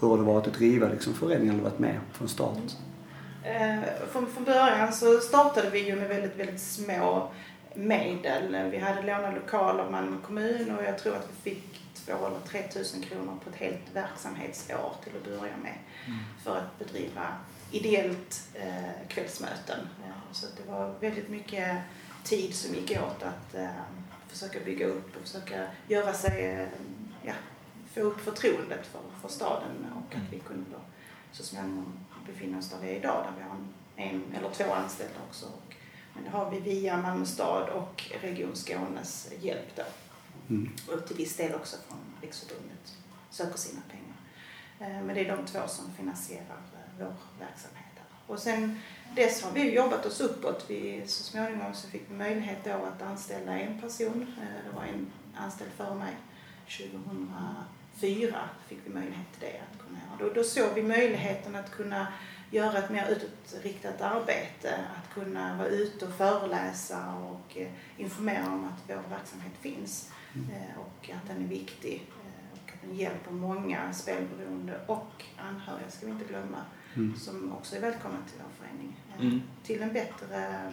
hur 0.00 0.08
har 0.08 0.16
det 0.16 0.24
varit 0.24 0.46
att 0.46 0.54
driva 0.54 0.88
liksom, 0.88 1.14
föreningen 1.14 1.54
eller 1.54 1.64
varit 1.64 1.78
med 1.78 2.00
från 2.12 2.28
start? 2.28 2.58
Eh, 3.44 3.80
från, 4.12 4.26
från 4.26 4.44
början 4.44 4.92
så 4.92 5.20
startade 5.20 5.70
vi 5.70 5.86
ju 5.86 5.96
med 5.96 6.08
väldigt, 6.08 6.36
väldigt 6.36 6.60
små 6.60 7.30
medel. 7.74 8.70
Vi 8.70 8.78
hade 8.78 9.02
lånat 9.02 9.34
lokaler 9.34 9.84
av 9.84 9.92
Malmö 9.92 10.16
kommun 10.22 10.76
och 10.78 10.84
jag 10.84 10.98
tror 10.98 11.16
att 11.16 11.28
vi 11.42 11.50
fick 11.50 11.80
2 11.94 12.12
eller 12.26 12.40
3 12.46 12.62
tusen 12.62 13.02
kronor 13.02 13.38
på 13.44 13.50
ett 13.50 13.56
helt 13.56 13.94
verksamhetsår 13.94 14.92
till 15.04 15.12
att 15.16 15.24
börja 15.24 15.56
med 15.62 15.74
för 16.44 16.56
att 16.56 16.78
bedriva 16.78 17.22
ideellt 17.70 18.48
eh, 18.54 19.08
kvällsmöten. 19.08 19.80
Eh, 20.04 20.32
så 20.32 20.46
det 20.56 20.72
var 20.72 20.94
väldigt 21.00 21.28
mycket 21.28 21.76
tid 22.24 22.54
som 22.54 22.74
gick 22.74 22.90
åt 22.90 23.22
att 23.22 23.54
eh, 23.54 23.66
försöka 24.28 24.58
bygga 24.64 24.86
upp 24.86 25.16
och 25.16 25.22
försöka 25.22 25.66
göra 25.88 26.12
sig, 26.12 26.44
eh, 26.44 26.68
ja, 27.22 27.32
få 27.96 28.02
upp 28.02 28.20
förtroendet 28.20 28.86
för, 28.86 29.00
för 29.22 29.28
staden 29.28 29.86
och 29.96 30.14
att 30.14 30.32
vi 30.32 30.38
kunde 30.38 30.70
då 30.70 30.78
så 31.32 31.42
småningom 31.42 31.92
befinna 32.26 32.58
oss 32.58 32.70
där 32.70 32.78
vi 32.82 32.88
är 32.90 32.96
idag 32.96 33.24
där 33.24 33.32
vi 33.42 33.48
har 33.48 33.56
en, 34.08 34.22
eller 34.34 34.50
två 34.50 34.72
anställda 34.72 35.14
också. 35.28 35.46
Och, 35.46 35.74
men 36.14 36.24
det 36.24 36.30
har 36.30 36.50
vi 36.50 36.60
via 36.60 36.96
Malmö 36.96 37.26
stad 37.26 37.68
och 37.68 38.04
Region 38.20 38.56
Skånes 38.56 39.28
hjälp 39.40 39.76
då. 39.76 39.82
Mm. 40.48 40.72
Och 40.92 41.06
till 41.06 41.16
viss 41.16 41.36
del 41.36 41.54
också 41.54 41.76
från 41.88 41.98
Riksförbundet 42.22 42.96
söker 43.30 43.58
sina 43.58 43.80
pengar. 43.90 44.16
Eh, 44.80 45.04
Men 45.04 45.14
det 45.14 45.20
är 45.20 45.36
de 45.36 45.46
två 45.46 45.68
som 45.68 45.92
finansierar 45.96 46.40
eh, 46.74 46.98
vår 46.98 47.14
verksamhet. 47.38 47.82
Och 48.26 48.38
sen 48.38 48.80
dess 49.16 49.42
har 49.42 49.52
vi 49.52 49.74
jobbat 49.74 50.06
oss 50.06 50.20
uppåt. 50.20 50.64
Vi, 50.68 51.02
så 51.06 51.22
småningom 51.22 51.74
så 51.74 51.88
fick 51.88 52.02
vi 52.10 52.14
möjlighet 52.14 52.64
då 52.64 52.70
att 52.72 53.02
anställa 53.02 53.58
en 53.60 53.80
person. 53.80 54.26
Eh, 54.40 54.64
Det 54.70 54.76
var 54.76 54.84
en 54.84 55.06
anställd 55.36 55.70
före 55.76 55.94
mig. 55.94 56.16
2004 58.00 58.48
fick 58.66 58.78
vi 58.84 58.90
möjlighet 58.94 59.26
till 59.32 59.40
det. 59.48 59.60
Att 59.72 59.86
kunna 59.86 59.98
göra. 59.98 60.28
Då, 60.28 60.34
då 60.34 60.44
såg 60.44 60.74
vi 60.74 60.82
möjligheten 60.82 61.56
att 61.56 61.70
kunna 61.70 62.06
göra 62.50 62.78
ett 62.78 62.90
mer 62.90 63.08
utåtriktat 63.08 64.00
arbete. 64.00 64.74
Att 64.96 65.14
kunna 65.14 65.56
vara 65.56 65.68
ute 65.68 66.06
och 66.06 66.12
föreläsa 66.14 67.14
och 67.14 67.56
eh, 67.56 67.68
informera 67.96 68.46
om 68.46 68.64
att 68.64 68.82
vår 68.88 69.10
verksamhet 69.16 69.52
finns 69.60 70.10
eh, 70.34 70.78
och 70.80 71.10
att 71.10 71.28
den 71.28 71.44
är 71.44 71.48
viktig 71.48 72.06
eh, 72.24 72.52
och 72.62 72.70
att 72.74 72.80
den 72.82 72.96
hjälper 72.96 73.30
många 73.30 73.92
spelberoende 73.92 74.80
och 74.86 75.24
anhöriga, 75.36 75.90
ska 75.90 76.06
vi 76.06 76.12
inte 76.12 76.24
glömma, 76.24 76.58
Mm. 76.96 77.16
som 77.16 77.52
också 77.52 77.76
är 77.76 77.80
välkomna 77.80 78.18
till 78.26 78.40
vår 78.42 78.66
förening. 78.66 78.96
Mm. 79.20 79.42
Till 79.62 79.82
en 79.82 79.92
bättre 79.92 80.72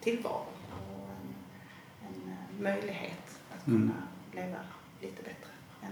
tillvaro 0.00 0.46
och 0.80 1.08
en, 2.02 2.36
en 2.56 2.62
möjlighet 2.62 3.40
att 3.56 3.64
kunna 3.64 3.76
Mm. 3.76 3.92
leva 4.32 4.58
lite 5.00 5.22
bättre. 5.22 5.45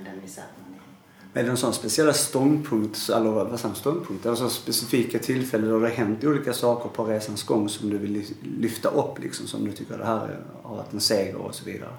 Den 0.05 0.21
misär 0.23 0.45
man 0.63 0.75
är 0.75 0.79
i. 0.79 1.41
Är 1.41 1.45
det 1.45 1.51
en 1.51 1.57
sån 1.57 1.75
speciella 1.75 2.13
ståndpunkt, 2.13 3.09
eller 3.09 3.31
vad 3.31 3.49
man, 3.65 3.75
ståndpunkt, 3.75 4.27
alltså 4.27 4.49
specifika 4.49 5.19
tillfällen 5.19 5.71
där 5.71 5.81
det 5.81 5.89
har 5.89 5.95
hänt 5.95 6.25
olika 6.25 6.53
saker 6.53 6.89
på 6.89 7.05
resans 7.05 7.43
gång 7.43 7.69
som 7.69 7.91
du 7.91 7.99
vill 7.99 8.35
lyfta 8.43 8.89
upp 8.89 9.19
liksom, 9.19 9.47
som 9.47 9.65
du 9.65 9.73
tycker 9.73 9.99
det 9.99 10.05
här 10.07 10.41
har 10.63 10.77
varit 10.77 10.93
en 10.93 11.01
seger 11.01 11.37
och 11.37 11.55
så 11.55 11.65
vidare? 11.65 11.91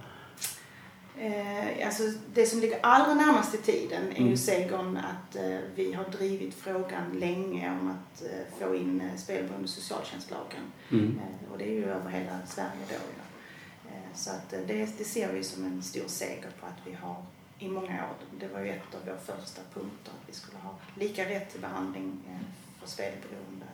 Eh, 1.20 1.88
alltså 1.88 2.04
det 2.34 2.46
som 2.46 2.60
ligger 2.60 2.80
allra 2.84 3.14
närmast 3.14 3.54
i 3.54 3.58
tiden 3.58 4.04
är 4.12 4.18
Mm. 4.18 4.30
ju 4.30 4.38
segern 4.38 4.98
att 4.98 5.36
eh, 5.36 5.58
vi 5.76 5.94
har 5.94 6.04
drivit 6.18 6.54
frågan 6.54 7.20
länge 7.20 7.72
om 7.82 7.90
att 7.92 8.22
eh, 8.24 8.68
få 8.68 8.76
in 8.76 9.02
eh, 9.02 9.18
spelberoende 9.20 9.68
socialtjänstlagen. 9.68 10.62
Mm. 10.92 11.20
Eh, 11.20 11.52
och 11.52 11.58
det 11.58 11.64
är 11.64 11.74
ju 11.74 11.86
över 11.86 12.10
hela 12.10 12.40
Sverige 12.48 12.86
då. 12.90 12.96
Ja. 12.96 13.92
Eh, 13.92 14.16
så 14.16 14.30
att 14.30 14.54
eh, 14.54 14.60
det, 14.68 14.90
det 14.98 15.04
ser 15.04 15.34
vi 15.34 15.44
som 15.44 15.66
en 15.66 15.84
stor 15.84 16.08
seger 16.08 16.50
på 16.60 16.66
att 16.66 16.80
vi 16.86 16.94
har 16.94 17.24
i 17.60 17.68
många 17.70 18.04
år. 18.10 18.16
Det 18.40 18.48
var 18.48 18.60
ju 18.60 18.70
ett 18.70 18.96
av 18.96 19.06
våra 19.06 19.18
första 19.18 19.62
punkter 19.74 20.12
att 20.12 20.30
vi 20.30 20.34
skulle 20.34 20.58
ha 20.58 20.76
lika 20.96 21.30
rätt 21.30 21.50
till 21.52 21.62
behandling 21.62 22.20
eh, 22.30 22.48
för 22.82 22.88
spelberoende. 22.88 23.66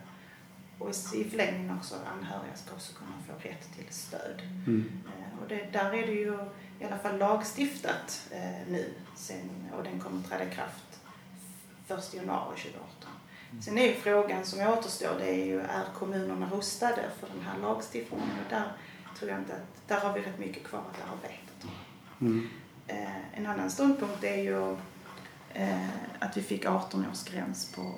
Och 0.80 0.89
i- 0.89 1.30
förlängningen 1.30 1.78
också 1.78 1.96
anhöriga 2.17 2.56
ska 2.56 2.74
också 2.74 2.94
kunna 2.94 3.12
få 3.28 3.48
rätt 3.50 3.70
till 3.78 3.94
stöd. 3.94 4.41
Mm. 4.67 5.02
Eh, 5.08 5.39
Och 5.44 5.48
det, 5.50 5.70
där 5.72 5.94
är 5.94 6.08
det 6.08 6.13
ju 6.13 6.38
i 6.80 6.86
alla 6.86 6.98
fall 6.98 7.17
lagstiftat 7.17 8.28
eh, 8.32 8.67
nu 8.70 8.94
sen, 9.15 9.50
och 9.78 9.84
den 9.84 10.00
kommer 10.00 10.24
träda 10.24 10.52
i 10.52 10.56
kraft 10.56 11.00
1 11.88 12.13
januari 12.13 12.58
2018. 12.58 13.10
Sen 13.62 13.78
är 13.78 13.86
ju 13.88 13.94
frågan 13.94 14.46
som 14.46 14.60
återstår, 14.60 15.15
det 15.20 15.30
är 15.30 15.46
ju 15.46 15.60
är 15.60 15.84
kommunerna 15.96 16.50
rustade 16.50 17.10
för 17.20 17.28
den 17.28 17.41
här 17.46 17.60
lagstiftningen? 17.60 18.30
Och 18.46 18.50
där 18.50 18.72
tror 19.17 19.32
jag 19.32 19.39
inte 19.39 19.54
att, 19.54 19.88
där 19.88 20.00
har 20.00 20.13
vi 20.13 20.20
rätt 20.22 20.39
mycket 20.39 20.63
kvar 20.63 20.80
att 20.80 21.12
arbeta. 21.13 21.38
jag. 21.62 22.28
Mm. 22.28 22.50
Eh, 22.88 23.38
en 23.38 23.46
annan 23.48 23.72
ståndpunkt 23.72 24.24
är 24.24 24.36
ju 24.38 24.76
eh, 25.54 25.89
att 26.20 26.38
vi 26.38 26.41
fick 26.41 26.65
18-årsgräns 26.65 27.76
på, 27.76 27.94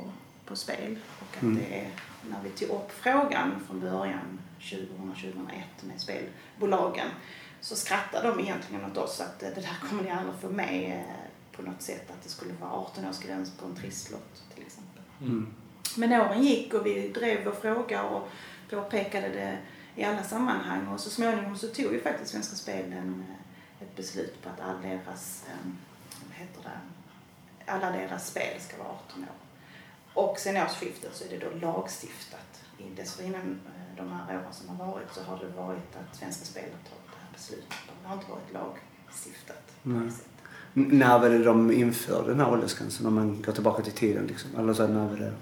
på 0.46 0.56
spel 0.56 0.98
och 1.20 1.38
att 1.38 1.44
Mm. 1.44 1.56
det 1.58 1.80
är 1.80 1.90
när 2.30 2.44
vi 2.44 2.50
tog 2.50 2.70
upp 2.70 2.92
frågan 2.92 3.52
från 3.68 3.80
början 3.80 4.40
2000-2001 4.60 5.62
med 5.82 6.02
spelbolagen 6.02 7.08
så 7.62 7.76
skrattade 7.76 8.28
de 8.28 8.40
egentligen 8.40 8.86
åt 8.86 8.98
oss 8.98 9.22
att 9.22 9.44
eh, 9.44 9.50
det 9.56 9.62
där 9.62 9.90
kommer 9.90 10.04
ni 10.04 10.10
aldrig 10.12 10.36
få 10.42 10.50
med 10.50 11.04
på 11.52 11.62
något 11.62 11.82
sätt 11.82 12.12
att 12.12 12.24
det 12.24 12.30
skulle 12.30 12.54
vara 12.54 12.72
18-årsgräns 12.72 13.60
på 13.60 13.66
en 13.66 13.76
trisslott 13.76 14.44
till 14.56 14.64
exempel. 14.66 15.02
Mm. 15.22 15.54
Men 15.98 16.14
åren 16.22 16.44
gick 16.44 16.74
och 16.74 16.86
vi 16.86 17.08
drev 17.08 17.46
vår 17.46 17.52
fråga 17.52 18.04
och 18.04 18.30
påpekade 18.70 19.30
det 19.30 19.58
i 19.96 20.04
alla 20.04 20.24
sammanhang 20.24 20.88
och 20.88 21.00
så 21.00 21.10
småningom 21.10 21.58
så 21.58 21.68
tog 21.68 21.94
ju 21.94 22.02
faktiskt 22.02 22.32
Svenska 22.32 22.56
Spel 22.56 22.94
en, 22.94 23.26
eh, 23.30 23.36
ett 23.84 23.96
beslut 23.96 24.42
på 24.44 24.50
att 24.50 24.60
all 24.70 24.82
deras, 24.82 25.46
eh, 25.48 25.70
vad 26.28 26.38
heter 26.38 26.62
det, 26.64 27.72
alla 27.72 27.92
deras 27.92 28.28
spel 28.28 28.62
ska 28.62 28.78
vara 28.78 28.90
18 28.90 29.24
år. 29.24 29.30
Och 30.14 30.40
sen 30.40 30.58
årsskiftet 30.58 31.16
så 31.16 31.26
är 31.26 31.30
det 31.30 31.38
då 31.38 31.68
lagstiftat. 31.68 32.64
Dessförinnan 32.96 33.60
eh, 33.66 33.98
de 33.98 34.12
här 34.12 34.36
åren 34.36 34.54
som 34.54 34.70
har 34.70 34.86
varit 34.92 35.14
så 35.14 35.24
har 35.24 35.38
det 35.38 35.48
varit 35.48 35.96
att 35.96 36.16
Svenska 36.16 36.46
Spel 36.46 36.64
har 36.64 36.70
tagit 36.70 37.06
det 37.12 37.18
här 37.22 37.34
beslutet. 37.34 37.74
Det 38.02 38.08
har 38.08 38.16
inte 38.16 38.32
varit 38.32 38.54
lagstiftat. 38.54 39.74
När 40.74 41.20
var 41.20 41.30
det 41.30 41.44
de 41.44 41.72
införde 41.72 42.30
den 42.30 42.40
här 42.40 42.52
åldersgränsen? 42.52 43.06
Om 43.06 43.16
man 43.16 43.42
går 43.42 43.54
tillbaka 43.54 43.84
till 43.84 43.94
tiden 43.94 44.28
liksom? 44.28 44.56
Eller 44.58 44.74
så 44.74 44.88
när 44.88 45.08
var 45.08 45.18
det? 45.18 45.34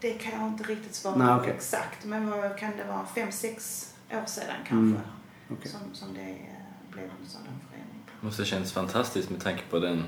Det 0.00 0.12
kan 0.12 0.40
jag 0.40 0.48
inte 0.48 0.64
riktigt 0.64 0.94
svara 0.94 1.16
Nej, 1.16 1.34
okej. 1.34 1.52
exakt. 1.56 2.04
Men 2.04 2.30
vad 2.30 2.58
kan 2.58 2.76
det 2.76 2.84
vara? 2.84 3.06
Fem, 3.06 3.32
sex 3.32 3.90
år 4.10 4.26
sedan 4.26 4.56
kanske. 4.56 4.74
Mm, 4.74 4.98
okej. 5.50 5.70
Som, 5.70 5.80
som 5.94 6.14
det 6.14 6.30
eh, 6.30 6.90
blev 6.90 7.04
en 7.04 7.28
sådan 7.28 7.46
måste 8.24 8.42
ha 8.42 8.46
känts 8.46 8.72
fantastiskt 8.72 9.30
med 9.30 9.40
tanke 9.40 9.62
på 9.70 9.78
den 9.78 10.04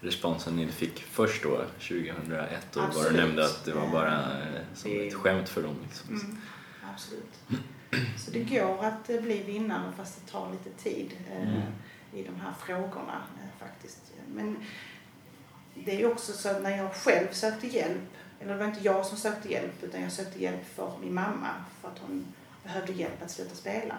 responsen 0.00 0.56
ni 0.56 0.66
fick 0.72 1.02
först 1.02 1.42
då, 1.42 1.56
2001 1.78 2.76
och 2.76 2.84
Absolut. 2.84 3.12
nämnde 3.16 3.44
att 3.44 3.64
det 3.64 3.72
var 3.72 3.88
bara 3.88 4.18
eh, 4.18 4.60
som 4.74 4.90
Det- 4.90 5.08
ett 5.08 5.14
skämt 5.14 5.48
för 5.48 5.62
dem. 5.62 5.76
Liksom. 5.82 6.14
Mm, 6.14 6.38
absolut. 6.94 7.62
Så 8.18 8.30
det 8.30 8.44
går 8.44 8.84
att 8.84 9.10
eh, 9.10 9.20
bli 9.20 9.42
vinnare 9.42 9.92
fast 9.96 10.20
det 10.26 10.32
tar 10.32 10.50
lite 10.52 10.82
tid 10.82 11.16
eh, 11.30 11.42
Mm. 11.48 11.62
i 12.14 12.22
de 12.22 12.40
här 12.40 12.52
frågorna 12.66 13.22
faktiskt. 13.60 13.98
Men 14.34 14.56
det 15.74 16.02
är 16.02 16.12
också 16.12 16.32
så 16.32 16.48
att 16.48 16.62
när 16.62 16.76
jag 16.76 16.94
själv 16.94 17.26
sökte 17.32 17.66
hjälp, 17.66 18.02
eller 18.40 18.52
det 18.52 18.58
var 18.58 18.66
inte 18.66 18.80
jag 18.84 19.06
som 19.06 19.16
sökte 19.18 19.48
hjälp 19.52 19.82
utan 19.82 20.02
jag 20.02 20.12
sökte 20.12 20.42
hjälp 20.42 20.74
för 20.74 20.92
min 21.00 21.14
mamma 21.14 21.48
för 21.80 21.88
att 21.88 21.98
hon 21.98 22.24
behövde 22.64 22.92
hjälp 22.92 23.22
att 23.22 23.30
sluta 23.30 23.54
spela. 23.54 23.94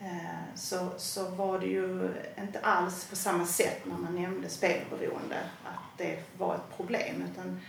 Eh, 0.00 0.54
Så, 0.54 0.90
så 0.96 1.28
var 1.30 1.58
det 1.58 1.66
ju 1.66 2.14
inte 2.38 2.60
alls 2.60 3.04
på 3.04 3.16
samma 3.16 3.46
sätt 3.46 3.86
när 3.86 3.96
man 3.96 4.14
nämnde 4.22 4.48
spelberoende 4.48 5.36
att 5.64 5.98
det 5.98 6.22
var 6.38 6.54
ett 6.54 6.76
problem 6.76 7.22
utan 7.32 7.60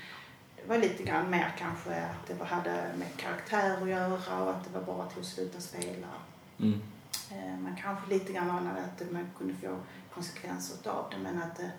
det 0.56 0.70
var 0.70 0.78
lite 0.78 1.04
grann 1.04 1.30
mer 1.30 1.54
kanske 1.58 1.90
att 2.06 2.28
det 2.28 2.44
hade 2.46 2.72
med 2.98 3.08
karaktär 3.18 3.82
att 3.82 3.90
göra 3.90 4.44
och 4.44 4.50
att 4.52 4.64
det 4.64 4.80
var 4.80 4.86
bara 4.96 5.06
till 5.10 5.20
att 5.20 5.26
sluta 5.26 5.62
spela. 5.62 6.08
Mm. 6.60 6.82
Eh, 7.32 7.60
Man 7.60 7.76
kanske 7.82 8.10
lite 8.14 8.34
grann 8.34 8.50
anade 8.50 8.82
att 8.82 9.12
man 9.12 9.30
kunde 9.38 9.54
få 9.54 9.78
konsekvenser 10.14 10.90
av 10.90 11.06
det 11.12 11.18
men 11.18 11.42
att 11.44 11.56
det, 11.56 11.72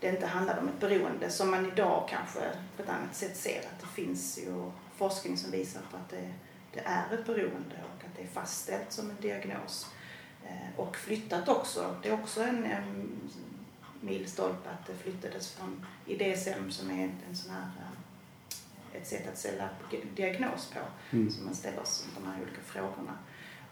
det 0.00 0.08
inte 0.08 0.26
handlade 0.26 0.60
om 0.60 0.68
ett 0.68 0.80
beroende 0.80 1.30
som 1.30 1.50
man 1.50 1.66
idag 1.66 2.08
kanske 2.10 2.40
på 2.76 2.82
ett 2.82 2.88
annat 2.88 3.14
sätt 3.14 3.36
ser 3.36 3.58
att 3.58 3.80
det 3.80 3.86
finns 3.86 4.38
ju 4.38 4.70
forskning 4.96 5.36
som 5.36 5.50
visar 5.50 5.80
på 5.90 5.96
att 5.96 6.08
det, 6.10 6.32
det 6.74 6.80
är 6.80 7.14
ett 7.14 7.26
beroende 7.26 7.74
det 8.18 8.24
är 8.24 8.28
fastställt 8.28 8.92
som 8.92 9.10
en 9.10 9.16
diagnos. 9.20 9.86
Eh, 10.46 10.80
Och 10.80 10.96
flyttat 10.96 11.48
också. 11.48 11.96
Det 12.02 12.08
är 12.08 12.14
också 12.14 12.42
en, 12.42 12.64
em, 12.64 13.20
milstolpe 14.00 14.70
att 14.70 14.86
det 14.86 14.94
flyttades 14.94 15.52
från 15.52 15.86
IDSM 16.06 16.70
som 16.70 16.90
är 16.90 17.10
en 17.28 17.36
sån 17.36 17.50
här 17.52 17.62
eh, 17.62 19.00
ett 19.00 19.06
sätt 19.06 19.28
att 19.28 19.38
ställa 19.38 19.68
diagnos 20.14 20.70
på. 20.74 20.80
Mm. 21.16 21.30
Så 21.30 21.44
man 21.44 21.54
ställer 21.54 21.82
de 22.14 22.26
här 22.26 22.42
olika 22.42 22.60
frågorna. 22.64 23.18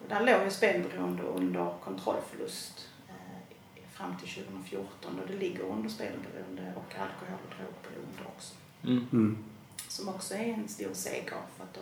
Och 0.03 0.09
där 0.09 0.21
låg 0.21 0.45
ju 0.45 0.51
spelberoende 0.51 1.23
under 1.23 1.75
kontrollförlust 1.85 2.89
eh, 3.09 3.89
fram 3.93 4.17
till 4.17 4.29
2014 4.29 5.21
och 5.21 5.27
det 5.27 5.37
ligger 5.37 5.63
under 5.63 5.89
spelberoende 5.89 6.73
och 6.77 6.95
alkohol 6.99 7.39
och 7.49 7.55
drogberoende 7.57 8.23
också. 8.37 8.55
Mm. 8.85 9.07
Mm. 9.13 9.45
Som 9.89 10.09
också 10.09 10.35
är 10.35 10.45
en 10.53 10.69
stor 10.69 10.95
seger 10.95 11.41
för 11.57 11.65
att 11.65 11.75
då, 11.75 11.81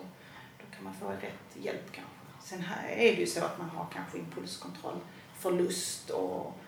då 0.58 0.76
kan 0.76 0.84
man 0.84 0.94
få 0.94 1.08
rätt 1.08 1.56
hjälp 1.64 1.92
kanske. 1.92 2.13
Sen 2.44 2.60
här 2.60 2.88
är 2.88 3.12
det 3.14 3.20
ju 3.20 3.26
så 3.26 3.44
att 3.44 3.58
man 3.58 3.68
har 3.68 3.86
kanske 3.92 4.18
impulskontrollförlust 4.18 6.10
och, 6.10 6.58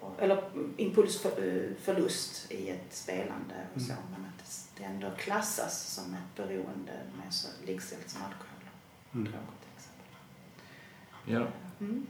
och 0.00 0.14
eller 0.18 0.50
impulsförlust 0.76 2.52
i 2.52 2.68
ett 2.70 2.86
spelande 2.94 3.54
och 3.74 3.80
så. 3.80 3.92
Men 4.12 4.24
att 4.26 4.38
det- 4.78 4.84
ändå 4.84 5.10
klassas 5.18 5.94
som 5.94 6.14
ett 6.14 6.36
beroende 6.36 6.92
med 7.24 7.34
så 7.34 7.48
likställt 7.66 8.10
som 8.10 8.22
alkohol 8.22 8.46
och 9.10 9.14
Mm. 9.14 9.24
droger 9.32 9.46
till 9.60 9.72
exempel. 9.76 10.16
Ja. 11.34 11.46
Mm. 11.86 12.06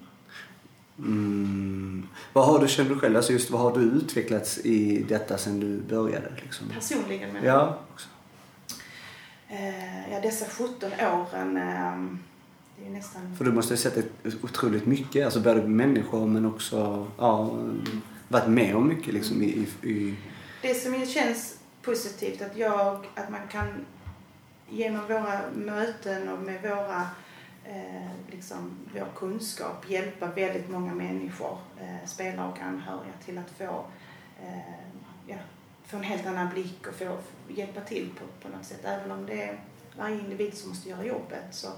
Mm. 0.99 2.09
Vad 2.33 2.47
har 2.47 2.59
du, 2.59 2.69
känner 2.69 2.91
du 2.91 2.99
själv, 2.99 3.17
alltså 3.17 3.33
just 3.33 3.51
vad 3.51 3.61
har 3.61 3.75
du 3.79 3.81
utvecklats 3.81 4.59
i 4.59 5.03
detta 5.09 5.39
sen 5.39 5.61
du 5.61 5.81
började? 5.81 6.33
Liksom? 6.43 6.69
Personligen 6.69 7.33
men 7.33 7.45
Ja, 7.45 7.79
också. 7.93 8.09
eh, 9.49 10.13
ja, 10.13 10.21
dessa 10.21 10.45
17 10.51 10.93
åren 11.01 11.57
eh, 11.57 12.28
nästan 12.89 13.37
För 13.37 13.45
du 13.45 13.53
måste 13.53 13.75
ha 13.75 13.79
sett 13.79 13.97
ett, 13.97 14.13
otroligt 14.43 14.87
mycket, 14.87 15.25
alltså 15.25 15.41
både 15.41 15.63
människor 15.63 16.27
men 16.27 16.47
också, 16.47 17.07
ja, 17.19 17.59
varit 18.29 18.49
med 18.49 18.77
om 18.77 18.89
mycket 18.89 19.15
liksom 19.15 19.43
i, 19.43 19.69
i, 19.83 20.15
Det 20.63 20.75
som 20.75 21.07
känns 21.07 21.59
positivt 21.83 22.43
att 22.43 22.57
jag, 22.57 23.07
att 23.15 23.31
man 23.31 23.49
kan 23.51 23.87
genom 24.69 25.07
våra 25.07 25.41
möten 25.55 26.29
och 26.29 26.39
med 26.39 26.63
våra, 26.63 27.09
eh, 27.65 28.11
liksom, 28.31 28.79
vår 28.95 29.09
kunskap 29.17 29.91
hjälpa 29.91 30.27
väldigt 30.27 30.69
många 30.69 30.95
människor, 30.95 31.59
eh, 31.81 32.07
spelare 32.09 32.49
och 32.49 32.59
anhöriga 32.59 33.13
till 33.25 33.39
att 33.39 33.51
få, 33.51 33.85
eh, 34.43 34.89
ja, 35.27 35.37
få 35.87 35.97
en 35.97 36.03
helt 36.03 36.27
annan 36.27 36.51
blick 36.51 36.87
och 36.87 36.95
få 36.95 37.19
hjälpa 37.49 37.81
till 37.81 38.11
på, 38.19 38.49
på 38.49 38.57
något 38.57 38.67
sätt. 38.67 38.81
Även 38.85 39.11
om 39.11 39.27
det 39.27 39.43
är 39.43 39.61
varje 39.99 40.21
individ 40.21 40.55
som 40.55 40.69
måste 40.69 40.89
göra 40.89 41.05
jobbet 41.05 41.45
så 41.51 41.69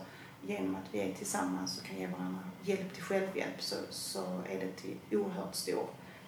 genom 0.47 0.75
att 0.77 0.95
vi 0.95 1.01
är 1.01 1.15
tillsammans 1.15 1.79
och 1.79 1.85
kan 1.87 1.97
ge 1.97 2.07
varandra 2.07 2.41
hjälp 2.63 2.95
till 2.95 3.03
självhjälp 3.03 3.63
så, 3.63 3.77
så 3.91 4.43
är 4.49 4.61
det 4.61 4.73
till 4.73 4.97
oerhört 5.19 5.55
stor 5.55 5.87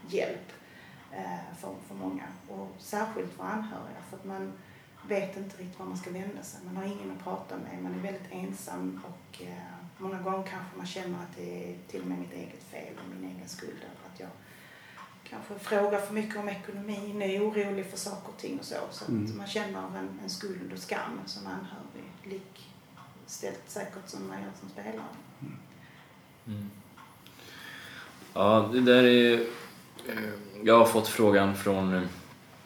hjälp 0.09 0.53
eh, 1.12 1.57
för, 1.61 1.75
för 1.88 1.94
många. 1.94 2.25
Och 2.48 2.68
särskilt 2.79 3.33
för 3.33 3.44
anhöriga 3.44 4.03
för 4.11 4.16
att 4.16 4.25
man 4.25 4.53
vet 5.09 5.37
inte 5.37 5.57
riktigt 5.62 5.79
var 5.79 5.87
man 5.87 5.96
ska 5.96 6.11
vända 6.11 6.42
sig. 6.42 6.61
Man 6.64 6.77
har 6.77 6.85
ingen 6.85 7.11
att 7.11 7.25
prata 7.25 7.57
med, 7.57 7.83
man 7.83 7.94
är 7.94 7.98
väldigt 7.98 8.31
ensam 8.33 9.01
och 9.09 9.42
eh, 9.42 9.55
många 9.98 10.22
gånger 10.22 10.46
kanske 10.46 10.77
man 10.77 10.87
känner 10.87 11.18
att 11.18 11.37
det 11.37 11.70
är 11.72 11.77
till 11.88 12.01
och 12.01 12.07
med 12.07 12.18
mitt 12.18 12.33
eget 12.33 12.62
fel 12.62 12.94
och 13.05 13.14
min 13.20 13.31
egen 13.31 13.48
skuld. 13.48 13.77
Eller 13.79 14.12
att 14.14 14.20
jag 14.20 14.29
kanske 15.25 15.59
frågar 15.59 16.01
för 16.01 16.14
mycket 16.14 16.37
om 16.37 16.48
ekonomin, 16.48 17.22
är 17.22 17.40
orolig 17.48 17.87
för 17.87 17.96
saker 17.96 18.29
och 18.29 18.38
ting 18.38 18.59
och 18.59 18.64
så. 18.64 18.77
Så 18.90 19.05
Mm. 19.12 19.37
man 19.37 19.46
känner 19.46 19.98
en, 19.98 20.20
en 20.22 20.31
skuld 20.31 20.72
och 20.72 20.79
skam 20.79 21.20
som 21.27 21.46
anhörig. 21.46 22.42
Likställt 23.33 23.62
säkert 23.66 24.09
som 24.09 24.29
man 24.29 24.42
gör 24.42 24.51
som 24.61 24.68
spelare. 24.68 25.05
Mm. 26.47 26.71
Ja, 28.35 28.71
det 28.73 28.81
där 28.81 29.05
är... 29.05 29.33
eh, 30.09 30.18
jag 30.62 30.79
har 30.79 30.87
fått 30.87 31.09
frågan 31.09 31.57
från 31.57 31.95
eh, 31.95 32.03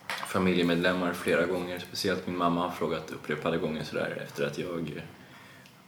familjemedlemmar 0.08 1.12
flera 1.12 1.46
gånger. 1.46 1.78
Speciellt 1.78 2.26
min 2.26 2.36
mamma 2.36 2.60
har 2.60 2.70
frågat 2.70 3.10
upprepade 3.10 3.58
gånger 3.58 3.84
sådär 3.84 4.22
efter 4.26 4.46
att 4.46 4.58
jag 4.58 4.92
eh, 4.96 5.02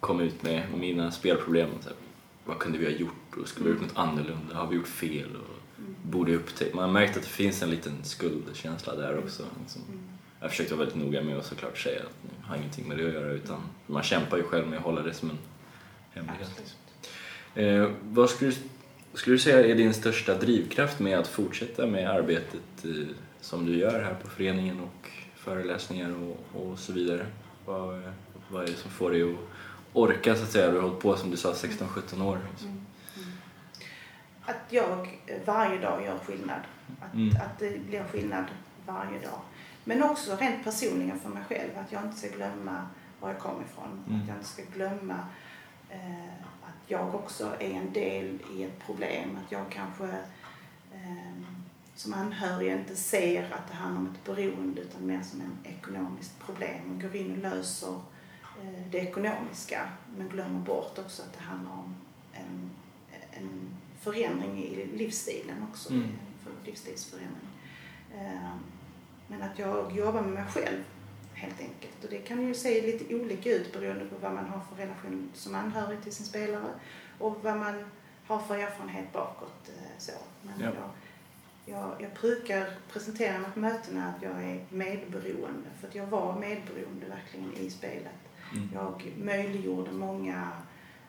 kom 0.01 0.21
ut 0.21 0.43
med 0.43 0.63
mina 0.75 1.11
spelproblem. 1.11 1.71
Så 1.81 1.89
här, 1.89 1.97
vad 2.45 2.59
kunde 2.59 2.79
vi 2.79 2.85
ha 2.85 2.93
gjort? 2.93 3.37
Och 3.43 3.49
skulle 3.49 3.69
vi 3.69 3.75
ha 3.75 3.81
gjort 3.81 3.89
något 3.89 3.99
annorlunda? 4.09 4.55
Har 4.55 4.67
vi 4.67 4.77
gjort 4.77 4.89
fel? 4.89 5.37
Och 5.37 5.83
borde 6.03 6.35
upptäcka. 6.35 6.77
Man 6.77 6.85
har 6.85 6.93
märkt 6.93 7.17
att 7.17 7.23
det 7.23 7.29
finns 7.29 7.63
en 7.63 7.71
liten 7.71 8.05
skuldkänsla 8.05 8.95
där 8.97 9.19
också. 9.19 9.43
Liksom. 9.61 9.83
Jag 10.41 10.51
försökte 10.51 10.75
vara 10.75 10.87
väldigt 10.87 11.05
noga 11.07 11.23
med 11.23 11.39
att 11.39 11.47
såklart 11.47 11.79
säga 11.79 12.01
att 12.01 12.13
det 12.23 12.47
har 12.49 12.57
ingenting 12.57 12.89
med 12.89 12.99
det 12.99 13.07
att 13.09 13.15
göra 13.15 13.31
utan 13.33 13.61
man 13.87 14.03
kämpar 14.03 14.37
ju 14.37 14.43
själv 14.43 14.67
med 14.69 14.79
att 14.79 14.85
hålla 14.85 15.03
det 15.03 15.15
som 15.15 15.31
en 15.31 15.39
hemlighet. 16.15 16.77
Eh, 17.55 17.91
vad 18.03 18.31
skulle, 18.31 18.53
skulle 19.15 19.35
du 19.35 19.39
säga 19.41 19.67
är 19.67 19.75
din 19.75 19.95
största 19.95 20.35
drivkraft 20.35 20.99
med 20.99 21.19
att 21.19 21.29
fortsätta 21.29 21.87
med 21.87 22.11
arbetet 22.11 22.85
eh, 22.85 22.91
som 23.41 23.67
du 23.67 23.77
gör 23.79 24.03
här 24.03 24.15
på 24.15 24.29
föreningen 24.31 24.81
och 24.81 25.11
föreläsningar 25.37 26.15
och, 26.23 26.63
och 26.63 26.79
så 26.79 26.93
vidare? 26.93 27.27
Vad, 27.65 28.03
vad 28.49 28.63
är 28.63 28.67
det 28.67 28.75
som 28.75 28.91
får 28.91 29.11
dig 29.11 29.23
att 29.23 29.39
orka 29.93 30.35
så 30.35 30.43
att 30.43 30.51
säga? 30.51 30.71
Du 30.71 30.77
har 30.77 30.83
hållit 30.89 31.01
på 31.03 31.17
som 31.17 31.31
du 31.31 31.37
sa 31.37 31.53
16-17 31.53 32.25
år. 32.25 32.39
Liksom. 32.51 32.69
Mm. 32.69 32.83
Att 34.45 34.73
jag 34.73 35.09
varje 35.45 35.79
dag 35.81 36.05
gör 36.05 36.19
skillnad. 36.19 36.61
Att, 37.01 37.15
Mm. 37.15 37.37
att 37.37 37.59
det 37.59 37.81
blir 37.89 38.05
skillnad 38.05 38.45
varje 38.87 39.21
dag. 39.21 39.41
Men 39.89 40.03
också 40.03 40.37
rent 40.37 40.65
personligen 40.65 41.21
för 41.21 41.29
mig 41.29 41.43
själv. 41.49 41.71
Att 41.79 41.93
jag 41.93 42.05
inte 42.05 42.17
ska 42.17 42.29
glömma 42.29 42.87
var 43.21 43.29
jag 43.29 43.39
kommer 43.39 43.65
ifrån. 43.65 44.05
Mm. 44.09 44.21
Att 44.21 44.29
jag 44.29 44.37
inte 44.37 44.49
ska 44.49 44.63
glömma 44.75 45.27
eh, 45.91 46.35
att 46.63 46.91
jag 46.91 47.15
också 47.15 47.57
är 47.61 47.71
en 47.71 47.93
del 47.93 48.39
i 48.57 48.63
ett 48.63 48.79
problem. 48.87 49.39
Att 49.45 49.53
jag 49.53 49.71
kanske 49.71 50.05
eh, 50.93 51.43
som 51.95 52.15
anhörig 52.15 52.73
inte 52.73 52.97
ser 52.97 53.53
att 53.53 53.69
det 53.69 53.75
handlar 53.75 54.01
om 54.01 54.07
ett 54.07 54.25
beroende 54.25 54.81
utan 54.81 55.07
mer 55.07 55.23
som 55.23 55.41
en 55.41 55.73
ekonomiskt 55.73 56.39
problem. 56.39 56.95
Och 56.95 57.03
går 57.03 57.17
in 57.17 57.33
och 57.33 57.39
löser 57.39 57.95
eh, 58.63 58.91
det 58.91 58.99
ekonomiska 58.99 59.89
men 60.17 60.29
glömmer 60.29 60.61
bort 60.61 60.99
också 60.99 61.23
att 61.23 61.33
det 61.39 61.45
handlar 61.45 61.73
om 61.73 61.95
en, 62.33 62.71
en 63.31 63.69
förändring 64.01 64.65
i 64.65 64.87
livsstilen 64.87 65.67
också. 65.71 65.93
Mm. 65.93 66.09
Livsstilsförändring. 66.65 67.49
Eh, 68.15 68.53
Men 69.29 69.43
att 69.43 69.59
jag 69.59 69.97
jobbar 69.97 70.23
med 70.23 70.33
mig 70.33 70.45
själv 70.53 70.85
helt 71.35 71.61
enkelt. 71.61 72.05
Och 72.05 72.11
det 72.11 72.19
kan 72.19 72.47
ju 72.47 72.55
se 72.55 72.83
lite 72.83 73.15
olika 73.15 73.51
ut 73.51 73.73
beroende 73.73 74.05
på 74.05 74.17
vad 74.21 74.33
man 74.35 74.45
har 74.47 74.61
för 74.61 74.77
relation 74.83 75.31
som 75.35 75.55
anhörig 75.55 76.03
till 76.03 76.13
sin 76.15 76.27
spelare 76.27 76.73
och 77.19 77.37
vad 77.45 77.57
man 77.57 77.85
har 78.27 78.39
för 78.39 78.59
erfarenhet 78.59 79.13
bakåt. 79.13 79.69
eh, 79.69 79.99
Så. 79.99 80.13
Men 80.43 80.61
Ja. 80.61 80.67
jag, 80.75 80.91
jag, 81.79 82.03
jag 82.03 82.11
brukar 82.21 82.71
presentera 82.93 83.39
mig 83.39 83.51
på 83.51 83.61
mötena 83.61 84.09
att 84.17 84.23
jag 84.23 84.45
är 84.45 84.65
medberoende 84.71 85.69
för 85.81 85.89
att 85.89 85.95
jag 85.95 86.07
var 86.07 86.39
medberoende 86.39 87.07
verkligen 87.07 87.53
i 87.55 87.71
spelet. 87.71 88.13
Mm. 88.55 88.69
Jag 88.75 89.13
möjliggjorde 89.19 89.93
många 89.93 90.49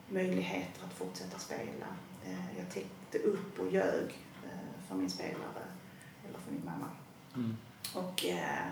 möjligheter 0.09 0.85
att 0.85 0.93
fortsätta 0.93 1.39
spela. 1.39 1.87
Eh, 2.25 2.57
Jag 2.59 2.69
täckte 2.69 3.17
upp 3.17 3.59
och 3.59 3.71
ljög 3.71 4.17
eh, 4.45 4.87
för 4.87 4.95
min 4.95 5.09
spelare 5.09 5.63
eller 6.29 6.39
för 6.39 6.51
min 6.51 6.65
mamma. 6.65 6.87
Mm. 7.35 7.57
Och 7.93 8.25
eh, 8.25 8.71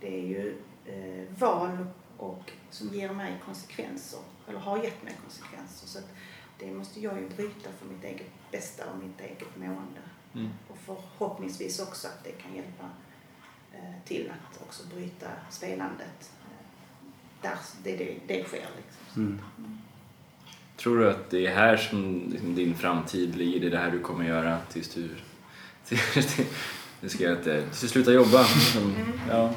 det 0.00 0.18
är 0.18 0.26
ju 0.26 0.56
eh, 0.86 1.38
val 1.38 1.86
och, 2.16 2.52
som 2.70 2.88
ger 2.88 3.12
mig 3.12 3.42
konsekvenser, 3.44 4.20
eller 4.48 4.58
har 4.58 4.84
gett 4.84 5.02
mig 5.02 5.14
konsekvenser. 5.22 5.86
Så 5.86 5.98
det 6.58 6.70
måste 6.72 7.00
jag 7.00 7.20
ju 7.20 7.28
bryta 7.28 7.70
för 7.78 7.86
mitt 7.86 8.04
eget 8.04 8.30
bästa 8.50 8.90
och 8.90 8.98
mitt 8.98 9.20
eget 9.20 9.56
mående. 9.56 10.00
Mm. 10.34 10.48
Och 10.68 10.78
förhoppningsvis 10.78 11.80
också 11.80 12.08
att 12.08 12.24
det 12.24 12.30
kan 12.30 12.54
hjälpa 12.54 12.84
eh, 13.72 14.04
till 14.04 14.30
att 14.30 14.62
också 14.62 14.86
bryta 14.94 15.26
spelandet 15.50 16.30
eh, 16.42 16.66
där 17.42 17.58
det, 17.82 17.96
det, 17.96 18.18
det 18.26 18.44
sker. 18.44 18.66
Liksom. 18.76 19.22
Mm. 19.22 19.40
Tror 20.76 20.98
du 20.98 21.10
att 21.10 21.30
det 21.30 21.46
är 21.46 21.54
här 21.54 21.76
som 21.76 22.28
liksom, 22.30 22.54
din 22.54 22.74
framtid 22.74 23.36
ligger? 23.36 23.60
Det 23.60 23.66
är 23.66 23.70
det 23.70 23.78
här 23.78 23.90
du 23.90 24.00
kommer 24.00 24.24
göra 24.24 24.58
tills 24.68 24.94
du... 24.94 25.08
Till, 25.86 25.98
det 27.06 27.10
ska 27.10 27.24
jag 27.24 27.36
inte... 27.36 27.64
Du 27.80 27.88
slutar 27.88 28.12
jobba? 28.12 28.40
Liksom, 28.40 28.94
ja. 29.30 29.50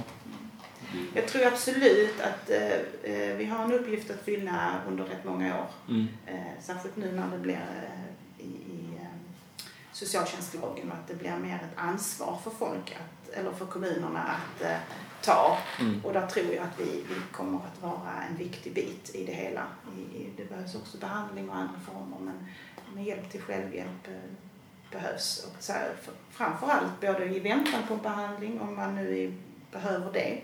Jag 1.13 1.27
tror 1.27 1.45
absolut 1.45 2.21
att 2.21 2.49
eh, 2.49 2.71
eh, 3.03 3.37
vi 3.37 3.45
har 3.45 3.63
en 3.63 3.71
uppgift 3.71 4.11
att 4.11 4.25
fylla 4.25 4.81
under 4.87 5.03
rätt 5.03 5.25
många 5.25 5.59
år. 5.59 5.67
Mm. 5.87 6.07
Eh, 6.25 6.61
särskilt 6.61 6.95
nu 6.95 7.11
när 7.11 7.31
det 7.31 7.37
blir 7.37 7.65
eh, 7.83 8.45
i, 8.45 8.49
i 8.49 8.95
eh, 9.01 9.63
socialtjänstlagen 9.91 10.91
och 10.91 10.97
att 10.97 11.07
det 11.07 11.15
blir 11.15 11.37
mer 11.37 11.55
ett 11.55 11.79
ansvar 11.79 12.39
för 12.43 12.51
folk, 12.51 12.97
att, 12.99 13.29
eller 13.29 13.51
för 13.51 13.65
kommunerna 13.65 14.23
att 14.23 14.61
eh, 14.61 14.77
ta. 15.21 15.57
Mm. 15.79 16.05
Och 16.05 16.13
där 16.13 16.27
tror 16.27 16.53
jag 16.53 16.63
att 16.63 16.79
vi, 16.79 16.85
vi 16.85 17.15
kommer 17.31 17.57
att 17.57 17.81
vara 17.81 18.23
en 18.29 18.37
viktig 18.37 18.73
bit 18.73 19.15
i 19.15 19.25
det 19.25 19.33
hela. 19.33 19.63
I, 19.97 20.17
i, 20.17 20.29
det 20.37 20.49
behövs 20.49 20.75
också 20.75 20.97
behandling 20.97 21.49
och 21.49 21.55
andra 21.55 21.79
former 21.79 22.17
men, 22.19 22.45
men 22.93 23.03
hjälp 23.03 23.31
till 23.31 23.41
självhjälp 23.41 24.07
eh, 24.07 24.48
behövs. 24.91 25.45
Och 25.45 25.63
så 25.63 25.73
här, 25.73 25.93
för, 26.01 26.13
framförallt 26.29 27.01
både 27.01 27.25
i 27.25 27.39
väntan 27.39 27.83
på 27.87 27.95
behandling 27.95 28.61
om 28.61 28.75
man 28.75 28.95
nu 28.95 29.33
behöver 29.71 30.13
det 30.13 30.41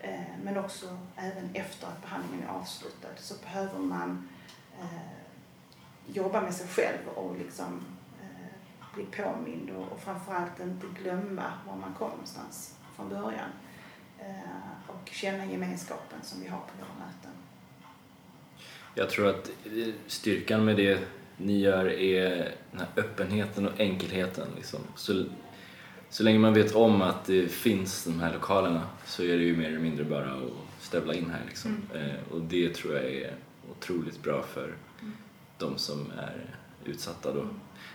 eh, 0.00 0.20
men 0.42 0.58
också 0.58 0.98
även 1.16 1.50
efter 1.54 1.86
att 1.86 2.02
behandlingen 2.02 2.48
är 2.48 2.52
avslutad 2.52 3.08
så 3.16 3.34
behöver 3.42 3.78
man 3.78 4.28
eh, 4.80 5.16
jobba 6.06 6.40
med 6.40 6.54
sig 6.54 6.68
själv 6.68 7.08
och 7.14 7.38
liksom 7.38 7.84
eh, 8.22 8.94
bli 8.94 9.04
påmind 9.04 9.70
och, 9.70 9.92
och 9.92 10.00
framförallt 10.00 10.60
inte 10.60 10.86
glömma 11.02 11.52
var 11.66 11.76
man 11.76 11.94
kom 11.94 12.10
någonstans 12.10 12.74
från 12.96 13.08
början. 13.08 13.50
Eh, 14.18 14.90
och 14.90 15.08
känna 15.12 15.46
gemenskapen 15.46 16.18
som 16.22 16.40
vi 16.40 16.48
har 16.48 16.58
på 16.58 16.72
våra 16.78 17.06
möten. 17.06 17.30
Jag 18.94 19.10
tror 19.10 19.28
att 19.28 19.48
eh, 19.48 19.94
styrkan 20.06 20.64
med 20.64 20.76
det 20.76 21.08
ni 21.36 21.60
gör 21.60 21.88
är 21.88 22.54
den 22.70 22.80
här 22.80 22.88
öppenheten 22.96 23.66
och 23.66 23.80
enkelheten. 23.80 24.48
Liksom. 24.56 24.80
Så, 24.94 25.24
så 26.10 26.22
länge 26.22 26.38
man 26.38 26.54
vet 26.54 26.74
om 26.74 27.02
att 27.02 27.24
det 27.24 27.48
finns 27.48 28.04
de 28.04 28.20
här 28.20 28.32
lokalerna 28.32 28.82
så 29.06 29.22
är 29.22 29.38
det 29.38 29.44
ju 29.44 29.56
mer 29.56 29.68
eller 29.68 29.78
mindre 29.78 30.04
bara 30.04 30.30
att 30.30 30.52
stövla 30.80 31.14
in 31.14 31.30
här. 31.30 31.42
Liksom. 31.46 31.82
Eh, 31.94 32.32
och 32.32 32.40
det 32.40 32.74
tror 32.74 32.94
jag 32.94 33.04
är 33.04 33.32
otroligt 33.70 34.22
bra 34.22 34.42
för 34.42 34.74
de 35.58 35.78
som 35.78 36.12
är 36.18 36.54
utsatta 36.84 37.32
då, 37.32 37.48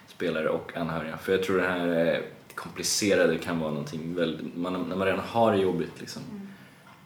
spelare 0.08 0.50
och 0.50 0.78
anhöriga. 0.78 1.18
För 1.18 1.32
jag 1.32 1.44
tror 1.44 1.58
det 1.58 1.68
här 1.68 2.06
eh, 2.06 2.20
komplicerade 2.56 3.38
kan 3.38 3.60
vara 3.60 3.72
någonting 3.72 4.16
väldigt, 4.16 4.56
man, 4.56 4.74
när 4.90 4.96
man 4.96 5.08
redan 5.08 5.20
har 5.20 5.52
det 5.52 5.62
jobbigt 5.62 6.00
liksom. 6.00 6.22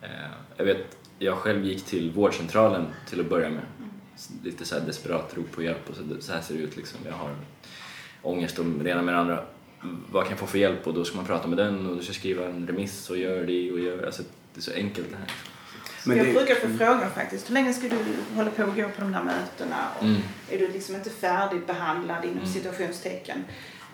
Eh, 0.01 0.09
jag 0.57 0.65
vet, 0.65 0.97
jag 1.19 1.37
själv 1.37 1.65
gick 1.65 1.85
till 1.85 2.11
vårdcentralen 2.11 2.85
till 3.09 3.19
att 3.19 3.29
börja 3.29 3.49
med. 3.49 3.63
Lite 4.43 4.65
så 4.65 4.75
här 4.79 4.85
desperat 4.85 5.33
rop 5.37 5.51
på 5.51 5.63
hjälp 5.63 5.89
och 5.89 5.95
så, 5.95 6.21
så 6.21 6.33
här 6.33 6.41
ser 6.41 6.53
det 6.53 6.59
ut 6.59 6.77
liksom. 6.77 6.99
Jag 7.05 7.13
har 7.13 7.35
ångest 8.21 8.59
om 8.59 8.83
det 8.83 8.89
ena 8.89 9.01
med 9.01 9.13
det 9.13 9.19
andra. 9.19 9.43
Vad 10.11 10.23
kan 10.23 10.29
jag 10.31 10.39
få 10.39 10.45
för 10.47 10.57
hjälp? 10.57 10.87
Och 10.87 10.93
då 10.93 11.03
ska 11.05 11.15
man 11.15 11.25
prata 11.25 11.47
med 11.47 11.57
den 11.57 11.89
och 11.89 11.95
du 11.97 12.03
ska 12.03 12.13
skriva 12.13 12.45
en 12.45 12.67
remiss 12.67 13.09
och 13.09 13.17
gör 13.17 13.43
det 13.45 13.71
och 13.71 13.79
gör. 13.79 14.05
Alltså, 14.05 14.23
det 14.53 14.59
är 14.59 14.61
så 14.61 14.71
enkelt 14.73 15.07
det 15.11 15.17
här. 15.17 15.31
Men 16.07 16.17
jag 16.17 16.27
det- 16.27 16.33
brukar 16.33 16.55
få 16.55 16.67
frågan 16.77 17.11
faktiskt, 17.11 17.49
hur 17.49 17.53
länge 17.53 17.73
ska 17.73 17.87
du 17.89 17.97
hålla 18.35 18.51
på 18.51 18.63
och 18.63 18.75
gå 18.75 18.89
på 18.89 19.01
de 19.01 19.11
där 19.11 19.23
mötena? 19.23 19.75
Och 19.97 20.03
Mm. 20.03 20.21
Är 20.49 20.59
du 20.59 20.67
liksom 20.67 20.95
inte 20.95 21.09
färdigbehandlad 21.09 22.23
inom 22.25 22.37
Mm. 22.37 22.49
situationstecken? 22.49 23.43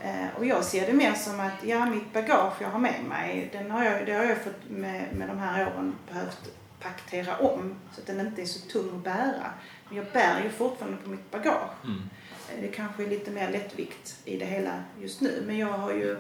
Eh, 0.04 0.26
och 0.38 0.46
jag 0.46 0.64
ser 0.64 0.86
det 0.88 0.94
mer 0.94 1.14
som 1.14 1.40
att, 1.40 1.64
ja 1.64 1.86
mitt 1.86 2.14
bagage 2.14 2.54
jag 2.62 2.70
har 2.70 2.80
med 2.80 3.04
mig, 3.10 3.50
den 3.54 3.72
har 3.72 3.84
jag, 3.86 4.06
det 4.06 4.12
har 4.14 4.24
jag 4.24 4.38
fått 4.44 4.70
med, 4.70 5.06
med 5.14 5.28
de 5.28 5.38
här 5.40 5.68
åren 5.68 5.96
behövt 6.12 6.52
paktera 6.82 7.38
om 7.38 7.76
så 7.96 8.02
att 8.02 8.08
den 8.08 8.20
inte 8.28 8.42
är 8.42 8.46
så 8.46 8.60
tung 8.70 8.90
att 8.98 9.04
bära. 9.04 9.52
Men 9.92 9.98
jag 9.98 10.14
bär 10.14 10.44
ju 10.44 10.50
fortfarande 10.50 10.98
på 10.98 11.10
mitt 11.10 11.32
bagage. 11.32 11.70
Mm. 11.84 12.02
Eh, 12.50 12.62
Det 12.62 12.68
kanske 12.68 13.04
är 13.04 13.08
lite 13.10 13.32
mer 13.32 13.52
lättvikt 13.52 14.20
i 14.26 14.38
det 14.38 14.46
hela 14.46 14.84
just 15.02 15.22
nu. 15.22 15.44
Men 15.48 15.58
jag 15.58 15.68
har 15.68 15.92
ju 15.94 16.18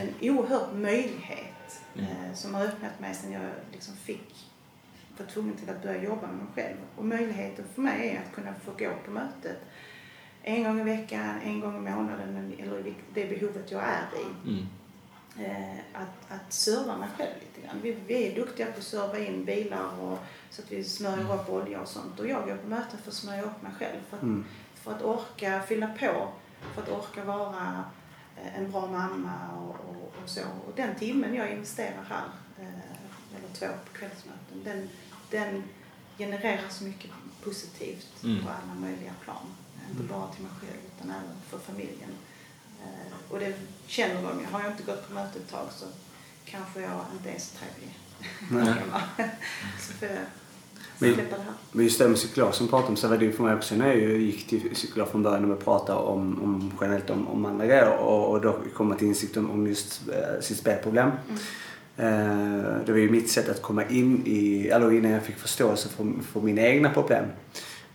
en 0.00 0.30
oerhörd 0.30 0.74
möjlighet 0.74 1.82
eh, 1.94 2.34
som 2.34 2.54
har 2.54 2.64
öppnat 2.64 3.00
mig 3.00 3.14
sedan 3.14 3.32
jag 3.32 3.42
liksom 3.72 3.96
fick 3.96 4.46
var 5.18 5.26
tvungen 5.26 5.56
till 5.56 5.70
att 5.70 5.82
börja 5.82 6.02
jobba 6.02 6.26
med 6.26 6.36
mig 6.36 6.46
själv. 6.54 6.76
Och 6.96 7.04
möjligheten 7.04 7.64
för 7.74 7.82
mig 7.82 8.08
är 8.08 8.20
att 8.26 8.34
kunna 8.34 8.54
få 8.64 8.70
gå 8.78 8.90
på 9.04 9.10
mötet 9.10 9.58
en 10.42 10.64
gång 10.64 10.80
i 10.80 10.84
veckan, 10.84 11.40
en 11.44 11.60
gång 11.60 11.76
i 11.76 11.90
månaden 11.90 12.52
eller 12.58 12.94
det 13.14 13.26
behovet 13.26 13.70
jag 13.70 13.82
är 13.82 14.06
i. 14.20 14.50
Mm. 14.50 14.66
Eh, 15.38 15.78
att, 15.92 16.30
att 16.32 16.52
serva 16.52 16.96
mig 16.96 17.08
själv 17.16 17.34
lite 17.40 17.66
grann. 17.66 17.80
Vi, 17.82 17.96
vi 18.06 18.26
är 18.32 18.34
duktiga 18.34 18.66
på 18.66 18.78
att 18.78 18.84
serva 18.84 19.18
in 19.18 19.44
bilar 19.44 20.00
och, 20.00 20.18
så 20.50 20.62
att 20.62 20.72
vi 20.72 20.84
smörjer 20.84 21.34
upp 21.34 21.48
olja 21.50 21.80
och 21.80 21.88
sånt. 21.88 22.20
Och 22.20 22.28
jag 22.28 22.44
går 22.48 22.56
på 22.56 22.68
möten 22.68 22.98
för 23.02 23.10
att 23.10 23.16
smörja 23.16 23.42
upp 23.42 23.62
mig 23.62 23.72
själv. 23.78 24.00
För 24.10 24.16
att, 24.16 24.22
Mm. 24.22 24.44
för 24.74 24.92
att 24.92 25.02
orka 25.02 25.62
fylla 25.62 25.86
på, 25.88 26.28
för 26.74 26.82
att 26.82 26.88
orka 26.88 27.24
vara 27.24 27.84
eh, 28.36 28.58
en 28.58 28.70
bra 28.70 28.86
mamma 28.86 29.52
och, 29.56 29.70
och, 29.90 30.12
och 30.22 30.28
så. 30.28 30.40
Och 30.40 30.72
den 30.76 30.94
timmen 30.94 31.34
jag 31.34 31.50
investerar 31.52 32.04
här, 32.08 32.24
eh, 32.60 33.36
eller 33.38 33.54
två 33.54 33.66
på 33.66 33.98
kvällsmöten, 33.98 34.62
den, 34.64 34.88
den 35.30 35.62
genererar 36.18 36.68
så 36.68 36.84
mycket 36.84 37.10
positivt 37.44 38.22
Mm. 38.24 38.44
på 38.44 38.48
alla 38.50 38.74
möjliga 38.80 39.12
plan. 39.24 39.46
Inte 39.90 40.02
bara 40.02 40.28
till 40.32 40.42
mig 40.42 40.52
själv 40.60 40.80
utan 40.96 41.10
även 41.10 41.36
för 41.48 41.58
familjen. 41.58 42.10
Och 43.30 43.38
det 43.38 43.54
känner 43.86 44.14
de 44.22 44.40
ju. 44.40 44.46
Har 44.52 44.60
jag 44.62 44.70
inte 44.70 44.82
gått 44.82 45.08
på 45.08 45.14
möte 45.14 45.38
ett 45.38 45.50
tag 45.50 45.66
så 45.70 45.84
kanske 46.44 46.80
jag 46.80 47.00
inte 47.16 47.30
är 47.30 47.38
så 47.38 47.50
trevlig 47.58 47.98
så 49.80 49.92
får 49.92 50.08
jag 50.08 50.16
Men- 50.98 51.14
släppa 51.14 51.36
det 51.36 51.42
här. 51.42 51.52
Men 51.72 51.84
just 51.84 51.98
det 51.98 52.08
med 52.08 52.16
psykolog 52.16 52.54
som 52.54 52.68
pratar 52.68 52.88
om 52.88 52.96
så 52.96 53.08
var 53.08 53.16
det 53.16 53.24
ju 53.24 53.32
för 53.32 53.44
mig 53.44 53.54
också 53.54 53.74
när 53.74 53.86
jag 53.86 54.18
gick 54.18 54.46
till 54.46 54.74
psykolog 54.74 55.08
från 55.08 55.22
början 55.22 55.52
och 55.52 55.64
pratade 55.64 55.98
om, 55.98 56.42
om 56.42 56.72
generellt 56.80 57.10
om, 57.10 57.28
om 57.28 57.44
andra 57.46 57.66
grejer 57.66 57.98
och, 57.98 58.30
och 58.30 58.40
då 58.40 58.58
kom 58.74 58.88
man 58.88 58.96
till 58.98 59.06
insikt 59.08 59.36
om, 59.36 59.50
om 59.50 59.66
just 59.66 60.08
eh, 60.08 60.40
sitt 60.40 60.56
spelproblem. 60.58 61.10
Eh, 61.96 62.06
det 62.86 62.92
var 62.92 62.98
ju 62.98 63.10
mitt 63.10 63.30
sätt 63.30 63.48
att 63.48 63.62
komma 63.62 63.84
in 63.84 64.22
i, 64.26 64.68
eller 64.68 64.92
innan 64.92 65.10
jag 65.10 65.22
fick 65.22 65.36
förståelse 65.36 65.88
för, 65.88 66.12
för 66.32 66.40
mina 66.40 66.62
egna 66.62 66.90
problem. 66.90 67.24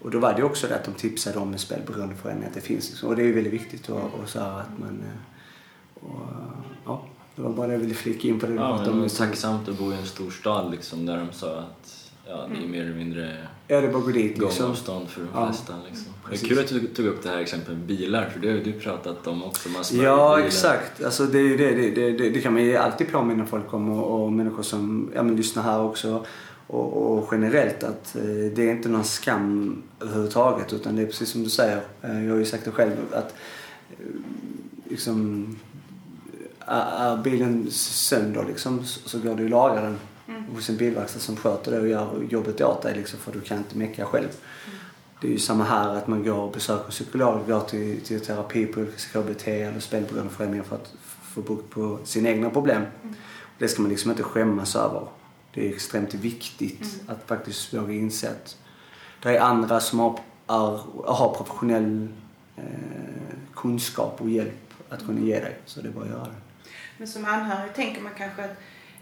Och 0.01 0.11
då 0.11 0.19
var 0.19 0.33
det 0.33 0.43
också 0.43 0.67
det 0.67 0.75
att 0.75 0.83
de 0.85 0.93
tipsade 0.93 1.39
om 1.39 1.53
en 1.53 1.59
spelberoendeförening, 1.59 2.43
att 2.43 2.53
det 2.53 2.61
finns 2.61 2.89
liksom. 2.89 3.09
Och 3.09 3.15
det 3.15 3.21
är 3.21 3.25
ju 3.25 3.33
väldigt 3.33 3.53
viktigt 3.53 3.89
och, 3.89 4.01
och 4.21 4.29
så 4.29 4.39
att 4.39 4.79
man, 4.79 5.03
eh, 5.05 5.19
det 7.35 7.41
var 7.41 7.49
bara 7.49 7.71
jag 7.71 7.79
ville 7.79 7.93
flika 7.93 8.27
in 8.27 8.39
på 8.39 8.45
det 8.45 8.53
Ja, 8.53 8.77
men 8.81 8.89
om. 8.89 9.01
det 9.01 9.09
tacksamt 9.09 9.69
att 9.69 9.77
bo 9.79 9.91
i 9.91 9.95
en 9.95 10.05
stor 10.05 10.31
stad 10.31 10.71
liksom, 10.71 11.05
där 11.05 11.17
de 11.17 11.27
sa 11.31 11.59
att 11.59 12.11
ja, 12.27 12.47
det 12.57 12.63
är 12.65 12.67
mer 12.67 12.81
eller 12.81 12.95
mindre 12.95 13.37
Ja, 13.67 13.81
det 13.81 13.87
bara 13.87 13.97
att 13.97 14.03
gå 14.05 14.11
dit 14.11 14.37
liksom. 14.37 14.63
gångavstånd 14.65 15.09
för 15.09 15.21
de 15.21 15.27
Ja, 15.33 15.47
flesta. 15.47 15.73
Liksom. 15.89 16.13
Det 16.29 16.35
är 16.35 16.47
kul 16.47 16.59
att 16.59 16.67
du 16.67 16.87
tog 16.87 17.05
upp 17.05 17.23
det 17.23 17.29
här 17.29 17.37
exemplet 17.37 17.77
med 17.77 17.87
bilar, 17.87 18.29
för 18.29 18.39
det 18.39 18.47
har 18.47 18.55
ju 18.55 18.63
du 18.63 18.73
pratat 18.73 19.27
om 19.27 19.43
också. 19.43 19.69
Ja, 19.91 20.39
exakt. 20.39 21.03
Alltså 21.03 21.25
det, 21.25 21.37
är 21.39 21.43
ju 21.43 21.57
det, 21.57 21.71
det, 21.75 21.91
det, 21.91 22.11
det, 22.11 22.29
det 22.29 22.41
kan 22.41 22.53
man 22.53 22.63
ju 22.63 22.75
alltid 22.77 23.11
påminna 23.11 23.45
folk 23.45 23.73
om 23.73 23.89
och, 23.89 24.23
och 24.23 24.31
människor 24.31 24.63
som 24.63 25.11
ja, 25.15 25.23
men 25.23 25.35
lyssnar 25.35 25.63
här 25.63 25.81
också. 25.81 26.25
Och, 26.67 27.17
och 27.17 27.27
generellt 27.31 27.83
att 27.83 28.15
eh, 28.15 28.23
det 28.55 28.69
är 28.69 28.71
inte 28.71 28.89
någon 28.89 29.03
skam 29.03 29.81
överhuvudtaget 29.99 30.73
utan 30.73 30.95
det 30.95 31.01
är 31.01 31.05
precis 31.05 31.29
som 31.29 31.43
du 31.43 31.49
säger. 31.49 31.81
Eh, 32.01 32.25
jag 32.25 32.31
har 32.33 32.39
ju 32.39 32.45
sagt 32.45 32.65
det 32.65 32.71
själv 32.71 32.91
att 33.11 33.33
eh, 33.89 34.05
liksom 34.89 35.47
är, 36.71 37.17
bilen 37.17 37.71
sönder 37.71 38.45
liksom 38.45 38.85
så, 38.85 39.19
går 39.19 39.35
det 39.35 39.41
ju 39.41 39.45
att 39.45 39.51
laga 39.51 39.81
den 39.81 39.97
hos 40.55 40.69
en 40.69 40.77
bilverkstad 40.77 41.19
som 41.19 41.35
sköter 41.35 41.71
det 41.71 41.79
och 41.79 41.87
gör 41.87 42.27
jobbet 42.29 42.61
åt 42.61 42.81
dig 42.81 42.95
liksom 42.95 43.19
för 43.19 43.31
du 43.31 43.41
kan 43.41 43.57
inte 43.57 43.77
mecka 43.77 44.05
själv. 44.05 44.29
Det 45.21 45.27
är 45.27 45.31
ju 45.31 45.39
samma 45.39 45.63
här 45.63 45.95
att 45.95 46.07
man 46.07 46.23
går 46.23 46.37
och 46.37 46.51
besöker 46.51 46.91
psykolog, 46.91 47.47
går 47.47 47.59
till, 47.59 48.01
till 48.01 48.25
terapi 48.25 48.65
på 48.65 48.85
KBT 49.13 49.47
eller 49.47 49.79
spelberoendeföreningar 49.79 50.63
för 50.63 50.75
att 50.75 50.93
få 51.23 51.41
bukt 51.41 51.69
på 51.69 51.99
sina 52.03 52.29
egna 52.29 52.49
problem. 52.49 52.83
Det 53.57 53.67
ska 53.67 53.81
man 53.81 53.91
liksom 53.91 54.11
inte 54.11 54.23
skämmas 54.23 54.75
över. 54.75 55.07
Det 55.53 55.67
är 55.67 55.73
extremt 55.73 56.13
viktigt 56.13 57.01
att 57.07 57.23
faktiskt 57.27 57.73
våga 57.73 57.93
inse 57.93 58.29
att 58.29 58.57
det 59.23 59.37
är 59.37 59.41
andra 59.41 59.79
som 59.79 59.99
har, 59.99 60.19
är, 60.47 60.79
har 61.05 61.35
professionell 61.37 62.07
eh, 62.55 62.63
kunskap 63.55 64.21
och 64.21 64.29
hjälp 64.29 64.73
att 64.89 65.05
kunna 65.05 65.19
ge 65.21 65.39
dig. 65.39 65.59
Så 65.65 65.81
det 65.81 65.87
är 65.87 65.91
bara 65.91 66.03
att 66.03 66.09
göra 66.09 66.23
det. 66.23 66.40
Men 67.01 67.07
som 67.07 67.25
anhörig 67.25 67.73
tänker 67.73 68.01
man 68.01 68.13
kanske 68.17 68.43
att 68.43 68.57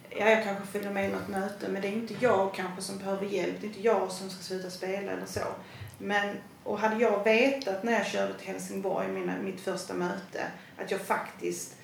ja, 0.09 0.29
jag 0.29 0.43
kanske 0.43 0.65
följer 0.65 0.91
med 0.91 1.09
i 1.09 1.13
något 1.13 1.27
möte 1.27 1.69
men 1.69 1.81
det 1.81 1.87
är 1.87 1.91
inte 1.91 2.15
jag 2.19 2.53
kanske 2.53 2.81
som 2.81 2.97
behöver 2.97 3.25
hjälp. 3.25 3.55
Det 3.61 3.65
är 3.65 3.67
inte 3.67 3.81
jag 3.81 4.11
som 4.11 4.29
ska 4.29 4.43
sluta 4.43 4.69
spela 4.69 5.11
eller 5.11 5.25
så. 5.25 5.39
Men, 5.97 6.37
och 6.63 6.79
hade 6.79 7.01
jag 7.01 7.23
vetat 7.23 7.83
när 7.83 7.91
jag 7.91 8.07
körde 8.07 8.33
till 8.33 8.47
Helsingborg, 8.47 9.07
mina, 9.07 9.37
mitt 9.41 9.61
första 9.61 9.93
möte, 9.93 10.45
att 10.77 10.91
jag 10.91 11.01
faktiskt 11.01 11.75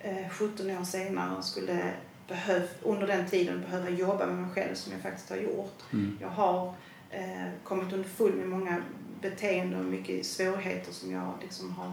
eh, 0.00 0.28
17 0.30 0.70
år 0.70 0.84
senare 0.84 1.42
skulle 1.42 1.90
behöv, 2.28 2.68
under 2.82 3.06
den 3.06 3.26
tiden 3.26 3.60
behöva 3.60 3.90
jobba 3.90 4.26
med 4.26 4.36
mig 4.36 4.50
själv 4.54 4.74
som 4.74 4.92
jag 4.92 5.02
faktiskt 5.02 5.30
har 5.30 5.36
gjort. 5.36 5.82
Jag 6.20 6.28
har 6.28 6.74
eh, 7.10 7.48
kommit 7.64 7.92
underfull 7.92 8.34
med 8.34 8.48
många 8.48 8.82
beteenden 9.20 9.80
och 9.80 9.86
mycket 9.86 10.26
svårigheter 10.26 10.92
som 10.92 11.12
jag 11.12 11.32
liksom 11.42 11.72
har 11.72 11.92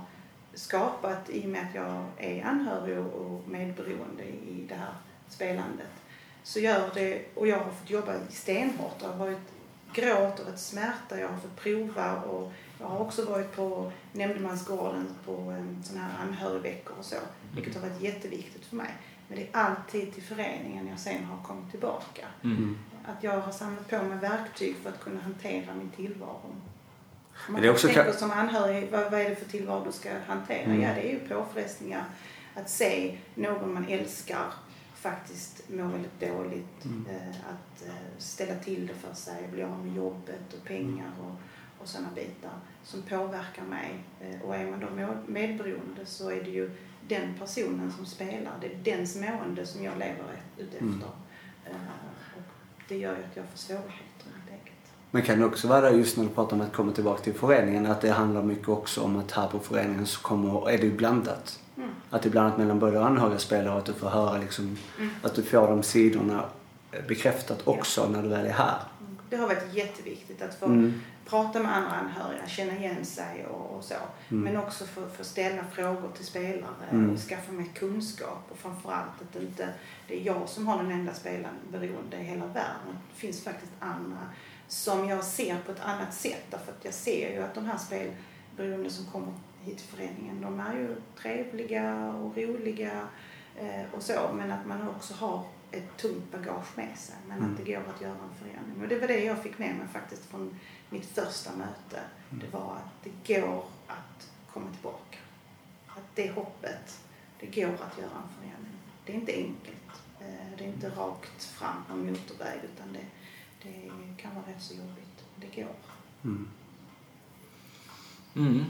skapat 0.54 1.30
i 1.30 1.46
och 1.46 1.50
med 1.50 1.62
att 1.70 1.76
jag 1.76 2.06
är 2.18 2.44
anhörig 2.44 2.98
och- 3.00 3.48
medberoende 3.48 4.24
i 4.24 4.66
det 4.70 4.76
här 4.76 4.94
spelandet. 5.30 5.88
Så 6.44 6.60
gör 6.60 6.90
det, 6.94 7.26
och 7.36 7.48
jag 7.48 7.58
har 7.58 7.72
fått 7.72 7.90
jobba 7.90 8.14
stenhårt. 8.30 9.00
Det 9.00 9.08
har 9.08 9.16
varit 9.16 9.54
gråt 9.94 10.40
och 10.40 10.46
varit 10.46 10.60
smärta. 10.60 11.20
Jag 11.20 11.28
har 11.28 11.38
fått 11.38 11.56
prova 11.56 12.22
och 12.22 12.52
jag 12.80 12.88
har 12.88 13.00
också 13.00 13.26
varit 13.26 13.56
på 13.56 13.92
nämndemansgården 14.12 15.08
på 15.26 15.32
en 15.32 15.84
sån 15.84 15.98
här 15.98 16.10
anhörigveckor 16.28 16.96
och 17.00 17.06
så. 17.06 17.16
Vilket 17.56 17.76
har 17.76 17.90
varit 17.90 18.02
jätteviktigt 18.02 18.66
för 18.66 18.76
mig. 18.76 18.92
Men 19.28 19.38
det 19.38 19.44
är 19.44 19.50
alltid 19.52 20.14
till 20.14 20.24
föreningen 20.24 20.88
jag 20.88 21.00
sen 21.00 21.24
har 21.24 21.44
kommit 21.44 21.72
tillbaka. 21.72 22.26
Mm. 22.44 22.78
Att 23.06 23.24
jag 23.24 23.40
har 23.42 23.52
samlat 23.52 23.90
på 23.90 24.04
mig 24.04 24.18
verktyg 24.18 24.76
för 24.76 24.90
att 24.90 25.00
kunna 25.00 25.22
hantera 25.22 25.74
min 25.74 25.90
tillvaro. 25.90 26.56
Man 27.50 27.62
det 27.62 27.68
är 27.68 27.72
också 27.72 27.88
tänker 27.88 28.12
som 28.12 28.32
anhörig, 28.32 28.92
vad, 28.92 29.12
vad 29.12 29.22
är 29.22 29.30
det 29.30 29.36
för 29.36 29.46
tillvaro 29.46 29.86
du 29.86 29.92
ska 29.92 30.10
hantera? 30.28 30.64
Mm. 30.64 30.82
Ja, 30.82 30.94
det 30.94 31.10
är 31.10 31.14
ju 31.14 31.20
påfrestningar. 31.20 32.06
Att 32.56 32.70
se 32.70 33.18
någon 33.36 33.74
man 33.74 33.86
älskar 33.90 34.54
faktiskt 34.96 35.70
må 35.70 35.88
väldigt 35.88 36.20
dåligt. 36.20 36.86
Mm. 36.86 37.06
Eh, 37.10 37.30
att 37.30 37.88
eh, 37.88 37.94
ställa 38.18 38.56
till 38.56 38.88
det 38.88 38.94
för 38.94 39.14
sig, 39.14 39.48
bli 39.52 39.64
av 39.64 39.86
med 39.86 39.96
jobbet 39.96 40.54
och 40.60 40.64
pengar 40.64 41.12
och, 41.22 41.36
och 41.82 41.88
sådana 41.88 42.10
bitar 42.16 42.52
som 42.84 43.02
påverkar 43.02 43.64
mig. 43.64 44.04
Eh, 44.22 44.42
och 44.42 44.56
är 44.56 44.72
man 44.72 44.80
då 44.80 45.16
medberoende 45.28 46.06
så 46.06 46.30
är 46.30 46.44
det 46.44 46.50
ju 46.50 46.72
den 47.08 47.34
personen 47.40 47.92
som 47.92 48.06
spelar. 48.06 48.54
Det 48.62 48.68
är 48.68 48.98
dens 48.98 49.16
mående 49.16 49.66
som 49.66 49.84
jag 49.84 49.98
lever 49.98 50.42
ut 50.58 50.74
efter. 50.74 50.84
Mm. 50.86 51.02
Eh, 51.66 52.38
och 52.38 52.84
det 52.88 52.98
gör 52.98 53.18
ju 53.18 53.24
att 53.24 53.36
jag 53.36 53.46
får 53.46 53.58
svårigheter. 53.58 54.13
Men 55.16 55.22
kan 55.22 55.44
också 55.44 55.68
vara 55.68 55.92
just 55.92 56.18
när 56.18 56.24
du 56.24 56.30
pratar 56.30 56.56
om 56.56 56.62
att 56.62 56.74
komma 56.74 56.92
tillbaka 56.92 57.24
till 57.24 57.34
föreningen 57.34 57.86
att 57.86 58.02
det 58.02 58.10
handlar 58.12 58.44
mycket 58.44 58.70
också 58.70 59.02
om 59.02 59.18
att 59.18 59.32
här 59.32 59.48
på 59.48 59.60
föreningen 59.60 60.06
så 60.06 60.22
kommer, 60.22 60.70
är 60.70 60.78
det 60.78 60.84
ju 60.86 60.94
blandat. 60.98 61.60
Mm. 61.78 61.90
Att 62.10 62.22
det 62.22 62.30
är 62.30 62.32
blandat 62.32 62.58
mellan 62.58 62.80
både 62.80 63.06
anhöriga 63.06 63.40
spelare 63.40 63.72
och 63.74 63.78
att 63.80 63.86
du 63.86 63.94
får 63.94 64.10
höra 64.10 64.38
liksom, 64.38 64.78
Mm. 64.98 65.10
att 65.24 65.36
du 65.36 65.44
får 65.44 65.68
de 65.68 65.84
sidorna 65.84 66.46
bekräftat 67.08 67.68
också 67.68 68.08
när 68.10 68.24
du 68.24 68.30
väl 68.30 68.46
är 68.46 68.50
här. 68.52 68.78
Det 69.30 69.36
har 69.36 69.48
varit 69.48 69.74
jätteviktigt 69.74 70.42
att 70.42 70.60
få 70.60 70.66
Mm. 70.66 71.02
prata 71.26 71.60
med 71.60 71.76
andra 71.78 71.92
anhöriga, 71.92 72.48
känna 72.48 72.78
igen 72.78 73.06
sig 73.06 73.46
och, 73.52 73.78
och 73.78 73.84
så. 73.84 73.94
Men 74.28 74.58
också 74.58 74.86
få, 74.86 75.02
få 75.18 75.24
ställa 75.24 75.64
frågor 75.72 76.10
till 76.16 76.26
spelare 76.26 76.88
Mm. 76.92 77.10
och 77.14 77.20
skaffa 77.20 77.52
mig 77.52 77.72
kunskap. 77.76 78.46
Och 78.52 78.58
framförallt 78.58 79.22
att 79.22 79.34
det 79.34 79.40
inte 79.40 79.70
det 80.08 80.22
är 80.22 80.26
jag 80.26 80.50
som 80.50 80.68
har 80.68 80.78
den 80.84 80.92
enda 80.92 81.14
spelaren 81.14 81.56
beroende 81.72 82.18
i 82.18 82.24
hela 82.24 82.46
världen. 82.46 82.94
Det 83.14 83.20
finns 83.20 83.44
faktiskt 83.44 83.72
andra 83.80 84.18
som 84.68 85.10
jag 85.10 85.24
ser 85.24 85.58
på 85.66 85.72
ett 85.72 85.80
annat 85.80 86.14
sätt. 86.14 86.44
Därför 86.50 86.72
att 86.72 86.86
jag 86.86 86.94
ser 86.94 87.34
ju 87.36 87.44
att 87.44 87.54
de 87.56 87.66
här 87.66 87.78
spelberoende 87.78 88.90
som 88.90 89.06
kommer 89.06 89.34
hit 89.62 89.78
till 89.78 89.88
föreningen, 89.88 90.42
de 90.42 90.60
är 90.60 90.74
ju 90.74 90.96
trevliga 91.22 92.08
och 92.14 92.38
roliga 92.38 93.08
eh, 93.56 93.84
och 93.96 94.02
så. 94.04 94.30
Men 94.36 94.52
att 94.52 94.66
man 94.66 94.90
också 94.90 95.14
har 95.14 95.44
ett 95.72 95.98
tungt 95.98 96.32
bagage 96.32 96.78
med 96.78 96.98
sig. 96.98 97.16
Men 97.28 97.38
Mm. 97.38 97.52
att 97.52 97.58
det 97.58 97.64
går 97.72 97.84
att 97.96 98.02
göra 98.02 98.12
en 98.32 98.36
förändring. 98.40 98.82
Och 98.82 98.88
det 98.88 99.00
var 99.00 99.08
det 99.08 99.24
jag 99.24 99.44
fick 99.44 99.58
med 99.60 99.76
mig 99.76 99.88
faktiskt 99.94 100.26
från 100.26 100.60
mitt 100.90 101.06
första 101.06 101.52
möte. 101.56 102.00
Det 102.30 102.48
var 102.54 102.76
att 102.76 103.04
det 103.04 103.34
går 103.36 103.64
att 103.88 104.30
komma 104.54 104.72
tillbaka. 104.72 105.18
Att 105.88 106.16
det 106.16 106.32
hoppet, 106.32 107.00
det 107.40 107.46
går 107.46 107.74
att 107.74 107.98
göra 107.98 108.18
en 108.24 108.34
förändring. 108.40 108.78
Det 109.06 109.12
är 109.12 109.16
inte 109.16 109.34
enkelt. 109.34 109.92
Eh, 110.20 110.58
Det 110.58 110.64
är 110.64 110.68
inte 110.68 110.90
rakt 110.90 111.44
fram 111.44 111.84
på 111.88 111.94
en 111.94 112.00
motorväg 112.06 112.60
utan 112.64 112.94
det, 112.94 113.00
det 113.64 114.22
kan 114.22 114.32
vara 114.36 114.46
rätt 114.48 114.62
så 114.62 114.74
jobbigt. 114.74 115.24
Det 115.36 115.62
går. 115.62 115.72
Mm. 116.24 116.48
Mm. 118.36 118.66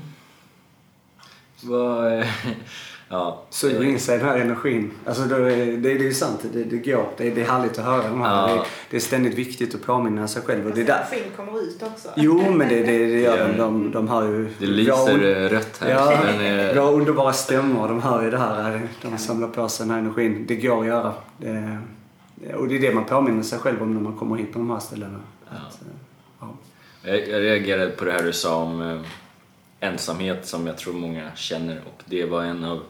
Vad... 1.63 2.19
eh, 2.19 2.27
ja. 3.09 3.43
Suger 3.49 3.83
in 3.83 3.99
sig 3.99 4.17
den 4.17 4.27
här 4.27 4.37
energin. 4.37 4.91
Alltså 5.05 5.23
det, 5.23 5.55
det, 5.55 5.77
det 5.77 5.91
är 5.91 5.99
ju 5.99 6.13
sant, 6.13 6.45
det, 6.53 6.63
det 6.63 6.77
går. 6.77 7.09
Det, 7.17 7.29
det 7.29 7.41
är 7.41 7.45
härligt 7.45 7.79
att 7.79 7.85
höra 7.85 8.09
de 8.09 8.21
här. 8.21 8.49
Ja. 8.49 8.55
Det, 8.55 8.63
det 8.89 8.95
är 8.97 9.01
ständigt 9.01 9.33
viktigt 9.33 9.75
att 9.75 9.81
påminna 9.81 10.27
sig 10.27 10.41
själv. 10.41 10.67
Och 10.67 10.75
det 10.75 10.81
är 10.81 10.85
där. 10.85 11.05
Energin 11.11 11.31
kommer 11.35 11.61
ut 11.61 11.83
också. 11.83 12.09
Jo, 12.15 12.51
men 12.51 12.69
det, 12.69 12.83
det, 12.83 13.05
det 13.07 13.19
gör 13.19 13.37
de. 13.37 13.51
Ja. 13.51 13.63
De, 13.63 13.91
de 13.91 14.07
har 14.07 14.23
ju... 14.23 14.49
Det 14.59 14.65
lyser 14.65 15.43
eh, 15.43 15.49
rött 15.49 15.77
här. 15.81 15.89
Ja, 15.89 16.19
Men, 16.25 16.39
vi 16.39 16.77
eh, 16.77 16.83
har 16.83 16.93
underbara 16.93 17.33
stämmor. 17.33 17.87
De 17.87 18.01
hör 18.01 18.23
ju 18.23 18.31
det 18.31 18.37
här. 18.37 18.87
De 19.01 19.17
samlar 19.17 19.47
på 19.47 19.69
sig 19.69 19.85
den 19.85 19.91
här 19.91 19.99
energin. 19.99 20.45
Det 20.47 20.55
går 20.55 20.81
att 20.81 20.87
göra. 20.87 21.13
Det, 21.37 21.77
och 22.55 22.67
det 22.67 22.75
är 22.75 22.79
det 22.79 22.93
man 22.93 23.05
påminner 23.05 23.43
sig 23.43 23.59
själv 23.59 23.81
om 23.81 23.93
när 23.93 24.01
man 24.01 24.17
kommer 24.17 24.35
hit 24.35 24.53
på 24.53 24.59
de 24.59 24.69
här 24.69 24.79
ställena. 24.79 25.19
Att, 25.49 25.81
eh, 25.81 25.87
ja. 26.39 26.53
Jag, 27.01 27.29
jag 27.29 27.41
reagerade 27.41 27.91
på 27.91 28.05
det 28.05 28.11
här 28.11 28.23
du 28.23 28.33
sa 28.33 28.63
om 28.63 28.81
eh, 28.81 29.01
ensamhet 29.79 30.47
som 30.47 30.67
jag 30.67 30.77
tror 30.77 30.93
många 30.93 31.31
känner 31.35 31.81
och 31.85 32.03
det 32.05 32.25
var 32.25 32.43
en 32.43 32.63
av 32.63 32.83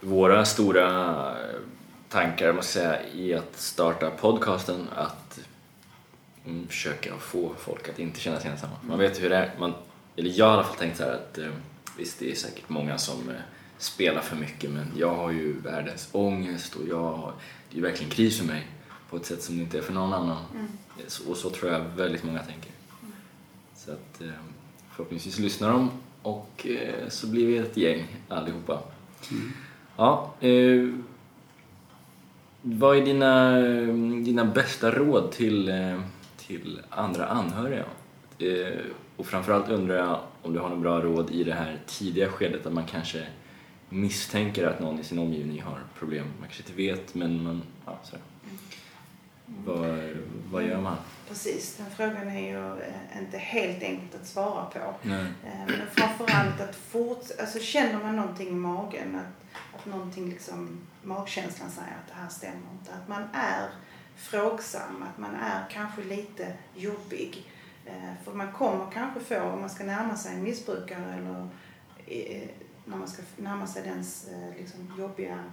våra 0.00 0.44
stora 0.44 0.88
eh, 1.30 1.60
tankar 2.08 2.52
man 2.52 2.62
ska 2.62 2.80
säga, 2.80 3.08
i 3.12 3.34
att 3.34 3.56
starta 3.56 4.10
podcasten 4.10 4.88
att 4.94 5.40
mm, 6.46 6.66
försöka 6.66 7.14
få 7.18 7.52
folk 7.58 7.88
att 7.88 7.98
inte 7.98 8.20
känna 8.20 8.40
sig 8.40 8.50
ensamma. 8.50 8.76
Man 8.82 8.98
vet 8.98 9.22
hur 9.22 9.30
det 9.30 9.36
är. 9.36 9.50
Man, 9.58 9.74
eller 10.16 10.30
jag 10.30 10.46
har 10.46 10.52
i 10.52 10.56
alla 10.56 10.64
fall 10.64 10.76
tänkt 10.76 10.96
så 10.96 11.02
här 11.02 11.12
att 11.12 11.38
eh, 11.38 11.50
visst 11.98 12.18
det 12.18 12.30
är 12.30 12.34
säkert 12.34 12.68
många 12.68 12.98
som 12.98 13.28
eh, 13.28 13.36
spelar 13.78 14.20
för 14.20 14.36
mycket 14.36 14.70
men 14.70 14.92
jag 14.96 15.14
har 15.14 15.30
ju 15.30 15.60
världens 15.60 16.08
ångest 16.12 16.74
och 16.74 16.88
jag 16.88 17.02
har, 17.02 17.32
det 17.74 17.78
är 17.78 17.82
ju 17.82 17.88
verkligen 17.88 18.10
kris 18.10 18.38
för 18.38 18.46
mig 18.46 18.66
på 19.10 19.16
ett 19.16 19.26
sätt 19.26 19.42
som 19.42 19.56
det 19.56 19.62
inte 19.62 19.78
är 19.78 19.82
för 19.82 19.92
någon 19.92 20.12
annan. 20.14 20.42
Så- 21.06 21.30
Och 21.30 21.36
så 21.36 21.50
tror 21.50 21.72
jag 21.72 21.80
väldigt 21.96 22.24
många 22.24 22.38
tänker. 22.42 22.70
Så 23.76 23.92
att 23.92 24.20
eh, 24.22 24.28
förhoppningsvis 24.96 25.38
lyssnar 25.38 25.72
de 25.72 25.90
och 26.22 26.66
eh, 26.66 27.08
så 27.08 27.26
blir 27.26 27.46
vi 27.46 27.56
ett 27.56 27.76
gäng 27.76 28.06
allihopa. 28.28 28.80
Ja, 29.96 30.34
eh, 30.40 30.88
vad 32.62 32.96
är 32.96 33.04
dina, 33.04 33.60
dina 34.24 34.44
bästa 34.44 34.90
råd 34.90 35.32
till, 35.32 35.68
eh, 35.68 36.00
till 36.36 36.80
andra 36.90 37.26
anhöriga? 37.26 37.84
Eh, 38.38 38.78
och 39.16 39.26
framförallt 39.26 39.68
undrar 39.68 39.94
jag 39.96 40.20
om 40.42 40.52
du 40.52 40.58
har 40.58 40.68
några 40.68 40.80
bra 40.82 41.00
råd 41.00 41.30
i 41.30 41.44
det 41.44 41.52
här 41.54 41.78
tidiga 41.86 42.28
skedet 42.28 42.64
där 42.64 42.70
man 42.70 42.84
kanske 42.86 43.26
misstänker 43.94 44.66
att 44.66 44.80
någon 44.80 45.00
i 45.00 45.04
sin 45.04 45.18
omgivning 45.18 45.62
har 45.62 45.78
problem. 45.98 46.24
Man 46.38 46.48
kanske 46.48 46.62
inte 46.62 46.72
vet, 46.72 47.14
men 47.14 47.42
man... 47.42 47.62
Ja, 47.86 47.98
så. 48.02 48.16
Vad, 49.46 49.98
vad 50.50 50.62
gör 50.64 50.80
man? 50.80 50.96
Precis, 51.28 51.76
den 51.76 51.86
frågan 51.96 52.28
är 52.28 52.40
ju 52.50 52.82
eh, 52.82 53.18
inte 53.22 53.38
helt 53.38 53.82
enkelt 53.82 54.14
att 54.22 54.26
svara 54.26 54.64
på. 54.64 54.94
Nej. 55.02 55.24
Eh, 55.44 55.66
Men 55.66 55.86
framförallt 55.92 56.60
att 56.60 56.76
fort, 56.76 57.22
alltså 57.40 57.58
känner 57.58 58.02
man 58.02 58.16
någonting 58.16 58.48
i 58.48 58.52
magen, 58.54 59.14
att, 59.16 59.56
att 59.80 59.86
någonting 59.86 60.30
liksom, 60.30 60.78
magkänslan 61.02 61.70
säger 61.70 61.88
att 61.88 62.08
det 62.08 62.14
här 62.22 62.28
stämmer 62.28 62.72
inte. 62.80 62.92
Att 63.02 63.08
man 63.08 63.22
är 63.32 63.68
frågsam, 64.16 65.02
att 65.02 65.18
man 65.18 65.34
är 65.34 65.64
kanske 65.70 66.04
lite 66.04 66.52
jobbig. 66.74 67.50
Eh, 67.86 68.24
För 68.24 68.32
man 68.32 68.52
kommer 68.52 68.90
kanske 68.92 69.20
få, 69.20 69.40
om 69.42 69.60
man 69.60 69.70
ska 69.70 69.84
närma 69.84 70.16
sig 70.16 70.34
en 70.34 70.42
missbrukare 70.42 71.14
eller 71.14 71.48
när 72.84 72.96
man 72.96 73.08
ska 73.08 73.22
närma 73.36 73.66
sig 73.66 73.82
dens 73.82 74.28
eh, 74.28 74.56
liksom, 74.58 74.94
jobbiga 74.98 75.44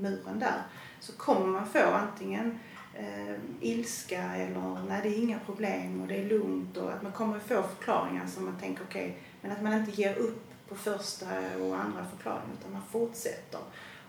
muren 0.00 0.38
där, 0.38 0.62
så 1.00 1.12
kommer 1.12 1.46
man 1.46 1.66
få 1.66 1.90
antingen 1.92 2.58
eh, 2.94 3.34
ilska 3.60 4.22
eller 4.22 4.82
nej 4.88 5.00
det 5.02 5.08
är 5.08 5.22
inga 5.22 5.38
problem 5.38 6.00
och 6.00 6.08
det 6.08 6.16
är 6.16 6.28
lugnt 6.28 6.76
och 6.76 6.92
att 6.92 7.02
man 7.02 7.12
kommer 7.12 7.38
få 7.38 7.62
förklaringar 7.62 8.26
som 8.26 8.44
man 8.44 8.58
tänker 8.58 8.84
okej, 8.84 9.18
men 9.40 9.52
att 9.52 9.62
man 9.62 9.72
inte 9.72 9.90
ger 9.90 10.16
upp 10.16 10.50
på 10.68 10.76
första 10.76 11.26
och 11.60 11.80
andra 11.80 12.04
förklaringen 12.04 12.56
utan 12.60 12.72
man 12.72 12.82
fortsätter. 12.90 13.60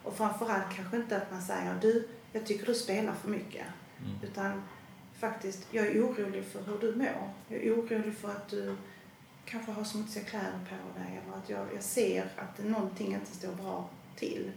Och 0.03 0.17
framförallt 0.17 0.75
kanske 0.75 0.97
inte 0.97 1.17
att 1.17 1.31
man 1.31 1.41
säger 1.41 1.75
du, 1.81 2.07
jag 2.31 2.45
tycker 2.45 2.65
du 2.65 2.73
spelar 2.73 3.13
för 3.13 3.29
mycket. 3.29 3.65
Mm. 3.99 4.11
Utan 4.23 4.63
faktiskt, 5.19 5.67
jag 5.71 5.87
är 5.87 6.03
orolig 6.03 6.45
för 6.45 6.63
hur 6.63 6.77
du 6.77 6.95
mår. 6.95 7.29
Jag 7.47 7.63
är 7.63 7.73
orolig 7.73 8.17
för 8.17 8.29
att 8.29 8.49
du 8.49 8.75
kanske 9.45 9.71
har 9.71 9.83
smutsiga 9.83 10.25
kläder 10.25 10.59
på 10.69 10.99
dig 10.99 11.21
eller 11.23 11.37
att 11.37 11.49
jag, 11.49 11.67
jag 11.75 11.83
ser 11.83 12.31
att 12.37 12.65
någonting 12.65 13.13
inte 13.13 13.31
står 13.31 13.53
bra 13.53 13.89
till. 14.15 14.51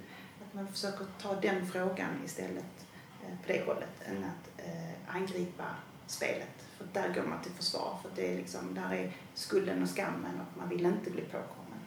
Att 0.46 0.54
man 0.54 0.68
försöker 0.68 1.06
ta 1.22 1.34
den 1.34 1.66
frågan 1.66 2.24
istället 2.24 2.86
eh, 3.22 3.36
på 3.46 3.52
det 3.52 3.64
hållet 3.66 4.02
än 4.04 4.24
att 4.24 4.66
eh, 4.66 5.16
angripa 5.16 5.64
spelet. 6.06 6.66
För 6.78 6.86
där 6.92 7.14
går 7.14 7.22
man 7.22 7.42
till 7.42 7.52
försvar 7.52 7.98
för 8.02 8.10
det 8.16 8.32
är 8.32 8.36
liksom, 8.36 8.74
där 8.74 8.92
är 8.94 9.12
skulden 9.34 9.82
och 9.82 9.88
skammen 9.88 10.40
och 10.40 10.58
man 10.58 10.68
vill 10.68 10.86
inte 10.86 11.10
bli 11.10 11.22
påkommen. 11.22 11.78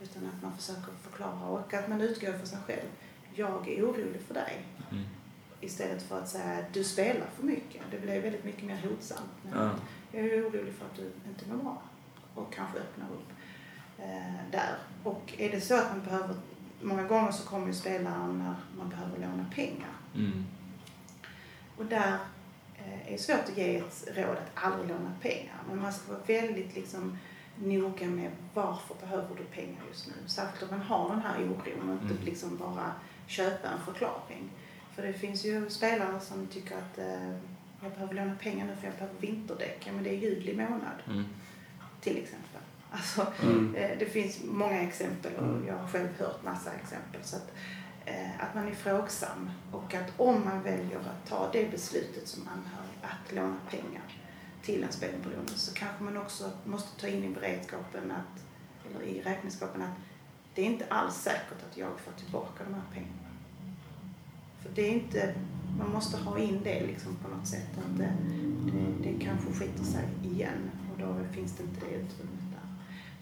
Utan 0.00 0.26
att 0.26 0.42
man 0.42 0.56
försöker 0.56 0.92
förklara 1.02 1.48
och 1.48 1.74
att 1.74 1.88
man 1.88 2.00
utgår 2.00 2.32
från 2.32 2.46
sig 2.46 2.58
själv. 2.66 2.88
Jag 3.34 3.68
är 3.68 3.84
orolig 3.84 4.20
för 4.26 4.34
dig. 4.34 4.66
Mm. 4.90 5.04
Istället 5.60 6.02
för 6.02 6.18
att 6.18 6.28
säga 6.28 6.64
du 6.72 6.84
spelar 6.84 7.26
för 7.36 7.42
mycket. 7.46 7.82
Det 7.90 8.00
blir 8.00 8.20
väldigt 8.22 8.44
mycket 8.44 8.64
mer 8.64 8.86
hotsamt. 8.88 9.30
Men 9.42 9.58
Ja. 9.58 9.70
Jag 10.12 10.26
är 10.26 10.48
orolig 10.48 10.74
för 10.74 10.84
att 10.84 10.96
du 10.96 11.12
inte 11.28 11.48
mår 11.48 11.62
bra. 11.62 11.82
Och 12.34 12.54
kanske 12.54 12.78
öppnar 12.78 13.06
upp 13.06 13.28
eh, 13.98 14.50
där. 14.52 14.76
Och 15.02 15.34
är 15.38 15.50
det 15.50 15.60
så 15.60 15.74
att 15.78 15.90
man 15.90 16.04
behöver, 16.04 16.34
många 16.82 17.02
gånger 17.02 17.32
så 17.32 17.48
kommer 17.48 17.66
ju 17.66 17.72
spelaren 17.74 18.38
när 18.38 18.54
man 18.78 18.88
behöver 18.88 19.18
låna 19.18 19.46
pengar. 19.54 19.90
Mm. 20.14 20.44
Och 21.76 21.84
där 21.84 22.18
eh, 22.78 23.08
är 23.08 23.12
det 23.12 23.18
svårt 23.18 23.48
att 23.48 23.56
ge 23.56 23.76
ett 23.76 24.04
råd 24.16 24.36
att 24.36 24.64
aldrig 24.64 24.88
låna 24.88 25.12
pengar. 25.20 25.56
Men 25.68 25.80
man 25.82 25.92
ska 25.92 26.12
vara 26.12 26.22
väldigt 26.26 26.74
liksom 26.74 27.18
noga 27.56 28.06
med 28.06 28.30
varför 28.54 28.94
behöver 29.00 29.34
du 29.36 29.44
pengar 29.44 29.82
just 29.88 30.06
nu. 30.06 30.12
Särskilt 30.26 30.72
om 30.72 30.78
man 30.78 30.86
har 30.86 31.08
den 31.08 31.20
här 31.22 31.38
oron 31.44 31.88
och 31.88 32.02
inte 32.02 32.14
Mm. 32.14 32.24
liksom 32.24 32.56
bara 32.56 32.92
köpa 33.26 33.68
en 33.68 33.80
förklaring. 33.84 34.50
För 34.94 35.02
det 35.02 35.12
finns 35.12 35.44
ju 35.44 35.70
spelare 35.70 36.20
som 36.20 36.46
tycker 36.46 36.76
att 36.76 36.98
eh, 36.98 37.30
jag 37.82 37.92
behöver 37.92 38.14
låna 38.14 38.34
pengar 38.40 38.66
nu 38.66 38.76
för 38.76 38.86
jag 38.86 38.94
behöver 38.94 39.20
vinterdäck. 39.20 39.82
Ja 39.86 39.92
men 39.92 40.04
det 40.04 40.10
är 40.10 40.18
juli 40.18 40.56
månad 40.56 41.02
Mm. 41.06 41.24
Till 42.04 42.16
exempel. 42.18 42.60
Alltså, 42.90 43.26
Mm. 43.42 43.74
eh, 43.74 43.98
det 43.98 44.06
finns 44.06 44.40
många 44.44 44.80
exempel 44.82 45.34
och 45.36 45.66
jag 45.68 45.74
har 45.76 45.88
själv 45.88 46.08
hört 46.18 46.44
massa 46.44 46.72
exempel. 46.72 47.20
Så 47.24 47.36
att, 47.36 47.52
eh, 48.04 48.40
att 48.40 48.54
man 48.54 48.68
är 48.68 48.74
frågsam 48.74 49.50
och 49.72 49.94
att 49.94 50.12
om 50.16 50.44
man 50.44 50.62
väljer 50.62 50.98
att 50.98 51.28
ta 51.28 51.50
det 51.52 51.70
beslutet 51.70 52.28
som 52.28 52.42
anhörig 52.48 52.98
att 53.02 53.34
låna 53.34 53.56
pengar 53.70 54.02
till 54.62 54.82
en 54.84 54.92
spelberoende 54.92 55.52
så 55.54 55.74
kanske 55.74 56.04
man 56.04 56.16
också 56.16 56.50
måste 56.64 57.00
ta 57.00 57.06
in 57.08 57.24
i 57.24 57.28
beredskapen 57.28 58.10
att, 58.12 58.42
eller 58.90 59.04
i 59.04 59.22
räkenskapen 59.22 59.82
att 59.82 59.96
det 60.54 60.62
är 60.62 60.66
inte 60.66 60.86
alls 60.88 61.14
säkert 61.14 61.62
att 61.70 61.76
jag 61.76 62.00
får 62.00 62.12
tillbaka 62.12 62.64
de 62.64 62.74
här 62.74 62.82
pengarna. 62.92 63.30
För 64.62 64.70
det 64.74 64.82
är 64.82 64.90
inte, 64.92 65.34
man 65.78 65.90
måste 65.90 66.16
ha 66.16 66.38
in 66.38 66.60
det 66.64 66.86
liksom 66.86 67.16
på 67.16 67.28
något 67.36 67.46
sätt 67.46 67.70
att 67.78 67.98
det, 67.98 68.12
det, 68.72 69.08
det 69.12 69.24
kanske 69.24 69.52
skiter 69.52 69.84
sig 69.84 70.04
igen 70.24 70.70
då 71.06 71.24
finns 71.32 71.52
det 71.52 71.62
inte 71.62 71.80
det 71.80 71.86
utrymmet 71.86 72.44
där. 72.50 72.68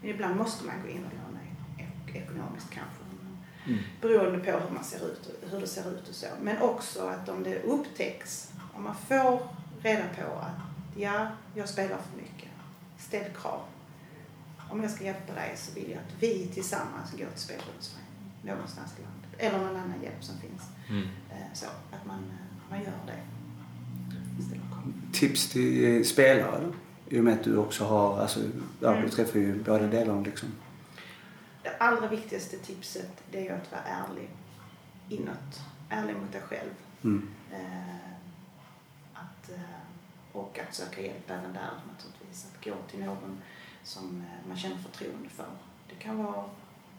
Men 0.01 0.09
ibland 0.09 0.35
måste 0.35 0.65
man 0.65 0.75
gå 0.83 0.87
in 0.89 1.05
och 1.05 1.11
låna 1.13 1.39
ek- 1.77 2.15
ekonomiskt 2.15 2.69
kanske. 2.69 3.03
Mm. 3.67 3.79
Beroende 4.01 4.39
på 4.39 4.51
hur 4.59 4.69
man 4.73 4.83
ser 4.83 5.05
ut 5.11 5.29
hur 5.51 5.59
det 5.59 5.67
ser 5.67 5.91
ut 5.91 6.09
och 6.09 6.15
så. 6.15 6.25
Men 6.41 6.57
också 6.61 7.07
att 7.07 7.29
om 7.29 7.43
det 7.43 7.61
upptäcks, 7.63 8.51
om 8.73 8.83
man 8.83 8.95
får 8.95 9.47
reda 9.81 10.03
på 10.19 10.35
att 10.39 10.97
ja, 10.97 11.27
jag 11.55 11.69
spelar 11.69 11.97
för 11.97 12.17
mycket. 12.21 12.49
Ställ 12.97 13.31
krav. 13.41 13.59
Om 14.69 14.81
jag 14.83 14.91
ska 14.91 15.03
hjälpa 15.03 15.33
dig 15.33 15.53
så 15.57 15.73
vill 15.75 15.89
jag 15.91 15.99
att 15.99 16.13
vi 16.23 16.47
tillsammans 16.53 17.11
går 17.11 17.17
till 17.17 17.39
spelberoendeföreningen 17.39 18.07
någonstans 18.43 18.93
i 18.99 19.01
landet. 19.01 19.29
Eller 19.37 19.57
någon 19.59 19.75
annan 19.81 20.01
hjälp 20.03 20.23
som 20.23 20.37
finns. 20.37 20.61
Mm. 20.89 21.03
Eh, 21.03 21.53
Så 21.53 21.65
att 21.65 22.05
man, 22.05 22.23
man 22.69 22.79
gör 22.79 22.91
det. 23.07 23.19
Tips 25.13 25.49
till 25.49 25.97
eh, 25.97 26.03
spelare 26.03 26.61
då? 26.65 26.73
I 27.13 27.19
och 27.19 27.23
med 27.23 27.33
att 27.33 27.43
du 27.43 27.57
också 27.57 27.85
har, 27.85 28.19
alltså, 28.19 28.39
ja, 28.79 28.91
du 28.91 28.97
Mm. 28.97 29.09
träffar 29.09 29.39
ju 29.39 29.63
båda 29.63 29.87
delarna 29.87 30.21
liksom. 30.21 30.49
Det 31.63 31.77
allra 31.77 32.07
viktigaste 32.07 32.57
tipset 32.57 33.23
det 33.31 33.37
är 33.37 33.43
ju 33.43 33.49
att 33.49 33.71
vara 33.71 33.81
ärlig 33.81 34.29
inåt. 35.09 35.61
Ärlig 35.89 36.15
mot 36.15 36.31
dig 36.31 36.41
själv. 36.41 36.69
Mm. 37.03 37.29
Eh, 37.51 37.95
att, 39.13 39.49
eh, 39.49 39.81
och 40.31 40.59
att 40.59 40.75
söka 40.75 41.01
hjälp 41.01 41.29
även 41.29 41.53
där 41.53 41.69
naturligtvis. 41.93 42.47
Att 42.53 42.65
gå 42.65 42.73
till 42.91 42.99
någon 43.05 43.37
som 43.83 44.21
eh, 44.21 44.47
man 44.47 44.57
känner 44.57 44.77
förtroende 44.77 45.29
för. 45.29 45.45
Det 45.89 45.95
kan 45.95 46.23
vara 46.23 46.45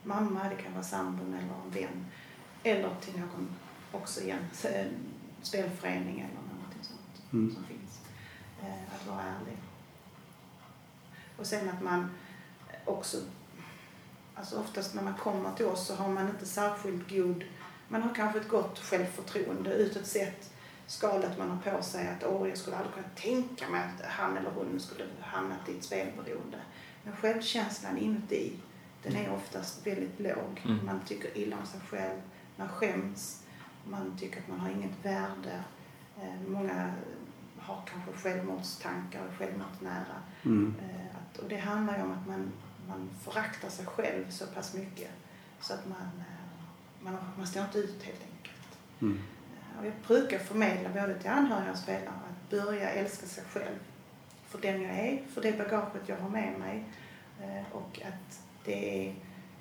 mamma, 0.02 0.48
det 0.48 0.62
kan 0.62 0.72
vara 0.72 0.82
sambon 0.84 1.34
eller 1.34 1.54
en 1.64 1.70
vän. 1.70 2.06
Eller 2.62 2.94
till 3.00 3.20
någon 3.20 3.48
också 3.92 4.20
igen, 4.20 4.44
en 4.74 4.94
spelförening 5.42 6.20
eller 6.20 6.54
någonting 6.56 6.82
sånt 6.82 7.32
Mm. 7.32 7.54
som 7.54 7.64
finns. 7.64 8.00
Eh, 8.62 8.94
att 8.94 9.06
vara 9.06 9.22
ärlig. 9.22 9.56
Och 11.38 11.46
sen 11.46 11.68
att 11.68 11.82
man 11.82 12.10
också, 12.84 13.16
alltså 14.34 14.60
oftast 14.60 14.94
när 14.94 15.02
man 15.02 15.14
kommer 15.14 15.52
till 15.52 15.66
oss 15.66 15.86
så 15.86 15.94
har 15.94 16.08
man 16.08 16.28
inte 16.28 16.46
särskilt 16.46 17.10
god, 17.10 17.44
man 17.88 18.02
har 18.02 18.14
kanske 18.14 18.40
ett 18.40 18.48
gott 18.48 18.78
självförtroende 18.78 19.74
utåt 19.74 20.06
sett 20.06 20.50
skalet 20.86 21.38
man 21.38 21.50
har 21.50 21.72
på 21.72 21.82
sig 21.82 22.08
att 22.08 22.24
åh, 22.24 22.48
jag 22.48 22.58
skulle 22.58 22.76
aldrig 22.76 22.94
kunna 22.94 23.08
tänka 23.14 23.68
mig 23.68 23.80
att 23.80 24.06
han 24.06 24.36
eller 24.36 24.50
hon 24.50 24.80
skulle 24.80 25.04
hamnat 25.20 25.68
i 25.68 25.78
ett 25.78 25.84
spelberoende. 25.84 26.58
Men 27.02 27.16
självkänslan 27.16 27.98
inuti, 27.98 28.52
den 29.02 29.16
är 29.16 29.32
oftast 29.32 29.86
väldigt 29.86 30.20
låg. 30.20 30.62
Mm. 30.64 30.86
Man 30.86 31.00
tycker 31.06 31.38
illa 31.38 31.56
om 31.56 31.66
sig 31.66 31.80
själv, 31.80 32.20
man 32.56 32.68
skäms, 32.68 33.42
man 33.84 34.16
tycker 34.18 34.40
att 34.40 34.48
man 34.48 34.60
har 34.60 34.70
inget 34.70 35.04
värde. 35.04 35.64
Eh, 36.22 36.48
många 36.48 36.92
har 37.58 37.82
kanske 37.86 38.12
självmordstankar 38.12 39.26
och 39.26 39.38
självmordsnära. 39.38 40.22
Mm. 40.44 40.74
Och 41.38 41.48
det 41.48 41.56
handlar 41.56 41.96
ju 41.96 42.02
om 42.02 42.12
att 42.12 42.26
man, 42.26 42.52
man 42.88 43.10
föraktar 43.22 43.68
sig 43.68 43.86
själv 43.86 44.30
så 44.30 44.46
pass 44.46 44.74
mycket 44.74 45.10
så 45.60 45.74
att 45.74 45.88
man, 45.88 46.10
eh, 46.18 46.64
man, 47.00 47.16
man 47.38 47.46
står 47.46 47.62
inte 47.62 47.78
ut 47.78 48.02
helt 48.02 48.22
enkelt. 48.22 48.78
Mm. 49.00 49.18
Eh, 49.18 49.78
Och 49.80 49.86
jag 49.86 49.92
brukar 50.06 50.38
förmedla 50.38 50.88
både 50.88 51.18
till 51.18 51.30
anhöriga 51.30 51.70
och 51.72 51.78
spelare 51.78 52.08
att 52.30 52.50
börja 52.50 52.90
älska 52.90 53.26
sig 53.26 53.44
själv 53.44 53.78
för 54.48 54.58
den 54.60 54.82
jag 54.82 54.98
är, 54.98 55.22
för 55.34 55.42
det 55.42 55.58
bagaget 55.58 56.02
jag 56.06 56.16
har 56.16 56.28
med 56.28 56.58
mig 56.58 56.84
eh, 57.42 57.72
och 57.76 58.00
att 58.04 58.42
det 58.64 59.08
är 59.08 59.14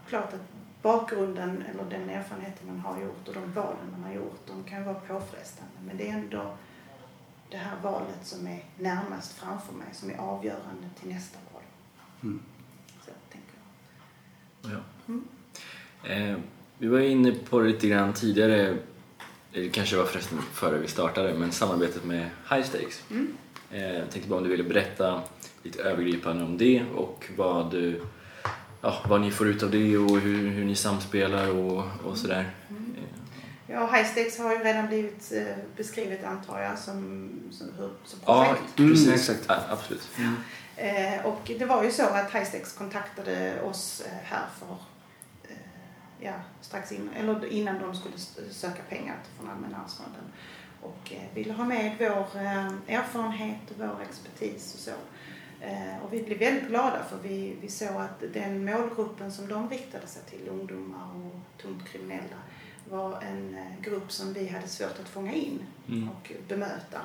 klart 0.08 0.34
att 0.34 0.42
bakgrunden 0.82 1.64
eller 1.70 1.84
den 1.90 2.10
erfarenheten 2.10 2.68
man 2.68 2.80
har 2.80 3.02
gjort 3.02 3.28
och 3.28 3.34
de 3.34 3.54
valen 3.54 3.92
man 3.92 4.04
har 4.04 4.14
gjort, 4.14 4.48
de 4.48 4.64
kan 4.64 4.84
vara 4.86 5.00
påfrestande 5.00 5.74
men 5.86 5.98
det 5.98 6.10
är 6.10 6.14
ändå 6.14 6.58
det 7.50 7.58
här 7.58 7.78
valet 7.84 8.20
som 8.26 8.48
är 8.48 8.64
närmast 8.78 9.34
framför 9.34 9.74
mig 9.74 9.88
som 9.92 10.10
är 10.10 10.18
avgörande 10.18 10.90
till 11.00 11.10
nästa. 11.10 11.40
Mm. 12.24 12.40
Så 13.06 13.12
tänker 13.32 13.50
jag. 14.62 14.72
Ja. 14.72 14.80
Mm. 15.08 15.24
Eh, 16.34 16.40
vi 16.78 16.88
var 16.88 17.00
inne 17.00 17.32
på 17.32 17.60
det 17.60 17.68
lite 17.68 17.88
grann 17.88 18.14
tidigare, 18.14 18.78
det 19.54 19.70
kanske 19.70 19.96
var 19.98 20.06
förresten 20.06 20.42
före 20.54 20.78
vi 20.78 20.88
startade, 20.88 21.34
men 21.34 21.52
samarbetet 21.52 22.04
med 22.06 22.30
High 22.50 22.64
Stakes. 22.64 23.02
Mm. 23.12 23.34
Eh, 23.72 23.94
jag 23.94 24.12
tänkte 24.12 24.30
bara 24.30 24.38
om 24.38 24.44
du 24.44 24.50
ville 24.50 24.64
berätta 24.64 25.22
lite 25.64 25.84
övergripande 25.84 26.44
om 26.44 26.58
det 26.58 26.84
och 26.96 27.26
vad 27.38 27.72
du, 27.72 28.02
ja, 28.82 29.04
vad 29.08 29.22
ni 29.22 29.32
får 29.32 29.48
ut 29.48 29.64
av 29.64 29.72
det 29.72 29.98
och 29.98 30.20
hur, 30.20 30.50
hur 30.50 30.66
ni 30.66 30.76
samspelar 30.76 31.50
och, 31.50 31.84
och 32.04 32.18
sådär. 32.18 32.50
Ja, 33.68 33.86
Highstakes 33.94 34.40
har 34.40 34.52
ju 34.52 34.58
redan 34.64 34.88
blivit 34.88 35.32
eh, 35.32 35.56
beskrivet 35.78 36.24
antar 36.24 36.60
jag 36.60 36.80
som, 36.80 37.30
som, 37.52 37.68
hur- 37.78 37.92
som 38.06 38.20
Ja, 38.26 38.46
projekt. 38.46 38.76
precis. 38.76 39.06
Mm, 39.06 39.16
exakt. 39.16 39.46
Ja, 39.48 39.56
absolut. 39.70 40.10
Eh, 40.18 40.32
och 41.24 41.52
det 41.60 41.66
var 41.66 41.84
ju 41.84 41.92
så 41.92 42.04
att 42.04 42.34
Highstakes 42.34 42.74
kontaktade 42.74 43.62
oss 43.62 44.02
eh, 44.02 44.18
här 44.24 44.46
för 44.60 44.78
eh, 45.50 45.58
ja, 46.20 46.34
strax 46.62 46.92
in, 46.92 47.10
eller 47.16 47.46
innan 47.46 47.80
de 47.80 47.96
skulle 47.96 48.18
söka 48.52 48.82
pengar 48.90 49.16
från 49.38 49.50
Allmänna 49.50 49.78
arvsfonden 49.78 50.24
och 50.82 51.14
eh, 51.14 51.36
ville 51.36 51.54
ha 51.54 51.66
med 51.66 51.96
vår 52.00 52.42
eh, 52.42 52.98
erfarenhet 52.98 53.72
och 53.72 53.78
vår 53.78 54.02
expertis 54.10 54.74
och 54.74 54.80
så. 54.80 54.92
Eh, 55.62 56.04
och 56.04 56.14
vi 56.14 56.24
blev 56.24 56.40
väldigt 56.40 56.68
glada 56.68 57.04
för 57.10 57.18
vi, 57.18 57.56
vi 57.62 57.70
såg 57.70 57.96
att 58.02 58.24
den 58.34 58.66
målgruppen 58.66 59.32
som 59.32 59.48
de 59.48 59.70
riktade 59.70 60.08
sig 60.08 60.22
till, 60.24 60.48
ungdomar 60.48 61.08
och 61.16 61.62
tungt 61.62 61.88
kriminella, 61.90 62.38
var 62.90 63.22
en 63.22 63.58
eh, 63.58 63.82
grupp 63.82 64.12
som 64.12 64.34
vi 64.34 64.48
hade 64.48 64.68
svårt 64.68 65.00
att 65.00 65.10
fånga 65.10 65.34
in 65.34 65.60
Mm. 65.88 66.10
och 66.10 66.32
bemöta. 66.48 67.02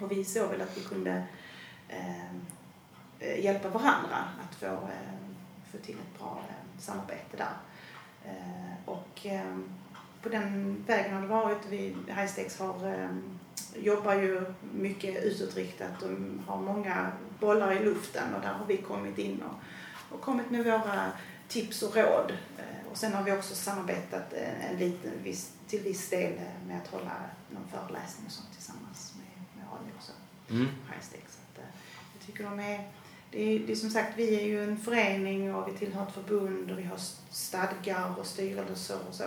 Och 0.00 0.12
vi 0.12 0.24
såg 0.24 0.50
väl 0.50 0.60
att 0.60 0.76
vi 0.78 0.80
kunde 0.80 1.22
eh, 1.88 2.08
eh, 2.10 2.24
hjälpa 3.20 3.68
varandra 3.68 4.16
att 4.16 4.54
få, 4.54 4.66
eh, 4.66 5.18
få 5.72 5.78
till 5.78 5.94
ett 5.94 6.18
bra 6.18 6.42
eh, 6.48 6.80
samarbete 6.80 7.36
där. 7.36 7.56
Eh, 8.24 8.88
och 8.88 9.26
eh, 9.26 9.58
på 10.22 10.28
den 10.28 10.84
vägen 10.86 11.14
har 11.14 11.22
det 11.22 11.28
varit. 11.28 11.66
Vi, 11.68 11.96
Highstakes 12.06 12.58
har, 12.58 12.88
eh, 12.94 13.10
jobbar 13.82 14.14
ju 14.14 14.54
mycket 14.72 15.24
utåtriktat 15.24 16.02
och 16.02 16.10
har 16.46 16.62
många 16.62 17.12
bollar 17.40 17.72
i 17.72 17.84
luften 17.84 18.34
och 18.34 18.40
där 18.40 18.52
har 18.52 18.66
vi 18.66 18.76
kommit 18.76 19.18
in 19.18 19.42
och, 19.42 20.14
och 20.14 20.20
kommit 20.20 20.50
med 20.50 20.64
våra 20.64 21.12
tips 21.48 21.82
och 21.82 21.96
råd. 21.96 22.32
Eh, 22.58 22.90
och 22.90 22.96
sen 22.96 23.12
har 23.12 23.22
vi 23.22 23.32
också 23.32 23.54
samarbetat 23.54 24.32
eh, 24.32 24.70
en 24.70 24.78
liten, 24.78 25.12
viss, 25.22 25.52
till 25.66 25.80
viss 25.80 26.10
del 26.10 26.32
eh, 26.32 26.66
med 26.66 26.78
att 26.82 26.88
hålla 26.88 27.16
någon 27.50 27.68
föreläsning 27.68 28.26
och 28.26 28.32
sånt 28.32 28.52
tillsammans 28.52 29.14
med, 29.16 29.44
med 29.56 29.72
Ali 29.72 29.92
och 29.98 30.02
så. 30.02 30.12
Mm. 30.50 30.66
Highstakes. 30.66 31.32
Så 31.32 31.38
att, 31.52 31.58
eh, 31.58 31.70
jag 32.18 32.26
tycker 32.26 32.44
de 32.44 32.60
är, 32.60 32.88
det 33.30 33.42
är, 33.42 33.58
det 33.66 33.72
är 33.72 33.76
som 33.76 33.90
sagt, 33.90 34.12
vi 34.18 34.40
är 34.40 34.44
ju 34.46 34.64
en 34.64 34.76
förening 34.76 35.54
och 35.54 35.68
vi 35.68 35.72
tillhör 35.78 36.02
ett 36.06 36.14
förbund 36.14 36.70
och 36.70 36.78
vi 36.78 36.82
har 36.82 36.98
stadgar 37.30 38.18
och 38.18 38.26
styrelser 38.26 38.98
och 39.08 39.14
så. 39.14 39.24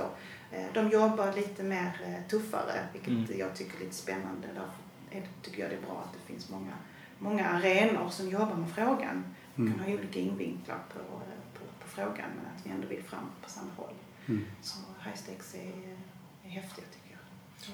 Eh, 0.52 0.66
De 0.74 0.90
jobbar 0.90 1.34
lite 1.34 1.64
mer 1.64 2.02
eh, 2.06 2.30
tuffare, 2.30 2.88
vilket 2.94 3.10
Mm. 3.10 3.40
jag 3.40 3.56
tycker 3.56 3.76
är 3.76 3.80
lite 3.80 3.96
spännande. 3.96 4.48
Därför 4.48 5.18
är, 5.20 5.28
tycker 5.42 5.62
jag 5.62 5.72
det 5.72 5.76
är 5.78 5.82
bra 5.82 6.04
att 6.08 6.14
det 6.14 6.34
finns 6.34 6.50
många, 6.50 6.74
många 7.20 7.48
arenor 7.50 8.10
som 8.10 8.30
jobbar 8.30 8.56
med 8.56 8.70
frågan. 8.72 9.24
Vi 9.56 9.62
Mm. 9.64 9.74
kan 9.74 9.84
ha 9.88 9.94
olika 9.94 10.20
invinklar 10.20 10.80
på, 10.94 11.00
på, 11.60 11.66
på 11.84 11.88
frågan 11.88 12.30
men 12.38 12.46
att 12.56 12.66
vi 12.66 12.70
ändå 12.72 12.88
vill 12.88 13.04
fram 13.04 13.26
på 13.44 13.50
samma 13.50 13.72
håll. 13.78 13.94
Mm. 14.28 14.46
Så 14.62 14.78
Highstakes 15.04 15.56
är, 15.56 15.60
är 16.44 16.50
tycker 16.76 16.86
jag. 16.94 17.01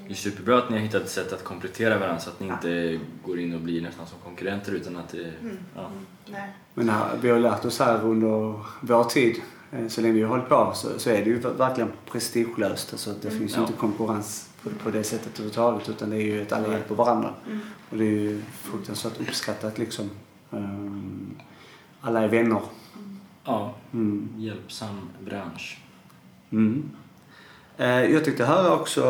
Det 0.07 0.13
är 0.13 0.15
superbra 0.15 0.57
att 0.57 0.69
ni 0.69 0.75
har 0.77 0.83
hittat 0.83 1.01
ett 1.03 1.09
sätt 1.09 1.33
att 1.33 1.43
komplettera 1.43 1.99
varandra 1.99 2.19
så 2.19 2.29
att 2.29 2.39
ni 2.39 2.47
Ja. 2.47 2.53
inte 2.53 2.99
går 3.25 3.39
in 3.39 3.53
och 3.53 3.61
blir 3.61 3.81
nästan 3.81 4.07
som 4.07 4.19
konkurrenter 4.23 4.71
utan 4.71 4.95
att 4.97 5.09
det... 5.09 5.33
Mm. 5.41 5.57
Ja. 5.75 5.81
Mm. 5.87 6.05
Nej. 6.31 6.49
Men 6.73 6.89
här, 6.89 7.17
vi 7.21 7.29
har 7.29 7.39
lärt 7.39 7.65
oss 7.65 7.79
här 7.79 8.03
under 8.05 8.59
vår 8.81 9.03
tid, 9.03 9.41
eh, 9.71 9.87
så 9.87 10.01
länge 10.01 10.13
vi 10.13 10.21
har 10.21 10.29
hållit 10.29 10.49
på, 10.49 10.71
så, 10.75 10.99
så 10.99 11.09
är 11.09 11.17
det 11.23 11.29
ju 11.29 11.39
verkligen 11.39 11.91
prestigelöst. 12.11 12.91
Alltså, 12.93 13.13
det 13.21 13.27
Mm. 13.27 13.39
finns 13.39 13.51
ju 13.51 13.55
Ja. 13.55 13.61
inte 13.61 13.73
konkurrens 13.73 14.49
på, 14.63 14.69
på 14.83 14.89
det 14.91 15.03
sättet 15.03 15.27
överhuvudtaget 15.33 15.89
utan 15.89 16.09
det 16.09 16.15
är 16.15 16.21
ju 16.21 16.41
att 16.41 16.51
alla 16.51 16.67
hjälper 16.73 16.95
varandra. 16.95 17.33
Mm. 17.47 17.59
Och 17.89 17.97
det 17.97 18.03
är 18.05 18.11
ju 18.11 18.41
fruktansvärt 18.51 19.21
uppskattat 19.21 19.77
liksom. 19.77 20.09
Ehm, 20.51 21.35
alla 22.01 22.21
är 22.23 22.27
vänner. 22.27 22.61
ja, 23.43 23.75
Mm. 23.93 24.29
hjälpsam 24.37 25.09
bransch. 25.25 25.79
Eh, 27.77 28.05
Jag 28.13 28.25
tyckte 28.25 28.45
höra 28.45 28.73
också 28.75 29.01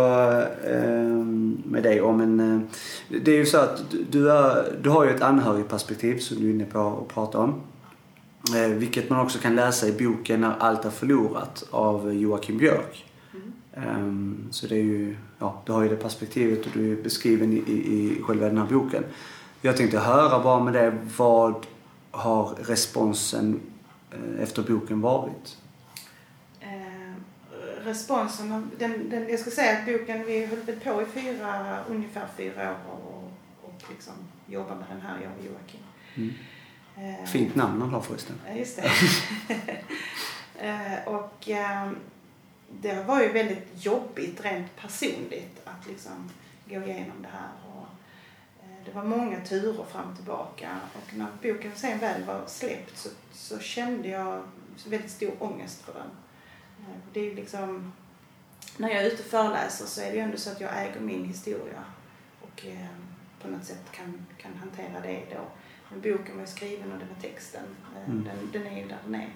eh, 0.63 1.15
med 1.65 1.83
dig 1.83 2.01
om 2.01 2.21
en... 2.21 2.39
eh, 2.39 2.59
Det 3.21 3.31
är 3.31 3.35
ju 3.35 3.45
så 3.45 3.57
att 3.57 3.83
du- 4.11 4.31
är, 4.31 4.77
du 4.81 4.89
har 4.89 5.05
ju 5.05 5.11
ett 5.11 5.21
anhörigperspektiv 5.21 6.19
som 6.19 6.37
du 6.39 6.47
är 6.49 6.53
inne 6.53 6.65
på 6.65 6.79
att 7.01 7.13
prata 7.13 7.37
om. 7.39 7.53
Eh, 8.55 8.67
Vilket 8.71 9.09
man 9.09 9.19
också 9.19 9.39
kan 9.39 9.55
läsa 9.55 9.87
i 9.87 9.91
boken 9.91 10.41
När 10.41 10.53
allt 10.59 10.85
är 10.85 10.89
förlorat 10.89 11.63
av 11.71 12.13
Joakim 12.13 12.57
Björk. 12.57 13.05
Mm. 13.75 14.37
Eh, 14.45 14.51
Så 14.51 14.67
det 14.67 14.75
är 14.75 14.83
ju, 14.83 15.15
ja, 15.39 15.61
du 15.65 15.71
har 15.71 15.83
ju 15.83 15.89
det 15.89 15.95
perspektivet 15.95 16.65
och 16.65 16.71
du 16.73 16.91
är 16.91 17.03
beskriven 17.03 17.53
i, 17.53 17.57
i, 17.71 18.21
själva 18.23 18.45
den 18.45 18.57
här 18.57 18.65
boken. 18.65 19.03
Jag 19.61 19.77
tänkte 19.77 19.99
höra 19.99 20.43
bara 20.43 20.63
med 20.63 20.73
det, 20.73 20.97
vad 21.17 21.55
har 22.11 22.55
responsen 22.63 23.59
efter 24.39 24.61
boken 24.63 25.01
varit? 25.01 25.57
Responsen, 27.87 28.71
den, 28.77 29.09
den, 29.09 29.29
jag 29.29 29.39
ska 29.39 29.51
säga 29.51 29.77
att 29.77 29.85
boken, 29.85 30.25
vi 30.25 30.45
höll 30.45 30.59
på 30.59 31.01
i 31.01 31.05
fyra, 31.05 31.83
ungefär 31.89 32.27
fyra 32.37 32.71
år 32.71 32.77
och, 32.91 33.31
och 33.63 33.83
liksom 33.89 34.13
jobbar 34.47 34.75
med 34.75 34.85
den 34.89 35.01
här, 35.01 35.19
jag 35.23 35.31
och 35.39 35.45
Joakim. 35.45 35.79
Mm. 36.15 36.33
Eh, 36.97 37.25
Fint 37.25 37.55
namn 37.55 37.81
han 37.81 37.89
har 37.89 38.01
förresten. 38.01 38.35
Ja, 38.47 38.53
just 38.53 38.75
det. 38.75 38.91
eh, 40.67 41.07
och 41.07 41.49
eh, 41.49 41.91
det 42.81 43.03
var 43.03 43.21
ju 43.21 43.31
väldigt 43.31 43.85
jobbigt 43.85 44.45
rent 44.45 44.75
personligt 44.75 45.61
att 45.63 45.87
liksom 45.87 46.29
gå 46.65 46.75
igenom 46.75 47.21
det 47.21 47.29
här. 47.31 47.49
Och, 47.67 47.87
eh, 48.63 48.85
det 48.85 48.91
var 48.91 49.03
många 49.03 49.45
turer 49.45 49.83
fram 49.91 50.09
och 50.09 50.15
tillbaka 50.15 50.69
och 50.93 51.13
när 51.13 51.27
boken 51.41 51.71
sen 51.75 51.99
väl 51.99 52.23
var 52.23 52.43
släppt 52.47 52.97
så, 52.97 53.09
så 53.31 53.59
kände 53.59 54.07
jag 54.07 54.43
väldigt 54.85 55.11
stor 55.11 55.31
ångest 55.39 55.81
för 55.81 55.93
den. 55.93 56.09
Eh, 56.87 56.97
det 57.13 57.31
är 57.31 57.35
liksom, 57.35 57.93
när 58.77 58.89
jag 58.89 58.97
är 59.03 59.07
ute 59.07 59.23
och 59.23 59.29
föreläser 59.29 59.85
så 59.85 60.01
är 60.01 60.05
det 60.09 60.15
ju 60.15 60.19
ändå 60.21 60.37
så 60.37 60.51
att 60.51 60.61
jag 60.61 60.81
äger 60.85 60.99
min 60.99 61.25
historia 61.25 61.83
och 62.41 62.65
eh, 62.65 62.87
på 63.41 63.47
något 63.47 63.65
sätt 63.65 63.91
kan, 63.91 64.25
kan 64.37 64.53
hantera 64.53 64.99
det 65.01 65.23
då. 65.31 65.41
Men 65.89 66.01
boken 66.01 66.37
var 66.39 66.45
skriven 66.45 66.91
och 66.91 66.99
det 66.99 67.05
var 67.05 67.21
texten. 67.21 67.63
Eh, 67.95 68.09
Mm. 68.09 68.23
Den, 68.23 68.51
den 68.63 68.73
är 68.73 68.81
ju 68.81 68.87
där 68.87 68.97
den 69.05 69.15
är. 69.15 69.29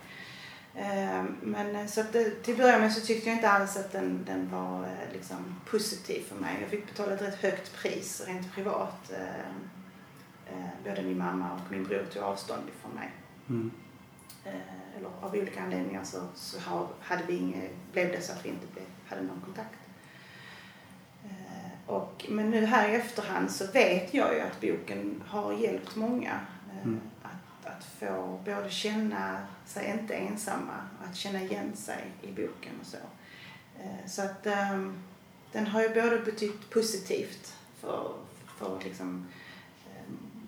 Eh, 0.76 1.24
Men 1.42 1.76
eh, 1.76 1.86
så 1.88 2.02
att 2.02 2.14
det, 2.14 2.44
till 2.44 2.58
början 2.58 2.82
med 2.82 2.94
så 2.94 3.02
tyckte 3.02 3.30
jag 3.30 3.38
inte 3.38 3.50
alls 3.50 3.78
att 3.78 3.92
den, 3.92 4.24
den 4.26 4.50
var 4.52 4.84
eh, 4.84 5.14
liksom 5.14 5.56
positiv 5.66 6.24
för 6.24 6.36
mig. 6.36 6.58
Jag 6.62 6.70
fick 6.70 6.88
betala 6.88 7.14
ett 7.14 7.22
rätt 7.22 7.36
högt 7.42 7.74
pris 7.76 8.22
rent 8.28 8.54
privat. 8.54 9.12
Eh, 9.12 9.50
eh, 10.54 10.70
Både 10.84 11.02
min 11.04 11.18
mamma 11.18 11.54
och 11.54 11.72
min 11.72 11.84
bror 11.84 12.06
tog 12.14 12.24
avstånd 12.24 12.64
ifrån 12.78 12.92
mig. 12.92 13.10
Mm. 13.50 13.72
Eller 14.98 15.10
av 15.22 15.36
olika 15.36 15.62
anledningar 15.62 16.04
så, 16.04 16.18
så 16.36 16.60
har, 16.60 16.88
hade 17.02 17.24
vi 17.24 17.38
inget, 17.38 17.72
blev 17.92 18.12
det 18.12 18.22
så 18.22 18.32
att 18.32 18.46
vi 18.46 18.50
inte 18.50 18.68
blev, 18.74 18.86
hade 19.08 19.22
någon 19.22 19.42
kontakt. 19.46 19.78
Eh, 21.24 21.72
Och, 21.90 22.26
men 22.30 22.50
nu 22.50 22.66
här 22.66 22.90
i 22.90 22.96
efterhand 22.96 23.52
så 23.52 23.66
vet 23.72 24.14
jag 24.14 24.34
ju 24.36 24.40
att 24.42 24.62
boken 24.62 25.24
har 25.28 25.54
hjälpt 25.54 25.96
många 25.96 26.32
eh, 26.72 26.82
Mm. 26.84 27.02
att, 27.24 27.66
att 27.66 27.84
få 27.86 28.40
både 28.46 28.70
känna 28.70 29.48
sig 29.66 29.98
inte 30.00 30.14
ensamma, 30.14 30.74
att 31.10 31.16
känna 31.16 31.42
igen 31.42 31.76
sig 31.76 32.04
i 32.22 32.28
boken 32.32 32.74
och 32.82 32.86
så. 32.88 32.98
Eh, 33.80 34.08
Så 34.08 34.22
att 34.22 34.46
ehm, 34.48 35.04
den 35.52 35.68
har 35.68 35.82
ju 35.82 35.90
både 35.90 36.20
betytt 36.20 36.70
positivt 36.70 37.56
för, 37.80 38.14
för 38.58 38.80
liksom, 38.84 39.28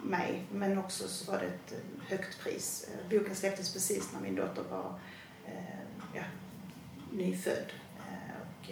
mig 0.04 0.46
men 0.52 0.78
också 0.78 1.08
så 1.08 1.32
var 1.32 1.40
det 1.40 1.46
ett 1.46 1.82
högt 2.08 2.40
pris. 2.40 2.88
Eh, 2.94 3.10
Boken 3.20 3.36
släpptes 3.36 3.74
precis 3.74 4.10
när 4.14 4.22
min 4.22 4.36
dotter 4.36 4.64
var 4.72 4.94
eh, 5.46 5.54
ja, 6.14 6.24
nyfödd 7.12 7.72
eh, 8.00 8.42
och 8.42 8.68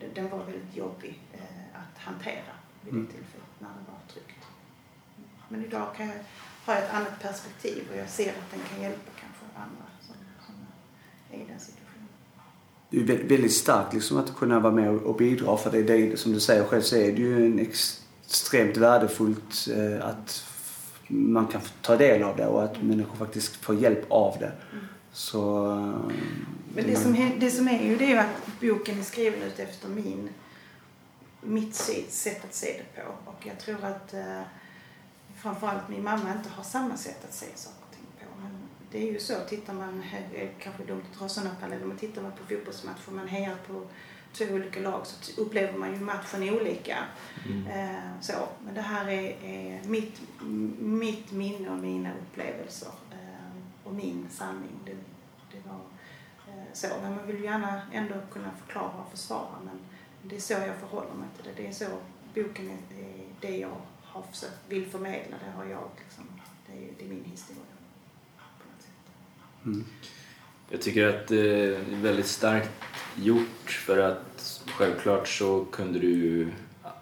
den- 0.00 0.14
den 0.14 0.28
var 0.30 0.44
väldigt 0.44 0.76
jobbig 0.76 1.20
att 1.72 1.98
hantera 2.02 2.52
vid 2.84 2.92
det 2.94 2.98
Mm. 2.98 3.06
tillfället 3.06 3.46
när 3.58 3.68
det 3.68 3.90
var 3.92 4.12
tryggt. 4.12 4.44
Men 5.48 5.64
idag 5.64 5.94
kan 5.96 6.06
jag, 6.06 6.14
har 6.64 6.74
jag 6.74 6.84
ett 6.84 6.94
annat 6.94 7.20
perspektiv 7.22 7.88
och 7.92 7.96
jag 7.98 8.08
ser 8.08 8.28
att 8.30 8.50
den 8.50 8.60
kan 8.70 8.82
hjälpa 8.82 9.10
kanske 9.20 9.44
andra 9.60 9.84
som, 10.00 10.14
som 10.46 10.54
är 11.30 11.36
i 11.44 11.46
den 11.48 11.60
situationen. 11.60 12.08
Det 12.90 12.98
är 13.00 13.28
väldigt 13.28 13.52
starkt 13.54 13.94
liksom 13.94 14.16
att 14.18 14.36
kunna 14.36 14.60
vara 14.60 14.72
med 14.72 14.90
och 14.90 15.16
bidra 15.16 15.56
för 15.56 15.70
det 15.70 15.78
är 15.78 15.84
det, 15.84 16.16
som 16.16 16.32
du 16.32 16.40
säger 16.40 16.64
själv 16.64 16.82
så 16.82 16.96
är 16.96 17.12
det 17.12 17.18
ju 17.22 17.46
en 17.46 17.58
extremt 18.32 18.76
värdefullt 18.76 19.68
eh, 19.76 20.06
att 20.08 20.44
man 21.08 21.46
kan 21.46 21.60
ta 21.82 21.96
del 21.96 22.22
av 22.22 22.36
det 22.36 22.46
och 22.46 22.64
att 22.64 22.82
människor 22.82 23.16
faktiskt 23.16 23.56
får 23.56 23.74
hjälp 23.74 24.04
av 24.08 24.36
det. 24.40 24.52
Så... 25.12 25.70
eh, 25.70 26.12
Men 26.74 26.86
det 26.86 26.96
som, 26.96 27.14
hä- 27.14 27.36
det 27.40 27.50
som 27.50 27.68
är 27.68 27.82
ju 27.82 27.96
det 27.96 28.12
är 28.12 28.18
att 28.20 28.60
boken 28.60 28.98
är 28.98 29.02
skriven 29.02 29.42
ut 29.42 29.58
efter 29.58 29.88
min, 29.88 30.28
mitt 31.40 31.74
sätt 32.08 32.44
att 32.44 32.54
se 32.54 32.80
det 32.94 33.02
på. 33.02 33.30
Och 33.30 33.46
jag 33.46 33.58
tror 33.60 33.84
att 33.84 34.14
eh, 34.14 34.40
framförallt 35.42 35.88
min 35.88 36.04
mamma 36.04 36.32
inte 36.36 36.48
har 36.48 36.64
samma 36.64 36.96
sätt 36.96 37.24
att 37.28 37.34
se 37.34 37.46
saker 37.54 37.78
och 37.90 37.94
ting 37.96 38.06
på. 38.20 38.40
Men 38.42 38.50
det 38.92 39.08
är 39.08 39.12
ju 39.12 39.20
så, 39.20 39.34
tittar 39.48 39.74
man, 39.74 40.02
är 40.34 40.50
kanske 40.62 40.84
dumt 40.84 41.02
att 41.12 41.18
dra 41.18 41.28
sådana 41.28 41.50
paralleller, 41.60 41.86
men 41.86 41.96
tittar 41.96 42.22
man 42.22 42.32
på 42.32 42.44
fotbollsmatcher 42.54 43.10
man 43.10 43.28
hejar 43.28 43.56
på 43.66 43.82
två 44.32 44.44
olika 44.44 44.80
lag 44.80 45.06
så 45.06 45.40
upplever 45.40 45.78
man 45.78 45.94
ju 45.94 46.00
matchen 46.00 46.42
olika. 46.42 46.98
Mm. 47.46 47.66
Eh, 47.66 48.20
så. 48.20 48.48
Men 48.64 48.74
det 48.74 48.80
här 48.80 49.08
är, 49.08 49.44
är 49.44 49.84
mitt, 49.84 50.20
mitt 50.78 51.32
minne 51.32 51.70
och 51.70 51.78
mina 51.78 52.10
upplevelser. 52.14 52.92
Eh, 53.10 53.56
och 53.84 53.94
min 53.94 54.28
sanning. 54.30 54.78
Det, 54.84 54.96
det 55.52 55.68
var 55.68 55.80
eh, 56.48 56.72
så. 56.72 56.86
Men 57.02 57.14
man 57.14 57.26
vill 57.26 57.36
ju 57.36 57.44
gärna 57.44 57.82
ändå 57.92 58.14
kunna 58.32 58.50
förklara 58.64 58.92
och 59.06 59.10
försvara 59.10 59.58
men 59.64 59.78
det 60.22 60.36
är 60.36 60.40
så 60.40 60.52
jag 60.52 60.76
förhåller 60.76 61.14
mig 61.14 61.28
till 61.36 61.44
det. 61.44 61.62
Det 61.62 61.68
är 61.68 61.72
så 61.72 61.98
boken 62.34 62.68
är, 62.68 63.04
är 63.04 63.24
det 63.40 63.56
jag 63.56 63.76
har 64.02 64.22
försökt, 64.22 64.58
vill 64.68 64.86
förmedla. 64.86 65.36
Det 65.44 65.50
har 65.56 65.64
jag 65.64 65.90
liksom, 65.98 66.24
det 66.66 66.72
är, 66.72 66.88
det 66.98 67.04
är 67.04 67.08
min 67.08 67.24
historia. 67.24 67.62
På 68.36 68.68
något 68.72 68.82
sätt. 68.82 69.64
Mm. 69.64 69.84
Jag 70.70 70.82
tycker 70.82 71.06
att 71.06 71.28
det 71.28 71.64
är 71.64 71.84
väldigt 71.90 72.26
starkt 72.26 72.70
gjort 73.16 73.70
för 73.70 73.98
att 73.98 74.62
självklart 74.66 75.28
så 75.28 75.64
kunde 75.64 75.98
du 75.98 76.48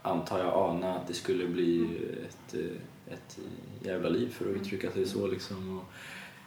antar 0.02 0.38
jag, 0.38 0.54
ana 0.54 0.94
att 0.94 1.08
det 1.08 1.14
skulle 1.14 1.46
bli 1.46 1.86
ett, 2.28 2.54
ett 3.06 3.38
jävla 3.82 4.08
liv 4.08 4.28
för 4.28 4.50
att 4.50 4.56
uttrycka 4.56 4.90
sig 4.90 5.06
så 5.06 5.26
liksom. 5.26 5.78
Och 5.78 5.84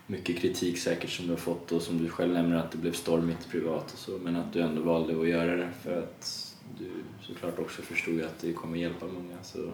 mycket 0.07 0.38
kritik 0.38 0.78
säkert 0.78 1.09
som 1.09 1.26
du 1.26 1.32
har 1.32 1.38
fått 1.38 1.72
och 1.72 1.82
som 1.82 1.97
du 1.97 2.09
själv 2.09 2.34
nämner 2.34 2.57
att 2.57 2.72
det 2.72 2.78
blev 2.78 2.91
stormigt 2.91 3.49
privat 3.49 3.93
och 3.93 3.99
så 3.99 4.11
men 4.24 4.36
att 4.36 4.53
du 4.53 4.61
ändå 4.61 4.82
valde 4.82 5.22
att 5.22 5.28
göra 5.28 5.55
det 5.55 5.70
för 5.84 5.99
att 5.99 6.55
du 6.80 6.89
såklart 7.22 7.59
också 7.59 7.82
förstod 7.82 8.22
att 8.22 8.39
det 8.39 8.53
kommer 8.53 8.78
hjälpa 8.78 9.05
många 9.05 9.43
så 9.43 9.72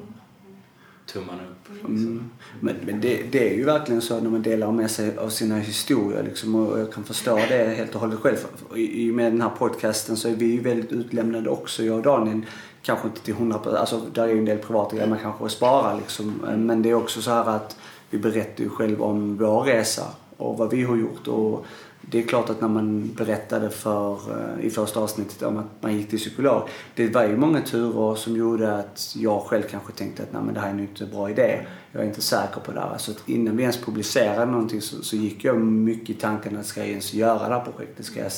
tummarna 1.13 1.41
upp. 1.51 1.73
Liksom. 1.73 1.95
Mm. 1.95 2.29
Men, 2.59 2.75
men 2.85 3.01
det, 3.01 3.23
det 3.31 3.49
är 3.51 3.57
ju 3.57 3.63
verkligen 3.63 4.01
så 4.01 4.19
när 4.19 4.29
man 4.29 4.41
delar 4.41 4.71
med 4.71 4.91
sig 4.91 5.17
av 5.17 5.29
sina 5.29 5.57
historier 5.57 6.23
liksom, 6.23 6.55
och 6.55 6.79
jag 6.79 6.93
kan 6.93 7.03
förstå 7.03 7.35
det 7.35 7.75
helt 7.77 7.95
och 7.95 8.01
hållet 8.01 8.19
själv. 8.19 8.37
I, 8.75 9.07
I 9.07 9.11
och 9.11 9.15
med 9.15 9.31
den 9.31 9.41
här 9.41 9.49
podcasten 9.49 10.17
så 10.17 10.27
är 10.27 10.35
vi 10.35 10.45
ju 10.45 10.61
väldigt 10.61 10.91
utlämnade 10.91 11.49
också, 11.49 11.83
jag 11.83 11.97
och 11.97 12.03
Daniel. 12.03 12.41
Kanske 12.81 13.07
inte 13.07 13.21
till 13.21 13.33
hundra 13.33 13.57
procent, 13.57 13.79
alltså 13.79 14.01
där 14.13 14.23
är 14.23 14.27
ju 14.27 14.37
en 14.37 14.45
del 14.45 14.57
privata 14.57 14.95
grejer 14.95 15.09
man 15.09 15.19
kanske 15.19 15.49
sparar 15.49 15.97
liksom. 15.97 16.33
Men 16.57 16.81
det 16.81 16.89
är 16.89 16.93
också 16.93 17.21
så 17.21 17.31
här 17.31 17.49
att 17.49 17.77
vi 18.09 18.17
berättar 18.17 18.63
ju 18.63 18.69
själv 18.69 19.01
om 19.01 19.37
vår 19.37 19.61
resa 19.61 20.03
och 20.37 20.57
vad 20.57 20.69
vi 20.71 20.83
har 20.83 20.95
gjort. 20.95 21.27
Och 21.27 21.65
det 22.01 22.19
är 22.19 22.27
klart 22.27 22.49
att 22.49 22.61
när 22.61 22.67
man 22.67 23.13
berättade 23.13 23.69
för, 23.69 24.13
eh, 24.13 24.65
i 24.65 24.69
första 24.69 24.99
avsnittet 24.99 25.41
om 25.41 25.57
att 25.57 25.65
man 25.79 25.97
gick 25.97 26.09
till 26.09 26.19
psykolog. 26.19 26.69
Det 26.95 27.09
var 27.09 27.23
ju 27.23 27.37
många 27.37 27.61
turer 27.61 28.15
som 28.15 28.35
gjorde 28.35 28.75
att 28.77 29.15
jag 29.19 29.41
själv 29.41 29.63
kanske 29.63 29.93
tänkte 29.93 30.23
att 30.23 30.33
Nej, 30.33 30.41
men 30.45 30.53
det 30.53 30.59
här 30.59 30.69
är 30.69 30.73
nog 30.73 30.85
inte 30.85 31.03
en 31.03 31.09
bra 31.09 31.29
idé. 31.29 31.65
Jag 31.91 32.01
är 32.01 32.07
inte 32.07 32.21
säker 32.21 32.59
på 32.59 32.71
det 32.71 32.79
här. 32.79 32.97
Så 32.97 33.11
att 33.11 33.29
innan 33.29 33.57
vi 33.57 33.63
ens 33.63 33.77
publicerade 33.77 34.51
någonting 34.51 34.81
så, 34.81 35.03
så 35.03 35.15
gick 35.15 35.43
jag 35.43 35.57
mycket 35.61 36.09
i 36.09 36.13
tanken 36.19 36.57
att 36.57 36.65
ska 36.65 36.79
jag 36.79 36.89
ens 36.89 37.13
göra 37.13 37.49
det 37.49 37.55
här 37.55 37.63
projektet? 37.63 38.05
Ska 38.05 38.19
jag, 38.19 38.31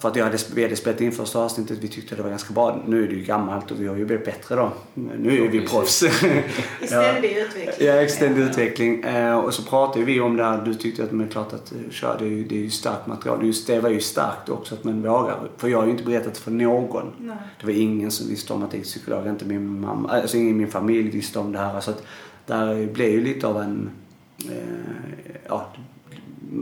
för 0.00 0.08
att 0.08 0.16
jag 0.16 0.24
hade, 0.24 0.38
vi 0.54 0.62
hade 0.62 0.76
spelat 0.76 1.00
in 1.00 1.12
första 1.12 1.38
avsnittet, 1.38 1.78
vi 1.80 1.88
tyckte 1.88 2.14
det 2.14 2.22
var 2.22 2.30
ganska 2.30 2.54
bra. 2.54 2.82
Nu 2.86 3.04
är 3.04 3.08
det 3.08 3.14
ju 3.14 3.24
gammalt 3.24 3.70
och 3.70 3.80
vi 3.80 3.86
har 3.86 3.96
ju 3.96 4.04
blivit 4.04 4.24
bättre 4.24 4.56
då. 4.56 4.72
Nu 4.94 5.44
är 5.44 5.48
vi 5.48 5.60
proffs. 5.60 6.02
I 6.82 6.86
ständig 6.86 7.36
utveckling. 7.36 7.88
Ja, 7.88 8.08
ständig 8.08 8.42
utveckling. 8.42 9.02
Eh, 9.02 9.38
och 9.38 9.54
så 9.54 9.62
pratade 9.62 10.04
vi 10.04 10.20
om 10.20 10.36
det 10.36 10.44
här. 10.44 10.64
Du 10.64 10.74
tyckte 10.74 11.04
att, 11.04 11.12
men 11.12 11.28
klart 11.28 11.52
att, 11.52 11.72
kör, 11.90 12.16
det 12.18 12.24
är 12.24 12.28
ju, 12.28 12.44
det 12.44 12.54
är 12.54 12.60
ju 12.60 12.70
starkt 12.70 13.06
material. 13.06 13.46
Just 13.46 13.66
det 13.66 13.80
var 13.80 13.90
ju 13.90 14.00
starkt 14.00 14.48
också 14.48 14.74
att 14.74 14.84
man 14.84 15.02
vågar. 15.02 15.36
För 15.56 15.68
jag 15.68 15.78
har 15.78 15.84
ju 15.84 15.90
inte 15.90 16.04
berättat 16.04 16.38
för 16.38 16.50
någon. 16.50 17.12
Nej. 17.18 17.36
Det 17.60 17.66
var 17.66 17.72
ingen 17.72 18.10
som 18.10 18.28
visste 18.28 18.52
om 18.52 18.62
att 18.62 18.72
jag 18.72 18.78
gick 18.78 18.92
till 18.92 19.00
psykolog. 19.00 19.26
Inte 19.26 19.44
min 19.44 19.80
mamma, 19.80 20.08
alltså 20.08 20.36
ingen 20.36 20.50
i 20.50 20.58
min 20.58 20.70
familj 20.70 21.10
visste 21.10 21.38
om 21.38 21.52
det 21.52 21.58
här. 21.58 21.80
Så 21.80 21.90
att 21.90 22.02
där 22.46 22.86
blev 22.86 23.10
ju 23.10 23.24
lite 23.24 23.46
av 23.46 23.62
en, 23.62 23.90
eh, 24.38 25.34
ja, 25.48 25.66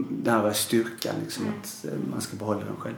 den 0.09 0.33
här 0.33 0.53
styrkan 0.53 1.15
liksom. 1.23 1.43
Mm. 1.45 1.55
Att 1.59 1.85
eh, 1.85 1.99
man 2.11 2.21
ska 2.21 2.37
behålla 2.37 2.65
den 2.65 2.75
själv. 2.75 2.95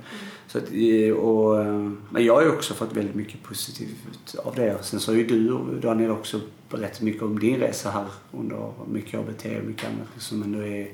Så 0.47 0.57
att, 0.57 0.63
eh, 0.71 1.13
och, 1.13 1.61
eh, 1.61 1.91
men 2.09 2.25
jag 2.25 2.35
har 2.35 2.41
ju 2.41 2.49
också 2.49 2.73
fått 2.73 2.93
väldigt 2.93 3.15
mycket 3.15 3.43
positivt 3.43 4.35
av 4.43 4.55
det. 4.55 4.83
Sen 4.83 4.99
så 4.99 5.11
har 5.11 5.17
ju 5.17 5.27
du 5.27 5.51
och 5.51 5.75
Daniel 5.75 6.11
också 6.11 6.41
berättat 6.69 7.01
mycket 7.01 7.21
om 7.21 7.39
din 7.39 7.59
resa 7.59 7.91
här 7.91 8.07
under 8.31 8.71
mycket 8.87 9.19
ABT 9.19 9.45
och 9.45 9.65
mycket 9.65 9.85
annat 9.85 10.07
liksom. 10.13 10.39
Men 10.39 10.51
du 10.51 10.63
är, 10.67 10.91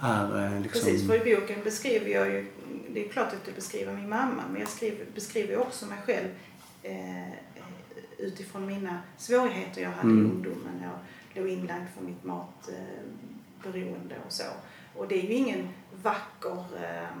är 0.00 0.54
eh, 0.54 0.62
liksom... 0.62 0.80
Precis, 0.80 1.06
för 1.06 1.26
i 1.26 1.34
boken 1.36 1.64
beskriver 1.64 2.10
jag 2.10 2.26
ju, 2.26 2.46
det 2.92 3.06
är 3.06 3.08
klart 3.08 3.28
att 3.28 3.42
jag 3.46 3.54
beskriver 3.54 3.92
min 3.92 4.08
mamma, 4.08 4.42
men 4.50 4.60
jag 4.60 4.68
skriver, 4.68 5.06
beskriver 5.14 5.56
också 5.56 5.86
mig 5.86 5.98
själv 6.06 6.28
eh, 6.82 7.32
utifrån 8.18 8.66
mina 8.66 8.98
svårigheter 9.18 9.82
jag 9.82 9.90
hade 9.90 10.08
Mm. 10.08 10.26
i 10.26 10.30
ungdomen. 10.30 10.82
Jag 10.82 11.42
låg 11.42 11.52
inlagd 11.52 11.86
för 11.98 12.04
mitt 12.04 12.24
matberoende 13.64 14.14
och 14.26 14.32
så. 14.32 14.44
Och 14.96 15.08
det 15.08 15.14
är 15.14 15.22
ju 15.22 15.34
ingen 15.34 15.68
vacker 16.02 16.58
eh, 16.82 17.16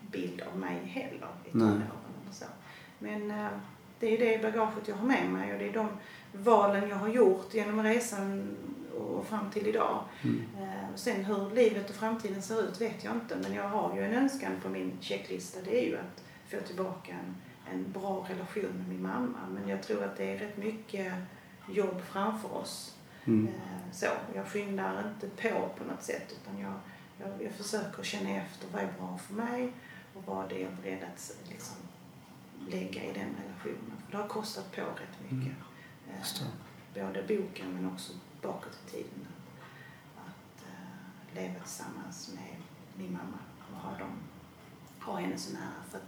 bild 0.00 0.42
av 0.52 0.58
mig 0.58 0.78
heller 0.84 1.28
i 1.44 1.50
tonåren 1.50 1.82
så. 2.30 2.44
Men 2.98 3.30
eh, 3.30 3.48
det 4.00 4.06
är 4.06 4.18
det 4.18 4.42
bagaget 4.42 4.88
jag 4.88 4.96
har 4.96 5.06
med 5.06 5.30
mig 5.30 5.52
och 5.52 5.58
det 5.58 5.68
är 5.68 5.72
de 5.72 5.88
valen 6.32 6.88
jag 6.88 6.96
har 6.96 7.08
gjort 7.08 7.54
genom 7.54 7.82
resan 7.82 8.56
och 8.98 9.26
fram 9.26 9.50
till 9.50 9.66
idag. 9.66 10.04
Mm. 10.22 10.44
Eh, 10.60 10.94
Sen 10.94 11.24
hur 11.24 11.50
livet 11.54 11.90
och 11.90 11.96
framtiden 11.96 12.42
ser 12.42 12.62
ut 12.62 12.80
vet 12.80 13.04
jag 13.04 13.14
inte 13.14 13.36
men 13.42 13.54
jag 13.54 13.68
har 13.68 13.96
ju 13.96 14.04
en 14.04 14.14
önskan 14.14 14.52
på 14.62 14.68
min 14.68 14.92
checklista 15.00 15.60
det 15.64 15.84
är 15.84 15.88
ju 15.88 15.96
att 15.96 16.24
få 16.48 16.66
tillbaka 16.66 17.12
en, 17.12 17.34
en 17.74 17.92
bra 17.92 18.26
relation 18.28 18.76
med 18.78 18.88
min 18.88 19.02
mamma 19.02 19.38
men 19.54 19.68
jag 19.68 19.82
tror 19.82 20.04
att 20.04 20.16
det 20.16 20.24
är 20.24 20.38
rätt 20.38 20.56
mycket 20.56 21.12
jobb 21.68 22.02
framför 22.12 22.54
oss. 22.56 22.96
Mm. 23.24 23.46
Eh, 23.48 23.92
Så, 23.92 24.06
jag 24.34 24.46
skyndar 24.46 25.08
inte 25.14 25.28
på 25.42 25.68
på 25.78 25.84
något 25.84 26.02
sätt 26.02 26.32
utan 26.42 26.60
jag, 26.60 26.72
jag, 27.18 27.42
jag 27.42 27.52
försöker 27.52 28.02
känna 28.02 28.30
efter 28.30 28.68
vad 28.72 28.82
är 28.82 28.92
bra 28.98 29.18
för 29.18 29.34
mig 29.34 29.72
och 30.14 30.22
vad 30.26 30.52
är 30.52 30.58
jag 30.58 30.72
beredd 30.72 31.02
att 31.02 31.36
liksom, 31.48 31.76
lägga 32.68 33.02
i 33.04 33.06
den 33.12 33.36
relationen. 33.42 33.96
För 34.04 34.12
det 34.12 34.16
har 34.16 34.28
kostat 34.28 34.72
på 34.76 34.80
rätt 34.80 35.30
mycket. 35.30 35.52
Eh, 36.08 36.18
Just 36.18 36.42
det. 36.94 37.00
Både 37.04 37.22
boken 37.22 37.74
men 37.74 37.92
också 37.92 38.12
bakåt 38.42 38.78
i 38.86 38.90
tiden. 38.90 39.26
Att, 40.16 40.22
att 40.26 40.66
eh, 40.68 41.42
leva 41.42 41.60
tillsammans 41.60 42.30
med 42.34 42.56
min 42.96 43.12
mamma 43.12 43.38
och 43.72 43.76
ha, 43.76 43.98
dem, 43.98 44.16
ha 45.00 45.16
henne 45.20 45.38
så 45.38 45.52
nära. 45.52 45.82
För 45.90 46.00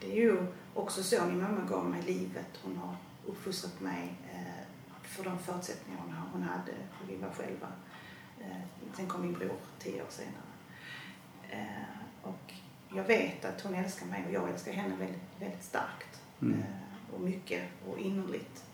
det 0.00 0.12
är 0.12 0.16
ju 0.16 0.46
också 0.74 1.02
så 1.02 1.24
min 1.26 1.42
mamma 1.42 1.60
gav 1.68 1.84
mig 1.90 2.02
livet. 2.02 2.58
Hon 2.62 2.76
har 2.76 2.96
uppfostrat 3.26 3.80
mig 3.80 4.14
för 5.04 5.24
de 5.24 5.38
förutsättningar 5.38 6.00
hon, 6.32 6.42
hade. 6.42 6.72
För 6.72 7.06
vi 7.06 7.16
var 7.16 7.30
själva. 7.30 7.68
Eh, 8.40 8.56
sen 8.96 9.06
kom 9.06 9.22
min 9.22 9.32
bror 9.32 9.56
tio 9.78 10.02
år 10.02 10.08
senare. 10.08 10.52
Eh, 11.50 12.22
och 12.22 12.52
jag 12.94 13.04
vet 13.04 13.44
att 13.44 13.60
hon 13.60 13.74
älskar 13.74 14.06
mig 14.06 14.24
och 14.26 14.32
jag 14.32 14.50
älskar 14.50 14.72
henne 14.72 14.96
väldigt, 14.96 15.22
väldigt 15.40 15.64
starkt. 15.64 16.22
Mm. 16.42 16.60
Eh, 16.60 17.14
och 17.14 17.20
mycket 17.20 17.62
och 17.88 17.98
innerligt. 17.98 18.64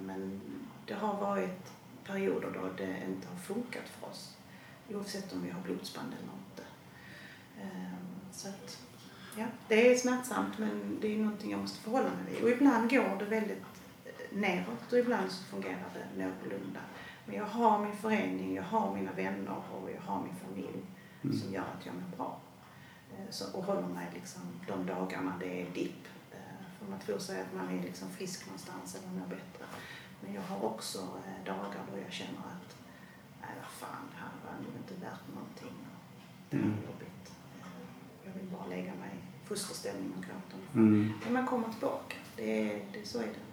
Men 0.00 0.40
det 0.86 0.94
har 0.94 1.16
varit 1.16 1.72
perioder 2.04 2.50
då 2.54 2.68
det 2.76 3.02
inte 3.08 3.28
har 3.28 3.36
funkat 3.36 3.88
för 3.88 4.08
oss. 4.08 4.36
Oavsett 4.90 5.32
om 5.32 5.42
vi 5.42 5.50
har 5.50 5.60
blodsband 5.60 6.12
eller 6.12 6.32
inte. 6.32 6.62
Så 8.32 8.48
att, 8.48 8.82
ja, 9.36 9.44
det 9.68 9.92
är 9.92 9.96
smärtsamt 9.96 10.58
men 10.58 10.98
det 11.00 11.14
är 11.14 11.18
någonting 11.18 11.50
jag 11.50 11.60
måste 11.60 11.80
förhålla 11.80 12.08
mig 12.08 12.34
vid. 12.34 12.42
Och 12.42 12.50
ibland 12.50 12.90
går 12.90 13.16
det 13.18 13.24
väldigt 13.24 13.75
neråt 14.36 14.92
och 14.92 14.98
ibland 14.98 15.30
så 15.32 15.44
fungerar 15.44 15.84
det 15.94 16.24
någorlunda. 16.24 16.80
Men 17.26 17.36
jag 17.36 17.44
har 17.46 17.78
min 17.84 17.96
förening, 17.96 18.54
jag 18.54 18.62
har 18.62 18.94
mina 18.94 19.12
vänner 19.12 19.56
och 19.72 19.90
jag 19.90 20.00
har 20.00 20.22
min 20.22 20.34
familj 20.34 20.82
Mm. 21.24 21.38
som 21.38 21.52
gör 21.52 21.62
att 21.78 21.86
jag 21.86 21.94
mår 21.94 22.16
bra. 22.16 22.38
Eh, 23.12 23.30
Så, 23.30 23.56
och 23.58 23.64
håller 23.64 23.88
mig 23.88 24.06
liksom 24.14 24.42
de 24.66 24.86
dagarna 24.86 25.32
det 25.40 25.62
är 25.62 25.70
dipp. 25.70 26.04
Eh, 26.32 26.38
För 26.78 26.86
man 26.90 26.98
tror 27.00 27.18
sig 27.18 27.40
att 27.40 27.54
man 27.54 27.78
är 27.78 27.82
liksom 27.82 28.10
frisk 28.10 28.46
någonstans 28.46 28.94
eller 28.94 29.08
mår 29.20 29.26
bättre. 29.26 29.64
Men 30.20 30.34
jag 30.34 30.42
har 30.42 30.64
också 30.64 30.98
eh, 30.98 31.44
dagar 31.44 31.80
då 31.92 31.98
jag 32.04 32.12
känner 32.12 32.38
att 32.38 32.76
nej 33.40 33.50
vad 33.60 33.70
fan, 33.70 34.02
det 34.12 34.18
här 34.20 34.30
var 34.44 34.62
nog 34.64 34.72
inte 34.76 34.94
värt 35.06 35.34
någonting. 35.34 35.76
Det 36.50 36.56
här 36.56 36.62
är 36.64 36.66
Mm. 36.68 36.78
jobbigt. 36.90 37.32
Jag 38.24 38.32
vill 38.32 38.50
bara 38.50 38.66
lägga 38.66 38.94
mig 38.94 39.10
i 39.42 39.46
fosterställning 39.48 40.12
och 40.16 40.22
gråta. 40.24 40.56
Mm. 40.74 41.12
Men 41.24 41.32
man 41.32 41.46
kommer 41.46 41.68
tillbaka. 41.68 42.16
Det 42.36 42.82
det, 42.92 43.06
så 43.08 43.18
är 43.18 43.22
det. 43.26 43.45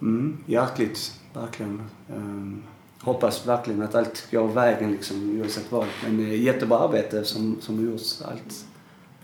Mm, 0.00 0.38
hjärtligt, 0.46 1.20
verkligen. 1.34 1.82
Um, 2.10 2.62
hoppas 3.00 3.46
verkligen 3.46 3.82
att 3.82 3.94
allt 3.94 4.30
går 4.30 4.48
vägen 4.48 4.92
liksom, 4.92 5.40
oavsett 5.40 5.72
vad. 5.72 5.86
Men 6.04 6.20
eh, 6.20 6.42
jättebra 6.42 6.78
arbete 6.78 7.24
som, 7.24 7.60
som 7.60 7.84
gjorts. 7.90 8.22
Allt. 8.22 8.66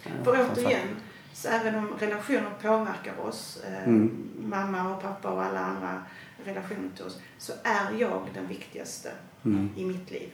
Eh, 0.04 0.24
För 0.24 0.30
återigen, 0.52 0.88
så 1.32 1.48
även 1.48 1.74
om 1.74 1.88
relationer 1.98 2.50
påverkar 2.62 3.20
oss, 3.20 3.58
eh, 3.66 3.88
Mm. 3.88 4.28
mamma 4.44 4.94
och 4.96 5.02
pappa 5.02 5.30
och 5.30 5.42
alla 5.42 5.60
andra 5.60 6.02
relationer 6.44 6.90
till 6.96 7.04
oss, 7.04 7.18
så 7.38 7.52
är 7.62 7.98
jag 7.98 8.28
den 8.34 8.48
viktigaste 8.48 9.10
Mm. 9.44 9.70
i 9.76 9.84
mitt 9.84 10.10
liv. 10.10 10.28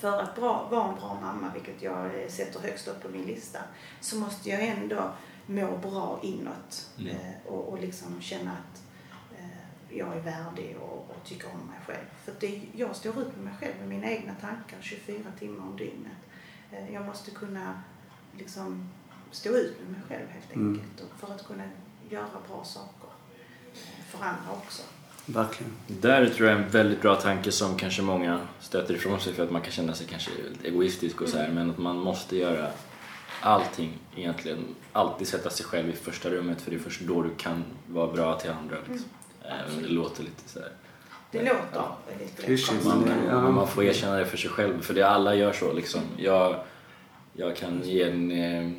För 0.00 0.20
att 0.22 0.36
bra, 0.36 0.68
vara 0.70 0.88
en 0.88 0.94
bra 0.94 1.18
mamma, 1.22 1.50
vilket 1.54 1.82
jag 1.82 2.04
eh, 2.04 2.28
sätter 2.28 2.60
högst 2.60 2.88
upp 2.88 3.02
på 3.02 3.08
min 3.08 3.22
lista, 3.26 3.58
så 4.00 4.16
måste 4.16 4.50
jag 4.50 4.62
ändå 4.64 5.10
må 5.46 5.76
bra 5.78 6.20
inåt 6.22 6.90
Mm. 6.98 7.10
eh, 7.10 7.16
och, 7.52 7.68
och 7.72 7.80
liksom 7.80 8.20
känna 8.20 8.50
att 8.50 8.82
jag 9.96 10.16
är 10.16 10.20
värdig 10.20 10.76
och, 10.80 10.98
och 11.10 11.24
tycker 11.24 11.48
om 11.54 11.66
mig 11.66 11.78
själv. 11.86 12.04
För 12.24 12.32
det, 12.40 12.60
jag 12.72 12.96
står 12.96 13.20
ut 13.22 13.36
med 13.36 13.44
mig 13.44 13.54
själv, 13.60 13.74
med 13.80 13.88
mina 13.88 14.10
egna 14.10 14.34
tankar 14.34 14.76
24 14.80 15.16
timmar 15.38 15.64
om 15.66 15.76
dygnet. 15.76 16.12
Eh, 16.72 16.94
jag 16.94 17.04
måste 17.06 17.30
kunna 17.30 17.82
liksom 18.38 18.88
stå 19.30 19.50
ut 19.50 19.76
med 19.82 19.90
mig 19.92 20.00
själv 20.08 20.28
helt 20.28 20.54
Mm. 20.54 20.72
enkelt 20.72 21.00
och 21.00 21.18
för 21.20 21.34
att 21.34 21.46
kunna 21.46 21.64
göra 22.10 22.26
bra 22.48 22.64
saker 22.64 23.08
eh, 23.74 24.04
för 24.08 24.18
andra 24.24 24.52
också. 24.52 24.82
Verkligen. 25.26 25.72
Där 25.86 26.26
tror 26.28 26.48
jag 26.48 26.58
är 26.58 26.62
en 26.62 26.70
väldigt 26.70 27.02
bra 27.02 27.14
tanke 27.14 27.52
som 27.52 27.76
kanske 27.76 28.02
många 28.02 28.40
stöter 28.60 28.94
ifrån 28.94 29.20
sig 29.20 29.32
för 29.34 29.42
att 29.44 29.50
man 29.50 29.62
kan 29.62 29.72
känna 29.72 29.94
sig 29.94 30.06
kanske 30.06 30.30
egoistisk 30.64 31.20
och 31.20 31.28
så 31.28 31.38
här, 31.38 31.50
men 31.50 31.70
att 31.70 31.78
man 31.78 31.96
måste 31.96 32.36
göra 32.36 32.70
allting 33.40 33.98
egentligen, 34.16 34.58
alltid 34.92 35.28
sätta 35.28 35.50
sig 35.50 35.66
själv 35.66 35.88
i 35.88 35.92
första 35.92 36.30
rummet 36.30 36.60
för 36.62 36.70
det 36.70 36.76
är 36.76 36.80
först 36.80 37.00
då 37.00 37.22
du 37.22 37.34
kan 37.34 37.64
vara 37.88 38.12
bra 38.12 38.38
till 38.40 38.50
andra. 38.50 38.76
Liksom. 38.76 38.94
Även 38.94 39.04
om 39.76 39.82
det 39.82 39.88
låter 39.88 40.22
lite 40.22 40.48
så 40.48 40.58
här. 40.58 40.68
Det 41.30 41.38
låter 41.38 41.56
Ja. 41.74 41.96
lite. 42.46 42.88
Man, 42.88 43.04
Ja. 43.28 43.40
men 43.40 43.54
man 43.54 43.68
får 43.68 43.84
erkänna 43.84 44.16
det 44.16 44.26
för 44.26 44.36
sig 44.36 44.50
själv, 44.50 44.80
för 44.82 44.94
det 44.94 45.02
alla 45.02 45.34
gör 45.34 45.52
så 45.52 45.72
liksom. 45.72 46.00
Jag, 46.16 46.56
jag 47.32 47.56
kan 47.56 47.80
ge 47.84 48.02
en 48.02 48.30
eh, 48.30 48.70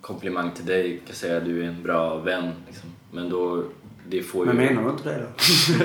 komplimang 0.00 0.50
till 0.50 0.66
dig, 0.66 0.90
jag 0.94 1.06
kan 1.06 1.16
säga 1.16 1.36
att 1.36 1.44
du 1.44 1.62
är 1.62 1.68
en 1.68 1.82
bra 1.82 2.16
vän, 2.18 2.50
liksom. 2.66 2.88
men 3.12 3.28
då, 3.30 3.64
det 4.08 4.22
får 4.22 4.46
ju... 4.46 4.52
Men 4.52 4.66
menar 4.66 4.82
du 4.84 4.90
inte 4.90 5.08
det 5.08 5.18
då? 5.18 5.26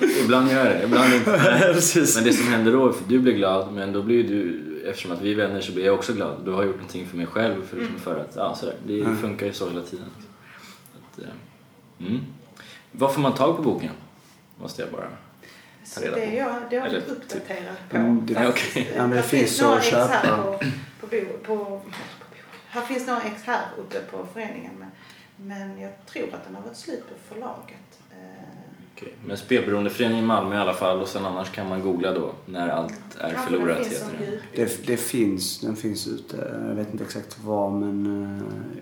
Jo, 0.00 0.08
ibland 0.24 0.50
gör 0.50 0.66
jag 0.66 0.74
det, 0.76 0.84
ibland 0.84 1.14
inte. 1.14 1.30
Precis. 1.74 2.16
Men 2.16 2.24
det 2.24 2.32
som 2.32 2.48
händer 2.52 2.72
då, 2.72 2.92
för 2.92 3.04
du 3.08 3.18
blir 3.18 3.32
glad, 3.32 3.72
men 3.72 3.92
då 3.92 4.02
blir 4.02 4.28
du, 4.28 4.60
eftersom 4.86 5.12
att 5.12 5.20
vi 5.22 5.32
är 5.32 5.36
vänner 5.36 5.60
så 5.60 5.72
blir 5.72 5.84
jag 5.84 5.94
också 5.94 6.12
glad. 6.12 6.36
Du 6.44 6.50
har 6.50 6.64
gjort 6.64 6.76
någonting 6.76 7.06
för 7.06 7.16
mig 7.16 7.26
själv, 7.26 7.66
för, 7.66 7.86
för 7.98 8.20
att, 8.20 8.32
ja 8.36 8.54
sådär. 8.54 8.74
Det 8.86 9.00
Mm. 9.00 9.16
funkar 9.16 9.46
ju 9.46 9.52
så 9.52 9.68
hela 9.68 9.80
tiden. 9.82 10.06
Att, 11.12 11.18
eh, 11.22 12.06
mm. 12.06 12.20
Var 12.98 13.08
får 13.08 13.20
man 13.20 13.34
tag 13.34 13.56
på 13.56 13.62
boken? 13.62 13.90
Måste 14.60 14.82
jag 14.82 14.90
bara... 14.90 15.08
Ta 15.94 16.00
reda 16.00 16.14
det 16.16 16.20
på. 16.26 16.32
är 16.32 16.36
jag, 16.36 16.54
det 16.70 16.76
är 16.76 16.80
jag 16.80 16.86
Eller 16.88 17.00
lite 17.00 17.12
uppdaterad 17.12 17.76
på. 17.90 17.96
Mm, 17.96 18.26
det- 18.26 18.48
okej. 18.48 18.92
Ja, 18.96 19.06
men 19.06 19.16
det 19.16 19.22
finns 19.22 19.60
några 19.62 19.76
att 19.76 19.84
ex 19.84 19.92
här 19.96 20.22
köpa. 20.22 20.36
På, 21.00 21.06
på, 21.06 21.16
på, 21.44 21.56
på, 21.64 21.82
här 22.68 22.80
finns 22.82 23.06
några 23.06 23.22
ex 23.22 23.42
här 23.42 23.62
uppe 23.78 24.00
på 24.00 24.26
föreningen 24.32 24.72
men, 24.78 24.90
men 25.36 25.80
jag 25.80 25.92
tror 26.06 26.34
att 26.34 26.44
den 26.44 26.54
har 26.54 26.62
varit 26.62 26.76
slut 26.76 27.04
på 27.08 27.34
förlaget. 27.34 27.98
Eh, 28.10 28.63
Okej. 29.04 29.14
Men 29.26 29.36
Spelberoendeföreningen 29.36 30.24
i 30.24 30.26
Malmö 30.26 30.54
i 30.56 30.58
alla 30.58 30.74
fall 30.74 31.00
och 31.00 31.08
sen 31.08 31.24
annars 31.26 31.50
kan 31.50 31.68
man 31.68 31.80
googla 31.82 32.12
då 32.12 32.32
när 32.46 32.68
allt 32.68 32.92
är 33.18 33.30
kanske 33.30 33.50
förlorat 33.50 33.76
den 33.78 33.84
heter 33.90 34.40
det. 34.56 34.86
Det, 34.86 34.96
finns, 34.96 35.60
den 35.60 35.76
finns 35.76 36.06
ute. 36.06 36.36
Jag 36.68 36.74
vet 36.74 36.92
inte 36.92 37.04
exakt 37.04 37.36
var 37.44 37.70
men... 37.70 38.06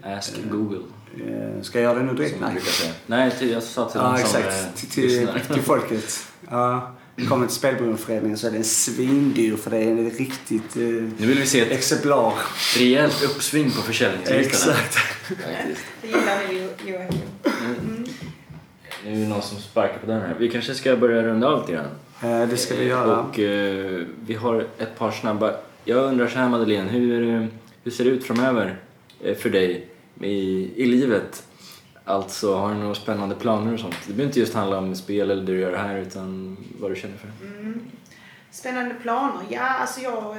eh, 0.04 0.16
Ask 0.18 0.34
Google, 0.50 0.78
eh, 1.26 1.62
ska 1.62 1.80
jag 1.80 1.92
göra 1.92 1.98
det 1.98 2.04
nu 2.12 2.14
direkt? 2.14 2.36
Nej. 2.40 2.52
Nej, 3.06 3.30
till, 3.38 3.50
jag 3.50 3.62
sa 3.62 3.88
till 3.90 4.00
Ja, 4.04 4.08
dem 4.08 4.18
som 4.18 4.40
exakt. 4.40 4.76
Till, 4.76 4.88
till, 4.88 5.28
till 5.52 5.62
folket. 5.72 6.26
Ja. 6.50 6.92
Kommer 7.28 7.46
till 7.46 7.56
Spelberoendeföreningen 7.56 8.38
så 8.38 8.46
är 8.46 8.50
den 8.50 8.64
svindyr 8.64 9.56
för 9.56 9.70
det 9.70 9.76
är 9.78 9.90
en 9.90 10.10
riktigt 10.10 10.76
eh, 10.76 10.82
Nu 10.82 11.12
vill 11.18 11.38
vi 11.38 11.46
se 11.46 11.60
ett 11.60 11.70
exemplar. 11.70 12.32
rejält 12.78 13.22
uppsving 13.24 13.70
på 13.70 13.82
försäljningslistan. 13.82 14.74
här. 14.74 14.82
Exakt. 14.84 14.98
Det 16.02 16.06
gillar 16.06 16.42
Jo- 16.50 16.90
Joakim. 16.92 17.20
Nu 19.12 19.18
är 19.18 19.22
det 19.22 19.28
någon 19.28 19.42
som 19.42 19.58
sparkar 19.58 19.98
på 19.98 20.06
dörren 20.06 20.22
här. 20.22 20.34
Vi 20.38 20.50
kanske 20.50 20.74
ska 20.74 20.96
börja 20.96 21.22
runda 21.22 21.48
av 21.48 21.60
lite 21.60 21.72
grann. 21.72 21.86
Eh, 22.22 22.48
det 22.48 22.56
ska 22.56 22.74
vi 22.74 22.80
Eh, 22.80 22.88
göra. 22.88 23.20
Och 23.20 23.38
eh, 23.38 24.02
vi 24.26 24.34
har 24.34 24.66
ett 24.78 24.98
par 24.98 25.10
snabba. 25.10 25.54
Jag 25.84 26.04
undrar 26.04 26.26
så 26.26 26.38
här 26.38 26.48
Madeleine, 26.48 26.90
hur, 26.90 27.34
eh, 27.34 27.46
hur 27.84 27.90
ser 27.90 28.04
det 28.04 28.10
ut 28.10 28.24
framöver 28.24 28.76
för 29.38 29.50
dig 29.50 29.88
i, 30.20 30.70
i 30.82 30.86
livet? 30.86 31.42
Alltså, 32.04 32.54
har 32.54 32.74
du 32.74 32.80
några 32.80 32.94
spännande 32.94 33.34
planer 33.34 33.72
och 33.74 33.80
sånt? 33.80 33.94
Det 34.06 34.12
behöver 34.12 34.24
inte 34.24 34.40
just 34.40 34.54
handla 34.54 34.78
om 34.78 34.94
spel 34.94 35.30
eller 35.30 35.42
det 35.42 35.52
du 35.52 35.60
gör 35.60 35.76
här 35.76 35.98
utan 35.98 36.56
vad 36.80 36.90
du 36.90 36.96
känner 36.96 37.16
för. 37.16 37.46
Mm. 37.46 37.80
Spännande 38.50 38.94
planer? 38.94 39.42
Ja, 39.48 39.68
alltså 39.68 40.00
jag, 40.00 40.36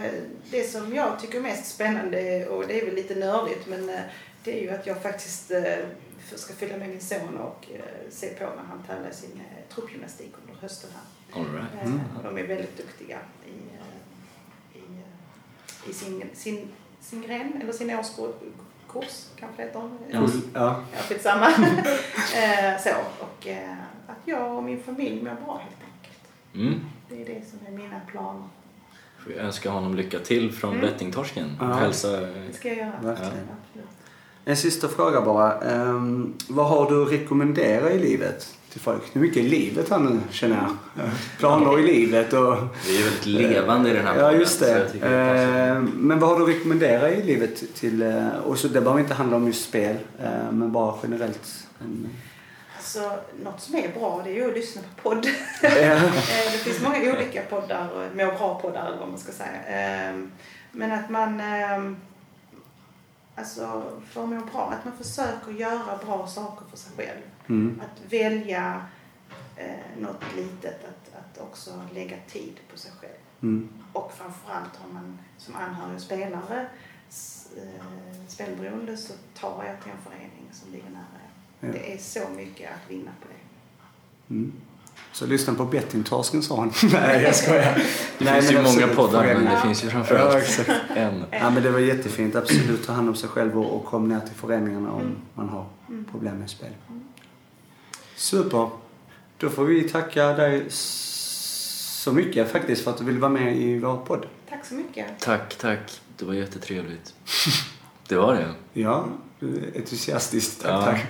det 0.51 0.63
som 0.63 0.95
jag 0.95 1.19
tycker 1.19 1.38
är 1.38 1.41
mest 1.41 1.76
spännande 1.76 2.45
och 2.45 2.63
det 2.67 2.82
är 2.82 2.86
väl 2.86 2.95
lite 2.95 3.15
nördigt 3.15 3.67
men 3.67 3.91
det 4.43 4.59
är 4.59 4.61
ju 4.61 4.69
att 4.69 4.88
jag 4.88 5.01
faktiskt 5.01 5.51
eh, 5.51 5.61
ska 6.36 6.53
följa 6.53 6.78
med 6.78 6.89
min 6.89 7.01
son 7.01 7.38
och 7.38 7.67
eh, 7.74 7.82
se 8.09 8.28
på 8.28 8.43
när 8.43 8.63
han 8.69 8.84
tävlar 8.88 9.09
i 9.09 9.13
sin 9.13 9.32
eh, 9.39 9.76
truppgymnastik 9.76 10.34
under 10.41 10.61
hösten 10.61 10.89
här. 10.93 11.39
All 11.41 11.47
right. 11.53 11.67
Eh, 11.86 12.17
Och 12.17 12.24
de 12.24 12.38
är 12.38 12.47
väldigt 12.47 12.78
duktiga 12.78 13.17
i, 13.45 13.49
i, 14.78 14.82
i 15.89 15.93
sin, 15.93 16.24
sin, 16.34 16.67
sin 16.99 17.21
gren, 17.21 17.61
eller 17.61 17.74
sin 17.74 17.89
årskurs 17.99 19.28
kanske 19.36 19.61
det 19.61 19.63
heter. 19.63 19.89
Ja. 20.09 20.28
Ja. 20.53 20.84
Ja, 20.93 20.99
skitsamma. 21.09 21.47
eh, 22.36 22.82
så, 22.84 22.89
och 23.19 23.47
eh, 23.47 23.74
att 24.07 24.17
jag 24.26 24.57
och 24.57 24.63
min 24.63 24.84
familj 24.84 25.15
mår 25.24 25.36
bra 25.45 25.61
helt 25.63 25.82
enkelt. 25.93 26.24
Mm. 26.55 26.80
Det 27.09 27.21
är 27.21 27.26
det 27.39 27.45
som 27.49 27.59
är 27.67 27.71
mina 27.71 28.01
planer. 28.11 28.43
Får 29.19 29.30
vi 29.30 29.36
önska 29.38 29.69
honom 29.69 29.95
lycka 29.95 30.19
till 30.19 30.51
från 30.51 30.74
Mm. 30.74 30.82
Bettingtorsken. 30.86 31.57
Ja. 31.59 31.65
Hälsa... 31.65 32.19
Det 32.21 32.53
ska 32.53 32.67
jag 32.67 32.78
göra. 32.78 32.99
Verkligen. 33.01 33.47
En 34.45 34.55
sista 34.57 34.87
fråga 34.87 35.21
bara. 35.21 35.61
Ehm, 35.61 36.33
vad 36.47 36.65
har 36.67 36.89
du 36.91 37.03
att 37.03 37.11
rekommendera 37.11 37.91
i 37.91 37.99
livet 37.99 38.47
till 38.71 38.81
folk? 38.81 39.01
Det 39.13 39.19
är 39.19 39.21
mycket 39.21 39.37
i 39.37 39.49
livet 39.49 39.89
här 39.89 39.99
nu 39.99 40.19
känner 40.31 40.55
jag. 40.55 41.05
Planer 41.39 41.79
i 41.79 41.83
livet 41.83 42.33
och... 42.33 42.55
Vi 42.87 42.97
är 42.99 43.03
väldigt 43.03 43.25
levande 43.25 43.89
i 43.89 43.93
den 43.93 44.05
här 44.07 44.15
Ja, 44.17 44.23
podden, 44.23 44.39
just 44.39 44.59
så 44.59 44.65
jag 44.65 44.81
det. 45.01 45.07
Ehm, 45.07 45.91
men 45.95 46.19
vad 46.19 46.29
har 46.29 46.37
du 46.37 46.43
att 46.43 46.49
rekommendera 46.49 47.09
i 47.11 47.23
livet 47.23 47.75
till... 47.75 48.01
eh, 48.01 48.27
Och 48.45 48.57
så 48.57 48.67
det 48.67 48.81
behöver 48.81 48.99
inte 49.01 49.13
handla 49.13 49.35
om 49.37 49.47
just 49.47 49.65
spel, 49.69 49.95
eh, 50.23 50.51
men 50.51 50.71
bara 50.71 50.95
generellt. 51.03 51.49
En- 51.81 52.09
Alltså, 52.77 53.11
något 53.43 53.61
som 53.61 53.75
är 53.75 53.87
bra 53.99 54.21
det 54.23 54.29
är 54.29 54.33
ju 54.35 54.47
att 54.47 54.53
lyssna 54.53 54.81
på 54.95 55.09
podd. 55.09 55.27
Ja. 55.61 55.69
Eh, 55.73 56.51
det 56.51 56.57
finns 56.57 56.81
många 56.81 56.97
olika 56.97 57.41
poddar, 57.49 57.87
och 57.95 58.15
må 58.17 58.25
bra-poddar 58.25 58.87
eller 58.87 58.97
vad 58.99 59.09
man 59.09 59.17
ska 59.19 59.31
säga. 59.31 59.63
Ehm, 59.67 60.31
Men 60.71 60.91
att 60.91 61.09
man, 61.09 61.39
alltså 63.36 63.91
för 64.05 64.23
att 64.23 64.29
må 64.29 64.45
bra, 64.45 64.71
att 64.71 64.86
man 64.86 64.97
försöker 64.97 65.51
göra 65.51 65.97
bra 66.05 66.27
saker 66.27 66.65
för 66.65 66.77
sig 66.77 66.91
själv. 66.97 67.21
Mm. 67.47 67.81
Att 67.81 68.13
välja 68.13 68.86
eh, 69.55 70.01
något 70.01 70.23
litet, 70.36 70.86
att, 70.86 71.19
att 71.19 71.41
också 71.41 71.81
lägga 71.93 72.17
tid 72.27 72.59
på 72.71 72.77
sig 72.77 72.91
själv. 73.01 73.13
Mm. 73.41 73.69
Och 73.93 74.11
framförallt 74.13 74.75
har 74.75 74.93
man 74.93 75.19
som 75.38 75.55
anhörig 75.55 75.95
och 75.95 76.01
spelare 76.01 76.61
eh, 77.57 78.27
spelberoende 78.27 78.97
så 78.97 79.13
tar 79.34 79.63
jag 79.65 79.81
till 79.81 79.91
en 79.91 80.11
förening 80.11 80.49
som 80.51 80.71
ligger 80.71 80.89
nära. 80.89 81.23
Ja. 81.59 81.67
Det 81.67 81.93
är 81.93 81.97
så 81.97 82.29
mycket 82.36 82.71
att 82.71 82.91
vinna 82.91 83.11
på 83.21 83.27
det. 83.27 84.34
Mm. 84.34 84.53
Så 85.14 85.26
lyssna 85.26 85.53
på 85.53 85.66
Bettingtorsken 85.66 86.43
sa 86.43 86.59
han. 86.59 86.72
Nej, 86.91 87.22
jag 87.24 87.36
skojar. 87.36 87.84
Det 88.18 88.26
finns 88.41 88.51
ju 88.51 88.61
många 88.61 88.88
poddar 88.95 89.24
men 89.26 89.45
det 89.45 89.51
Ja. 89.53 89.61
finns 89.61 89.84
ju 89.84 89.88
Ja, 89.88 89.91
framförallt 89.91 90.36
exakt. 90.36 90.70
en. 90.95 91.24
Ja, 91.32 91.49
men 91.49 91.64
det 91.64 91.70
var 91.72 91.80
jättefint. 91.80 92.36
Absolut, 92.36 92.86
ta 92.86 92.93
hand 92.93 93.09
om 93.09 93.16
sig 93.16 93.30
själv 93.30 93.59
och, 93.59 93.76
och 93.76 93.86
kom 93.86 94.07
ner 94.09 94.20
till 94.20 94.36
föreningarna 94.36 94.91
om 94.91 95.01
Mm. 95.01 95.16
man 95.34 95.49
har 95.49 95.66
Mm. 95.89 96.05
problem 96.11 96.36
med 96.39 96.49
spel. 96.49 96.70
Super. 98.16 98.70
Då 99.38 99.49
får 99.49 99.66
vi 99.66 99.89
tacka 99.89 100.26
dig 100.28 100.66
så 100.70 102.11
mycket 102.11 102.51
faktiskt 102.51 102.84
för 102.84 102.91
att 102.91 102.97
du 102.97 103.03
vill 103.03 103.18
vara 103.20 103.32
med 103.32 103.57
i 103.57 103.80
vår 103.80 103.97
podd. 103.97 104.26
Tack 104.49 104.66
så 104.66 104.74
mycket. 104.74 105.05
Tack, 105.20 105.55
tack. 105.57 106.01
Det 106.18 106.26
var 106.26 106.34
jättetrevligt. 106.34 107.14
Det 108.07 108.16
var 108.16 108.34
det. 108.36 108.47
Ja, 108.82 109.05
du 109.39 109.47
är 109.57 109.78
entusiastisk. 109.80 110.61
Tack, 110.61 110.72
Ja. 110.72 110.82
tack. 110.86 111.05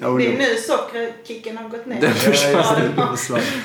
Ja, 0.00 0.08
Det 0.08 0.26
är 0.34 0.38
nu 0.38 0.44
sockerkicken 0.56 1.56
har 1.56 1.68
gått 1.68 1.86
ner. 1.86 2.00
Den 2.00 2.12
försvann. 2.14 2.80
Ja. 2.96 3.06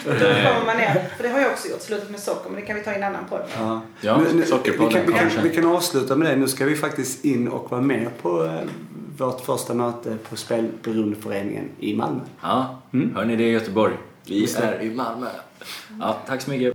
Då 0.05 0.11
kommer 0.19 0.65
man 0.65 0.77
ner. 0.77 1.09
För 1.17 1.23
det 1.23 1.29
har 1.29 1.39
jag 1.39 1.51
också 1.51 1.67
gjort, 1.67 1.81
slutat 1.81 2.09
med 2.09 2.19
socker, 2.19 2.49
men 2.49 2.59
det 2.61 2.65
kan 2.67 2.75
vi 2.75 2.83
ta 2.83 2.91
i 2.91 2.95
en 2.95 3.03
annan 3.03 3.23
podd. 3.29 3.41
Ja. 3.57 3.81
Ja, 4.01 4.21
nu- 4.33 4.45
Sockerpodden 4.45 5.05
vi, 5.07 5.13
kan, 5.13 5.27
vi, 5.29 5.33
kan, 5.35 5.43
vi 5.43 5.49
kan 5.55 5.65
avsluta 5.65 6.15
med 6.15 6.27
det. 6.31 6.35
Nu 6.35 6.47
ska 6.47 6.65
vi 6.65 6.75
faktiskt 6.75 7.25
in 7.25 7.47
och 7.47 7.71
vara 7.71 7.81
med 7.81 8.07
på 8.21 8.45
eh, 8.45 8.51
vårt 9.17 9.41
första 9.45 9.73
möte 9.73 10.17
på 10.29 10.35
Spelberoendeföreningen 10.35 11.69
i 11.79 11.95
Malmö. 11.95 12.19
Ja, 12.41 12.81
Mm. 12.93 13.15
hör 13.15 13.25
ni 13.25 13.35
det 13.35 13.43
i 13.43 13.51
Göteborg? 13.51 13.93
Vi 14.25 14.43
är 14.55 14.81
i 14.81 14.89
Malmö. 14.95 15.27
Ja, 15.99 16.17
tack 16.27 16.41
så 16.41 16.51
mycket. 16.51 16.73